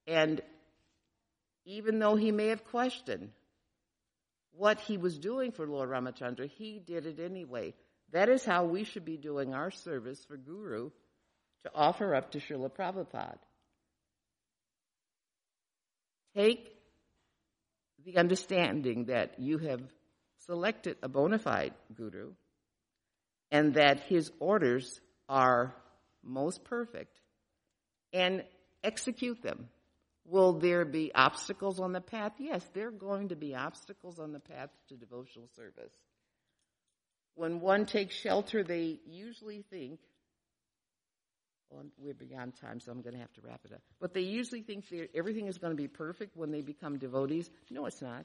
And 0.07 0.41
even 1.65 1.99
though 1.99 2.17
he 2.17 2.33
may 2.33 2.49
have 2.49 2.65
questioned 2.65 3.31
what 4.53 4.81
he 4.81 4.97
was 4.97 5.19
doing 5.19 5.53
for 5.53 5.67
Lord 5.67 5.89
Ramachandra, 5.89 6.49
he 6.49 6.79
did 6.79 7.07
it 7.07 7.21
anyway. 7.21 7.75
That 8.13 8.29
is 8.29 8.45
how 8.45 8.65
we 8.65 8.85
should 8.85 9.05
be 9.05 9.17
doing 9.17 9.55
our 9.55 9.71
service 9.71 10.23
for 10.27 10.37
Guru 10.37 10.91
to 11.65 11.71
offer 11.75 12.15
up 12.15 12.33
to 12.33 12.39
Srila 12.41 12.71
Prabhupada. 12.71 13.39
Take 16.35 16.77
the 18.05 18.17
understanding 18.17 19.07
that 19.07 19.39
you 19.39 19.59
have 19.59 19.83
selected 20.47 20.97
a 21.03 21.09
bona 21.09 21.39
fide 21.39 21.75
guru 21.95 22.33
and 23.51 23.75
that 23.75 24.01
his 24.01 24.31
orders 24.39 25.01
are 25.29 25.75
most 26.23 26.65
perfect 26.65 27.19
and 28.13 28.45
execute 28.83 29.43
them. 29.43 29.69
Will 30.25 30.53
there 30.53 30.85
be 30.85 31.13
obstacles 31.15 31.81
on 31.81 31.93
the 31.93 32.01
path? 32.01 32.33
Yes, 32.39 32.65
there 32.75 32.89
are 32.89 32.93
going 32.93 33.29
to 33.29 33.37
be 33.37 33.55
obstacles 33.55 34.19
on 34.19 34.33
the 34.33 34.41
path 34.41 34.71
to 34.89 34.97
devotional 34.97 35.49
service. 35.57 35.93
When 37.35 37.61
one 37.61 37.87
takes 37.87 38.15
shelter, 38.15 38.63
they 38.63 39.01
usually 39.07 39.65
think 39.71 40.01
well, 41.71 41.85
we're 41.99 42.15
beyond 42.15 42.57
time, 42.57 42.81
so 42.81 42.91
I'm 42.91 43.01
going 43.01 43.15
to 43.15 43.21
have 43.21 43.33
to 43.35 43.41
wrap 43.43 43.61
it 43.65 43.73
up. 43.73 43.81
But 44.01 44.13
they 44.13 44.23
usually 44.23 44.63
think 44.63 44.85
everything 45.15 45.47
is 45.47 45.59
going 45.59 45.73
to 45.73 45.77
be 45.77 45.87
perfect 45.87 46.37
when 46.37 46.51
they 46.51 46.63
become 46.63 46.99
devotees. 46.99 47.49
No, 47.71 47.87
it's 47.87 48.03
not. 48.03 48.25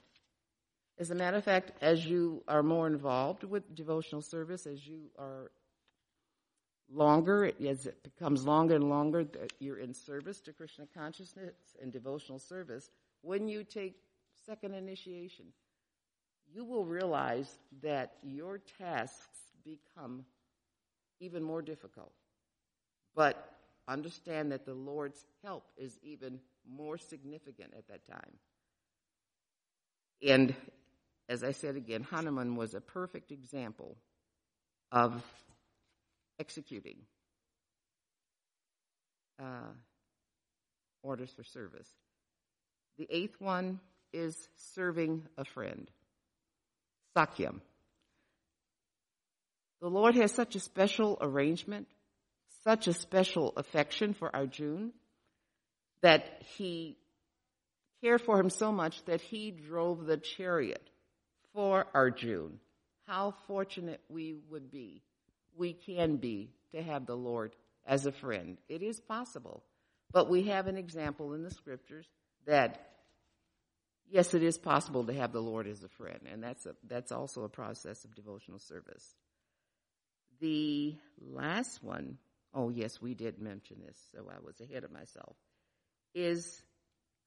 As 0.98 1.12
a 1.12 1.16
matter 1.16 1.38
of 1.38 1.44
fact, 1.44 1.72
as 1.82 2.06
you 2.06 2.44
are 2.48 2.64
more 2.64 2.88
involved 2.88 3.44
with 3.44 3.76
devotional 3.76 4.22
service, 4.22 4.66
as 4.66 4.88
you 4.88 5.12
are 5.20 5.52
longer, 6.90 7.52
as 7.68 7.86
it 7.86 8.02
becomes 8.04 8.46
longer 8.46 8.76
and 8.76 8.90
longer 8.90 9.24
that 9.26 9.52
you're 9.60 9.80
in 9.80 9.94
service 9.94 10.40
to 10.42 10.54
Krishna 10.54 10.86
consciousness 10.94 11.56
and 11.82 11.92
devotional 11.92 12.40
service, 12.40 12.90
when 13.22 13.48
you 13.48 13.64
take 13.64 13.96
second 14.46 14.74
initiation, 14.74 15.48
you 16.54 16.64
will 16.64 16.86
realize 16.86 17.58
that 17.82 18.14
your 18.24 18.62
tasks 18.78 19.40
become 19.66 20.24
even 21.20 21.44
more 21.44 21.62
difficult. 21.62 22.14
But 23.16 23.52
understand 23.88 24.52
that 24.52 24.66
the 24.66 24.74
Lord's 24.74 25.26
help 25.44 25.66
is 25.78 26.00
even 26.04 26.40
more 26.70 26.98
significant 26.98 27.74
at 27.78 27.88
that 27.88 28.06
time. 28.06 28.32
And 30.26 30.56
as 31.28 31.44
I 31.44 31.52
said 31.52 31.76
again, 31.76 32.04
Hanuman 32.04 32.56
was 32.56 32.74
a 32.74 32.82
perfect 32.82 33.32
example 33.32 33.98
of 34.92 35.24
executing 36.40 36.98
uh, 39.40 39.74
orders 41.02 41.32
for 41.36 41.44
service. 41.44 41.90
The 42.98 43.08
eighth 43.10 43.36
one 43.40 43.80
is 44.14 44.38
serving 44.74 45.24
a 45.38 45.46
friend. 45.46 45.90
Sakhyam. 47.16 47.62
The 49.82 49.90
Lord 49.90 50.16
has 50.16 50.32
such 50.32 50.56
a 50.56 50.60
special 50.60 51.18
arrangement, 51.22 51.88
such 52.64 52.88
a 52.88 52.94
special 52.94 53.54
affection 53.58 54.14
for 54.14 54.34
Arjun, 54.34 54.94
that 56.02 56.42
he 56.58 56.98
cared 58.02 58.22
for 58.22 58.40
him 58.40 58.50
so 58.50 58.72
much 58.72 59.04
that 59.06 59.22
he 59.22 59.52
drove 59.52 60.06
the 60.06 60.18
chariot 60.18 60.88
for 61.56 61.88
Arjun. 61.94 62.60
How 63.08 63.34
fortunate 63.48 64.02
we 64.10 64.36
would 64.50 64.70
be, 64.70 65.02
we 65.56 65.74
can 65.74 66.18
be, 66.18 66.52
to 66.74 66.84
have 66.84 67.06
the 67.06 67.16
Lord 67.16 67.56
as 67.88 68.06
a 68.06 68.12
friend. 68.12 68.58
It 68.68 68.84
is 68.84 69.00
possible. 69.00 69.64
But 70.12 70.30
we 70.30 70.44
have 70.44 70.68
an 70.68 70.78
example 70.78 71.34
in 71.34 71.44
the 71.44 71.52
scriptures 71.52 72.06
that 72.46 72.90
yes, 74.10 74.34
it 74.34 74.44
is 74.44 74.58
possible 74.58 75.06
to 75.06 75.14
have 75.14 75.32
the 75.32 75.42
Lord 75.42 75.68
as 75.68 75.84
a 75.84 75.90
friend, 75.90 76.20
and 76.32 76.44
that's 76.44 76.66
a, 76.66 76.76
that's 76.88 77.12
also 77.12 77.44
a 77.44 77.50
process 77.50 78.04
of 78.04 78.16
devotional 78.16 78.60
service. 78.60 79.16
The 80.40 80.96
last 81.22 81.84
one, 81.84 82.18
oh 82.54 82.70
yes, 82.70 83.02
we 83.02 83.14
did 83.14 83.42
mention 83.42 83.78
this, 83.86 83.98
so 84.14 84.30
I 84.30 84.46
was 84.46 84.60
ahead 84.60 84.84
of 84.84 84.92
myself, 84.92 85.36
is 86.14 86.62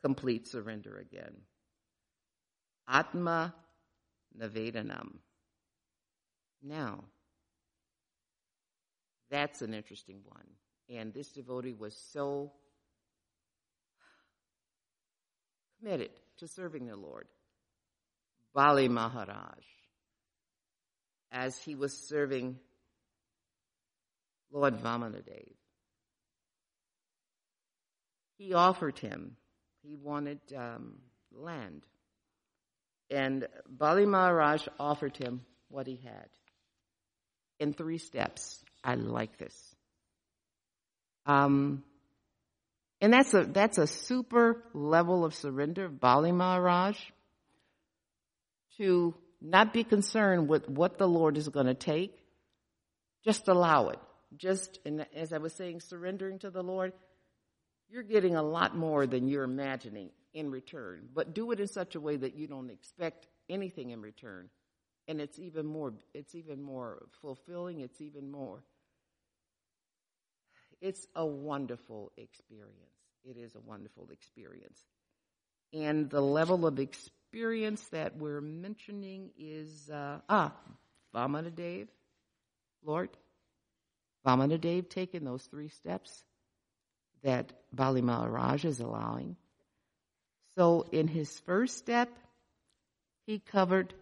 complete 0.03 0.47
surrender 0.47 0.99
again. 0.99 1.35
Atma 2.87 3.55
Nivedanam. 4.37 5.19
Now, 6.63 7.05
that's 9.31 9.63
an 9.63 9.75
interesting 9.75 10.21
one. 10.25 10.47
And 10.91 11.13
this 11.13 11.33
devotee 11.33 11.75
was 11.75 11.97
so 12.13 12.53
committed 15.79 16.11
to 16.39 16.49
serving 16.49 16.87
the 16.87 16.97
Lord. 16.97 17.27
Bali 18.55 18.89
Maharaj, 18.89 19.65
as 21.31 21.59
he 21.59 21.75
was 21.75 22.09
serving 22.09 22.59
Lord 24.51 24.79
Vamanadev, 24.79 25.53
he 28.39 28.55
offered 28.55 28.99
him, 28.99 29.37
he 29.83 29.95
wanted 29.95 30.41
um, 30.57 30.99
land. 31.33 31.85
And 33.11 33.47
Bali 33.69 34.07
Maharaj 34.07 34.67
offered 34.79 35.17
him 35.17 35.43
what 35.69 35.87
he 35.87 36.01
had 36.03 36.29
in 37.59 37.73
three 37.73 37.99
steps. 37.99 38.63
I 38.85 38.95
like 38.95 39.39
this. 39.39 39.55
Um, 41.27 41.83
and 43.01 43.13
that's 43.13 43.33
a, 43.35 43.45
that's 43.45 43.79
a 43.79 43.87
super 43.87 44.63
level 44.75 45.25
of 45.25 45.35
surrender, 45.35 45.89
Bali 45.89 46.33
Maharaj, 46.33 46.99
to 48.79 49.15
not 49.41 49.73
be 49.73 49.85
concerned 49.85 50.49
with 50.49 50.69
what 50.69 50.99
the 50.99 51.07
Lord 51.07 51.37
is 51.37 51.49
going 51.49 51.67
to 51.67 51.75
take. 51.75 52.19
Just 53.25 53.49
allow 53.49 53.89
it. 53.89 53.99
Just, 54.37 54.79
and 54.85 55.07
as 55.15 55.33
I 55.33 55.39
was 55.39 55.53
saying, 55.53 55.81
surrendering 55.81 56.39
to 56.41 56.51
the 56.51 56.63
Lord, 56.63 56.93
you're 57.89 58.03
getting 58.03 58.35
a 58.35 58.43
lot 58.43 58.77
more 58.77 59.07
than 59.07 59.29
you're 59.29 59.45
imagining 59.45 60.11
in 60.35 60.51
return. 60.51 61.09
But 61.15 61.35
do 61.35 61.51
it 61.53 61.61
in 61.61 61.69
such 61.69 61.95
a 61.95 62.01
way 62.01 62.17
that 62.17 62.35
you 62.35 62.47
don't 62.47 62.71
expect 62.71 63.27
anything 63.49 63.91
in 63.91 64.01
return. 64.01 64.51
And 65.07 65.21
it's 65.21 65.39
even 65.39 65.67
more, 65.67 65.95
it's 66.15 66.35
even 66.35 66.63
more 66.63 67.07
fulfilling. 67.21 67.81
It's 67.81 68.01
even 68.01 68.31
more 68.31 68.63
it's 70.81 71.07
a 71.15 71.27
wonderful 71.27 72.13
experience. 72.17 72.75
It 73.25 73.37
is 73.37 73.55
a 73.55 73.61
wonderful 73.61 74.09
experience. 74.13 74.79
And 75.73 76.09
the 76.09 76.21
level 76.21 76.67
of 76.67 76.79
experience 76.79 77.83
that 77.89 78.17
we're 78.17 78.41
mentioning 78.41 79.31
is, 79.39 79.91
uh, 79.91 80.19
ah, 80.29 80.53
Vamanadev, 81.15 81.89
Lord, 82.85 83.11
Vamanadev 84.27 84.89
taking 84.89 85.25
those 85.25 85.43
three 85.45 85.69
steps 85.69 86.25
that 87.23 87.53
Bali 87.73 88.03
Maharaj 88.03 88.65
is 88.65 88.81
allowing. 88.81 89.37
So 90.59 90.85
in 90.91 91.07
his 91.07 91.31
first 91.47 91.79
step, 91.79 92.11
he 93.27 93.39
covered, 93.39 93.95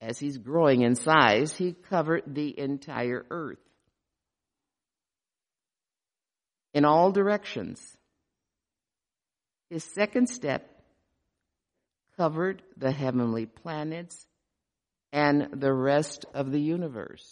as 0.00 0.18
he's 0.18 0.38
growing 0.38 0.80
in 0.80 0.94
size, 0.94 1.54
he 1.54 1.74
covered 1.74 2.22
the 2.26 2.58
entire 2.58 3.24
earth. 3.30 3.58
in 6.76 6.84
all 6.84 7.10
directions. 7.10 7.80
His 9.70 9.82
second 9.82 10.28
step 10.28 10.68
covered 12.18 12.60
the 12.76 12.92
heavenly 12.92 13.46
planets 13.46 14.26
and 15.10 15.48
the 15.54 15.72
rest 15.72 16.26
of 16.34 16.52
the 16.52 16.60
universe. 16.60 17.24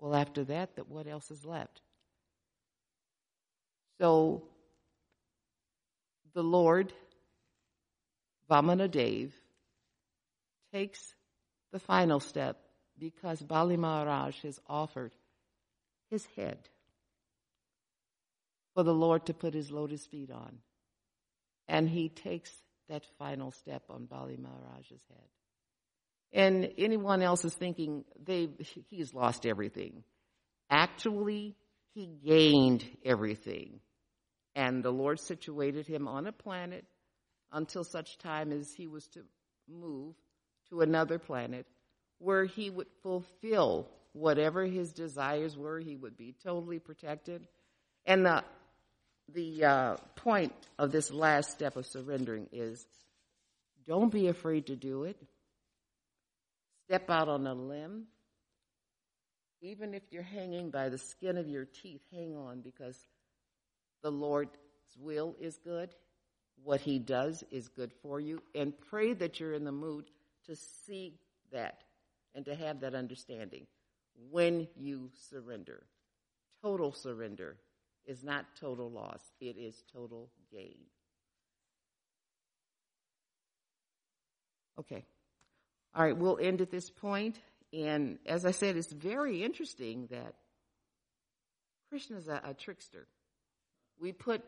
Well, 0.00 0.16
after 0.16 0.42
that, 0.46 0.70
what 0.88 1.06
else 1.06 1.30
is 1.30 1.44
left? 1.44 1.82
So, 4.00 4.42
the 6.34 6.42
Lord, 6.42 6.92
Vamanadev, 8.50 9.32
takes 10.72 11.14
the 11.72 11.78
final 11.78 12.20
step 12.20 12.58
because 12.98 13.40
Bali 13.40 13.76
Maharaj 13.76 14.42
has 14.42 14.58
offered 14.66 15.12
his 16.10 16.26
head 16.36 16.58
for 18.74 18.82
the 18.82 18.94
Lord 18.94 19.26
to 19.26 19.34
put 19.34 19.54
his 19.54 19.70
lotus 19.70 20.04
feet 20.06 20.30
on. 20.30 20.58
And 21.68 21.88
he 21.88 22.08
takes 22.08 22.50
that 22.88 23.04
final 23.18 23.52
step 23.52 23.84
on 23.88 24.06
Bali 24.06 24.36
Maharaj's 24.36 25.04
head. 25.08 25.28
And 26.32 26.72
anyone 26.76 27.22
else 27.22 27.44
is 27.44 27.54
thinking 27.54 28.04
they 28.22 28.48
he's 28.90 29.14
lost 29.14 29.46
everything. 29.46 30.02
Actually, 30.68 31.56
he 31.94 32.06
gained 32.06 32.84
everything. 33.04 33.80
And 34.56 34.82
the 34.82 34.90
Lord 34.90 35.20
situated 35.20 35.86
him 35.86 36.08
on 36.08 36.26
a 36.26 36.32
planet 36.32 36.84
until 37.54 37.84
such 37.84 38.18
time 38.18 38.52
as 38.52 38.74
he 38.74 38.86
was 38.86 39.06
to 39.06 39.20
move 39.68 40.14
to 40.68 40.82
another 40.82 41.18
planet 41.18 41.66
where 42.18 42.44
he 42.44 42.68
would 42.68 42.88
fulfill 43.02 43.88
whatever 44.12 44.64
his 44.64 44.92
desires 44.92 45.56
were. 45.56 45.78
He 45.78 45.96
would 45.96 46.16
be 46.16 46.34
totally 46.44 46.78
protected. 46.78 47.46
And 48.04 48.26
the 48.26 48.44
the 49.32 49.64
uh, 49.64 49.96
point 50.16 50.52
of 50.78 50.92
this 50.92 51.10
last 51.10 51.50
step 51.50 51.76
of 51.76 51.86
surrendering 51.86 52.46
is 52.52 52.84
don't 53.86 54.12
be 54.12 54.28
afraid 54.28 54.66
to 54.66 54.76
do 54.76 55.04
it. 55.04 55.16
Step 56.86 57.08
out 57.08 57.28
on 57.28 57.46
a 57.46 57.54
limb. 57.54 58.04
Even 59.62 59.94
if 59.94 60.02
you're 60.10 60.22
hanging 60.22 60.70
by 60.70 60.90
the 60.90 60.98
skin 60.98 61.38
of 61.38 61.48
your 61.48 61.64
teeth, 61.64 62.02
hang 62.12 62.36
on 62.36 62.60
because 62.60 62.98
the 64.02 64.10
Lord's 64.10 64.58
will 64.98 65.34
is 65.40 65.58
good. 65.64 65.88
What 66.62 66.80
He 66.80 66.98
does 66.98 67.44
is 67.50 67.68
good 67.68 67.92
for 68.02 68.20
you. 68.20 68.42
And 68.54 68.72
pray 68.90 69.12
that 69.14 69.40
you're 69.40 69.54
in 69.54 69.64
the 69.64 69.72
mood 69.72 70.06
to 70.46 70.56
see 70.86 71.18
that 71.52 71.82
and 72.34 72.44
to 72.46 72.54
have 72.54 72.80
that 72.80 72.94
understanding 72.94 73.66
when 74.30 74.68
you 74.76 75.10
surrender. 75.30 75.84
Total 76.62 76.92
surrender 76.92 77.56
is 78.06 78.22
not 78.22 78.44
total 78.60 78.90
loss, 78.90 79.22
it 79.40 79.56
is 79.56 79.82
total 79.92 80.30
gain. 80.52 80.78
Okay. 84.78 85.04
All 85.94 86.02
right, 86.02 86.16
we'll 86.16 86.38
end 86.40 86.60
at 86.60 86.70
this 86.70 86.90
point. 86.90 87.38
And 87.72 88.18
as 88.26 88.44
I 88.44 88.50
said, 88.50 88.76
it's 88.76 88.92
very 88.92 89.42
interesting 89.42 90.08
that 90.10 90.34
Krishna 91.88 92.16
is 92.16 92.28
a, 92.28 92.40
a 92.44 92.54
trickster. 92.54 93.06
We 94.00 94.12
put 94.12 94.42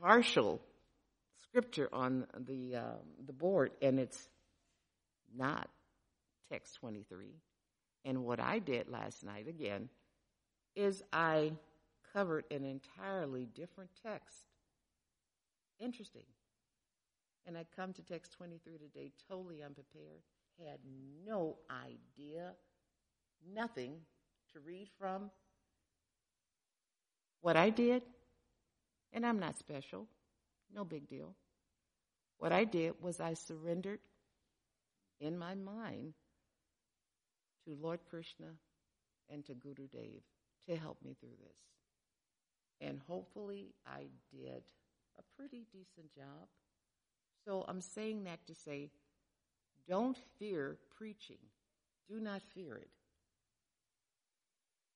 partial 0.00 0.60
scripture 1.50 1.88
on 1.92 2.26
the 2.46 2.76
um, 2.76 3.06
the 3.26 3.32
board, 3.32 3.72
and 3.82 3.98
it's 3.98 4.28
not 5.36 5.68
text 6.50 6.76
23. 6.76 7.28
And 8.04 8.24
what 8.24 8.40
I 8.40 8.58
did 8.58 8.88
last 8.88 9.24
night 9.24 9.46
again 9.48 9.88
is 10.74 11.02
I 11.12 11.52
covered 12.12 12.44
an 12.50 12.64
entirely 12.64 13.46
different 13.54 13.90
text. 14.02 14.46
Interesting. 15.78 16.24
And 17.46 17.56
I 17.56 17.64
come 17.74 17.92
to 17.94 18.02
text 18.02 18.32
23 18.32 18.78
today 18.78 19.12
totally 19.28 19.62
unprepared, 19.62 20.20
had 20.58 20.78
no 21.26 21.56
idea, 21.70 22.52
nothing 23.54 23.94
to 24.52 24.60
read 24.60 24.88
from. 24.98 25.30
What 27.40 27.56
I 27.56 27.70
did, 27.70 28.02
and 29.12 29.24
I'm 29.24 29.38
not 29.38 29.58
special, 29.58 30.06
no 30.74 30.84
big 30.84 31.08
deal. 31.08 31.34
What 32.38 32.52
I 32.52 32.64
did 32.64 33.00
was 33.00 33.20
I 33.20 33.34
surrendered 33.34 34.00
in 35.20 35.38
my 35.38 35.54
mind 35.54 36.14
to 37.64 37.74
Lord 37.74 38.00
Krishna 38.10 38.58
and 39.30 39.44
to 39.46 39.54
Guru 39.54 39.86
Dev 39.88 40.22
to 40.68 40.76
help 40.76 41.02
me 41.02 41.14
through 41.20 41.36
this. 41.40 41.56
and 42.80 43.00
hopefully 43.06 43.74
I 43.86 44.08
did 44.32 44.62
a 45.18 45.22
pretty 45.36 45.66
decent 45.72 46.12
job. 46.14 46.48
So 47.44 47.64
I'm 47.68 47.80
saying 47.80 48.24
that 48.24 48.46
to 48.46 48.54
say, 48.54 48.90
don't 49.88 50.16
fear 50.38 50.78
preaching. 50.96 51.38
Do 52.08 52.20
not 52.20 52.42
fear 52.42 52.76
it. 52.76 52.90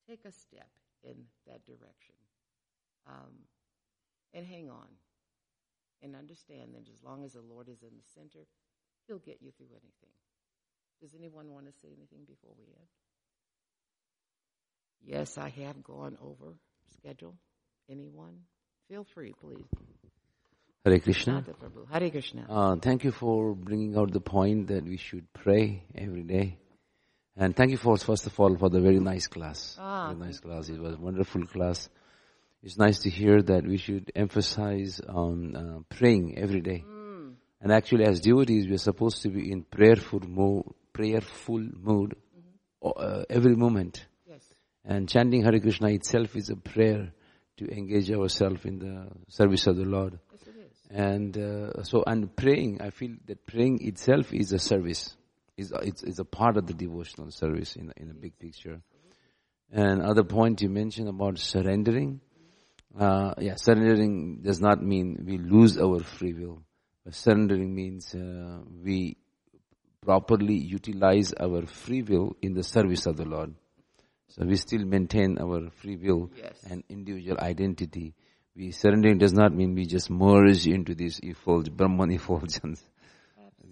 Take 0.09 0.25
a 0.25 0.33
step 0.33 0.70
in 1.03 1.27
that 1.47 1.64
direction. 1.66 2.14
Um, 3.07 3.47
and 4.35 4.47
hang 4.47 4.70
on. 4.70 4.89
And 6.05 6.15
understand 6.15 6.75
that 6.75 6.87
as 6.93 7.03
long 7.03 7.25
as 7.25 7.33
the 7.33 7.41
Lord 7.41 7.69
is 7.69 7.83
in 7.83 7.97
the 7.97 8.05
center, 8.15 8.45
He'll 9.07 9.19
get 9.19 9.39
you 9.41 9.51
through 9.57 9.69
anything. 9.73 10.13
Does 11.01 11.15
anyone 11.19 11.53
want 11.53 11.67
to 11.67 11.73
say 11.73 11.89
anything 11.89 12.25
before 12.27 12.53
we 12.59 12.65
end? 12.65 12.89
Yes, 15.07 15.37
I 15.37 15.51
have 15.65 15.83
gone 15.83 16.17
over 16.23 16.55
schedule. 16.97 17.35
Anyone? 17.91 18.41
Feel 18.89 19.05
free, 19.05 19.35
please. 19.39 19.67
Hare 20.85 20.99
Krishna. 20.99 21.45
Hare 21.91 22.11
Krishna. 22.11 22.47
Uh, 22.49 22.77
thank 22.77 23.05
you 23.05 23.13
for 23.13 23.55
bringing 23.55 23.97
out 23.97 24.13
the 24.13 24.21
point 24.21 24.69
that 24.69 24.85
we 24.85 24.97
should 24.97 25.31
pray 25.33 25.83
every 25.95 26.23
day. 26.23 26.59
And 27.37 27.55
thank 27.57 27.71
you 27.71 27.77
for, 27.77 27.97
first 27.99 28.27
of 28.27 28.39
all, 28.39 28.57
for 28.57 28.71
the 28.71 28.81
very 28.81 29.01
nice 29.01 29.27
class. 29.27 29.77
Ah, 29.79 30.13
very 30.13 30.27
nice 30.27 30.41
class. 30.41 30.69
It 30.69 30.79
was 30.79 30.95
a 30.95 30.99
wonderful 30.99 31.47
class. 31.47 31.89
It's 32.65 32.79
nice 32.79 33.01
to 33.01 33.11
hear 33.11 33.43
that 33.43 33.67
we 33.67 33.77
should 33.77 34.11
emphasize 34.17 34.99
on 35.07 35.55
uh, 35.55 35.95
praying 35.95 36.39
every 36.39 36.62
day. 36.62 36.83
And 37.61 37.71
actually, 37.71 38.07
as 38.07 38.21
devotees, 38.21 38.67
we 38.67 38.75
are 38.75 38.79
supposed 38.79 39.21
to 39.23 39.29
be 39.29 39.53
in 39.53 39.65
prayerful 39.65 40.21
mood, 40.21 40.65
prayerful 40.95 41.59
mood 41.59 42.17
uh, 42.83 43.25
every 43.29 43.55
moment. 43.55 44.07
Yes. 44.27 44.43
And 44.83 45.07
chanting 45.11 45.45
Hare 45.45 45.61
Krishna 45.61 45.91
itself 45.91 46.35
is 46.37 46.49
a 46.49 46.57
prayer 46.57 47.12
to 47.59 47.69
engage 47.71 48.11
ourselves 48.11 48.65
in 48.65 48.79
the 48.79 49.09
service 49.29 49.67
of 49.67 49.77
the 49.77 49.85
Lord. 49.85 50.19
Yes, 50.33 50.41
it 50.47 50.55
is. 50.57 50.79
And 50.89 51.37
uh, 51.37 51.83
so, 51.83 52.03
and 52.07 52.35
praying, 52.35 52.81
I 52.81 52.89
feel 52.91 53.17
that 53.27 53.45
praying 53.45 53.87
itself 53.87 54.33
is 54.33 54.55
a 54.55 54.59
service. 54.59 55.15
Is 55.59 55.71
it's, 55.83 56.03
it's 56.03 56.19
a 56.19 56.25
part 56.25 56.57
of 56.57 56.67
the 56.67 56.73
devotional 56.73 57.31
service 57.31 57.77
in 57.77 57.93
in 57.99 58.11
a 58.11 58.15
big 58.15 58.39
picture. 58.39 58.81
And 59.71 60.01
other 60.01 60.25
point 60.25 60.62
you 60.62 60.71
mentioned 60.71 61.11
about 61.11 61.39
surrendering. 61.39 62.23
Uh, 62.99 63.35
yeah, 63.39 63.57
surrendering 63.57 64.41
does 64.43 64.61
not 64.61 64.81
mean 64.83 65.25
we 65.27 65.39
lose 65.39 65.79
our 65.79 66.01
free 66.01 66.33
will. 66.33 66.63
But 67.05 67.15
surrendering 67.15 67.75
means 67.75 68.15
uh, 68.15 68.61
we 68.83 69.17
properly 70.01 70.55
utilize 70.55 71.33
our 71.33 71.67
free 71.67 72.03
will 72.03 72.37
in 72.41 72.55
the 72.55 72.63
service 72.63 73.07
of 73.07 73.17
the 73.17 73.25
Lord. 73.25 73.55
So 74.29 74.45
we 74.45 74.57
still 74.57 74.85
maintain 74.85 75.39
our 75.39 75.71
free 75.71 75.97
will 75.97 76.31
Yes. 76.37 76.65
and 76.71 76.85
individual 76.89 77.39
identity. 77.41 78.15
We 78.57 78.71
surrendering 78.71 79.19
does 79.19 79.33
not 79.33 79.53
mean 79.53 79.75
we 79.75 79.87
just 79.87 80.11
merge 80.11 80.67
into 80.67 80.95
this 80.95 81.21
effulge, 81.21 81.71
Brahman 81.71 82.13
effulgence. 82.13 82.83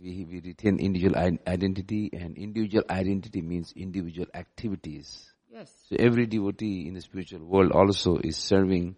We, 0.02 0.26
we 0.28 0.40
retain 0.40 0.80
individual 0.80 1.14
identity 1.46 2.10
and 2.12 2.36
individual 2.36 2.82
identity 2.90 3.40
means 3.40 3.72
individual 3.76 4.26
activities. 4.34 5.30
Yes. 5.48 5.70
So 5.88 5.94
every 5.96 6.26
devotee 6.26 6.88
in 6.88 6.94
the 6.94 7.00
spiritual 7.00 7.44
world 7.44 7.70
also 7.70 8.16
is 8.16 8.36
serving 8.36 8.96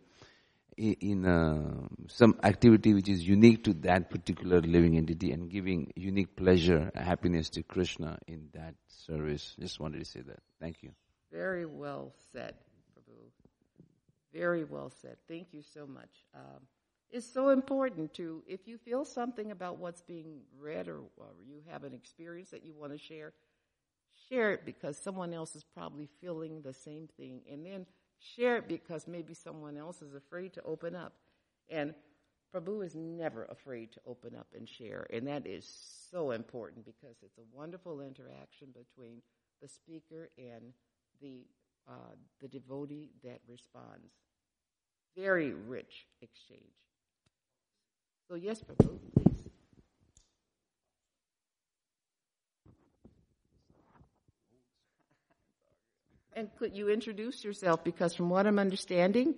in 0.76 1.24
uh, 1.26 1.86
some 2.08 2.38
activity 2.42 2.94
which 2.94 3.08
is 3.08 3.26
unique 3.26 3.64
to 3.64 3.72
that 3.74 4.10
particular 4.10 4.60
living 4.60 4.96
entity 4.96 5.32
and 5.32 5.50
giving 5.50 5.92
unique 5.96 6.36
pleasure, 6.36 6.90
happiness 6.94 7.50
to 7.50 7.62
Krishna 7.62 8.18
in 8.26 8.48
that 8.54 8.74
service. 8.88 9.56
Just 9.60 9.80
wanted 9.80 9.98
to 9.98 10.04
say 10.04 10.20
that. 10.20 10.40
Thank 10.60 10.82
you. 10.82 10.90
Very 11.32 11.66
well 11.66 12.12
said, 12.32 12.54
Prabhu. 12.94 13.30
Very 14.32 14.64
well 14.64 14.90
said. 15.02 15.16
Thank 15.28 15.48
you 15.52 15.62
so 15.62 15.86
much. 15.86 16.10
Um, 16.34 16.60
it's 17.10 17.26
so 17.32 17.50
important 17.50 18.14
to, 18.14 18.42
if 18.46 18.66
you 18.66 18.76
feel 18.78 19.04
something 19.04 19.52
about 19.52 19.78
what's 19.78 20.02
being 20.02 20.40
read 20.58 20.88
or, 20.88 20.98
or 21.16 21.28
you 21.46 21.60
have 21.70 21.84
an 21.84 21.94
experience 21.94 22.50
that 22.50 22.64
you 22.64 22.74
want 22.74 22.92
to 22.92 22.98
share, 22.98 23.32
share 24.28 24.52
it 24.52 24.64
because 24.64 24.98
someone 24.98 25.32
else 25.32 25.54
is 25.54 25.64
probably 25.74 26.08
feeling 26.20 26.62
the 26.62 26.72
same 26.72 27.08
thing. 27.16 27.42
And 27.50 27.64
then 27.64 27.86
share 28.24 28.56
it 28.56 28.68
because 28.68 29.06
maybe 29.06 29.34
someone 29.34 29.76
else 29.76 30.02
is 30.02 30.14
afraid 30.14 30.52
to 30.54 30.62
open 30.62 30.94
up. 30.94 31.12
And 31.68 31.94
Prabhu 32.54 32.84
is 32.84 32.94
never 32.94 33.44
afraid 33.46 33.92
to 33.92 34.00
open 34.06 34.34
up 34.34 34.46
and 34.56 34.68
share. 34.68 35.06
And 35.12 35.26
that 35.26 35.46
is 35.46 35.66
so 36.10 36.30
important 36.30 36.84
because 36.84 37.16
it's 37.22 37.38
a 37.38 37.56
wonderful 37.56 38.00
interaction 38.00 38.68
between 38.68 39.22
the 39.60 39.68
speaker 39.68 40.30
and 40.38 40.72
the, 41.20 41.46
uh, 41.88 42.14
the 42.40 42.48
devotee 42.48 43.10
that 43.24 43.40
responds. 43.48 44.12
Very 45.16 45.52
rich 45.52 46.06
exchange. 46.22 46.62
So, 48.28 48.36
yes, 48.36 48.62
Prabhu, 48.62 48.98
And 56.34 56.48
could 56.58 56.76
you 56.76 56.88
introduce 56.88 57.44
yourself? 57.44 57.84
Because 57.84 58.14
from 58.14 58.28
what 58.28 58.46
I'm 58.46 58.58
understanding, 58.58 59.34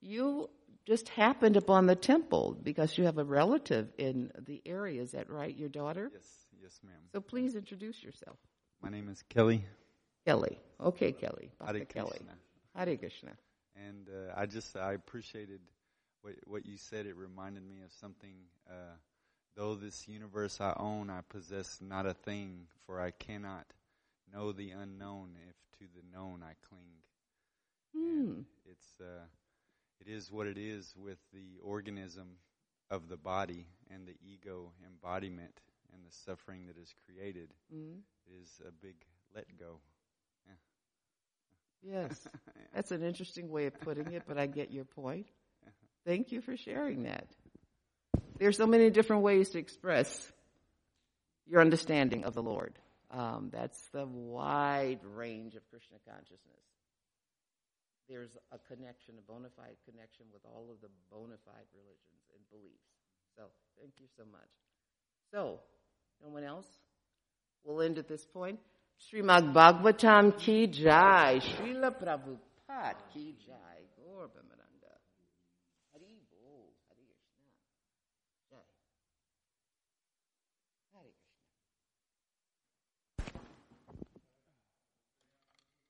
you 0.00 0.50
just 0.86 1.08
happened 1.08 1.56
upon 1.56 1.86
the 1.86 1.96
temple 1.96 2.56
because 2.62 2.96
you 2.98 3.04
have 3.04 3.18
a 3.18 3.24
relative 3.24 3.88
in 3.98 4.30
the 4.46 4.60
area. 4.66 5.02
Is 5.02 5.12
that 5.12 5.30
right, 5.30 5.54
your 5.54 5.68
daughter? 5.68 6.10
Yes, 6.12 6.28
yes, 6.62 6.80
ma'am. 6.84 7.00
So 7.12 7.20
please 7.20 7.54
introduce 7.54 8.02
yourself. 8.02 8.36
My 8.82 8.90
name 8.90 9.08
is 9.08 9.22
Kelly. 9.28 9.64
Kelly. 10.26 10.58
Okay, 10.80 11.12
Kelly. 11.12 11.50
Hare 11.64 11.84
Kelly. 11.86 12.10
Krishna. 12.10 12.34
Hare 12.74 12.96
Krishna. 12.96 13.32
And 13.88 14.08
uh, 14.08 14.34
I 14.36 14.46
just 14.46 14.76
I 14.76 14.92
appreciated 14.92 15.60
what 16.22 16.34
what 16.46 16.66
you 16.66 16.76
said. 16.76 17.06
It 17.06 17.16
reminded 17.16 17.62
me 17.68 17.76
of 17.84 17.92
something. 18.00 18.34
Uh, 18.68 18.94
Though 19.58 19.74
this 19.74 20.06
universe 20.06 20.60
I 20.60 20.72
own, 20.76 21.10
I 21.10 21.22
possess 21.28 21.80
not 21.80 22.06
a 22.06 22.14
thing, 22.14 22.68
for 22.86 23.00
I 23.00 23.10
cannot 23.10 23.66
know 24.32 24.52
the 24.52 24.70
unknown 24.70 25.30
if 25.48 25.56
to 25.78 25.84
the 25.94 26.16
known 26.16 26.42
I 26.42 26.54
cling. 26.68 26.92
Hmm. 27.96 28.40
It's 28.70 29.00
uh, 29.00 29.24
it 30.00 30.10
is 30.10 30.30
what 30.30 30.46
it 30.46 30.58
is 30.58 30.94
with 30.96 31.18
the 31.32 31.58
organism 31.62 32.36
of 32.90 33.08
the 33.08 33.16
body 33.16 33.66
and 33.90 34.06
the 34.06 34.14
ego 34.24 34.72
embodiment 34.86 35.60
and 35.92 36.02
the 36.04 36.14
suffering 36.24 36.66
that 36.66 36.78
is 36.80 36.94
created. 37.06 37.52
Mm. 37.74 37.98
It 38.26 38.42
is 38.42 38.60
a 38.66 38.70
big 38.70 38.94
let 39.34 39.46
go. 39.58 39.80
Yes. 41.82 42.26
That's 42.74 42.90
an 42.90 43.02
interesting 43.02 43.50
way 43.50 43.66
of 43.66 43.80
putting 43.80 44.12
it, 44.12 44.24
but 44.26 44.38
I 44.38 44.46
get 44.46 44.72
your 44.72 44.84
point. 44.84 45.26
Thank 46.04 46.32
you 46.32 46.40
for 46.40 46.56
sharing 46.56 47.04
that. 47.04 47.26
There 48.38 48.48
are 48.48 48.52
so 48.52 48.66
many 48.66 48.90
different 48.90 49.22
ways 49.22 49.50
to 49.50 49.58
express 49.58 50.32
your 51.46 51.60
understanding 51.60 52.24
of 52.24 52.34
the 52.34 52.42
Lord. 52.42 52.74
Um, 53.10 53.48
that's 53.52 53.88
the 53.92 54.06
wide 54.06 55.00
range 55.02 55.54
of 55.54 55.62
Krishna 55.70 55.96
consciousness. 56.06 56.64
There's 58.08 58.36
a 58.52 58.58
connection, 58.58 59.14
a 59.18 59.22
bona 59.30 59.48
fide 59.56 59.76
connection 59.88 60.26
with 60.32 60.42
all 60.44 60.68
of 60.70 60.80
the 60.80 60.88
bona 61.10 61.36
fide 61.44 61.68
religions 61.74 62.24
and 62.34 62.40
beliefs. 62.50 62.88
So, 63.36 63.44
thank 63.78 63.92
you 63.98 64.06
so 64.16 64.24
much. 64.30 64.52
So, 65.32 65.60
no 66.22 66.30
one 66.30 66.44
else? 66.44 66.66
We'll 67.64 67.82
end 67.82 67.98
at 67.98 68.08
this 68.08 68.24
point. 68.24 68.58
Srimad 68.98 69.52
Bhagavatam 69.52 70.38
ki 70.38 70.66
jai, 70.68 71.40
Srila 71.40 71.94
Prabhupada 72.02 72.96
ki 73.12 73.36
jai, 73.46 73.78
Vamana. 74.26 74.57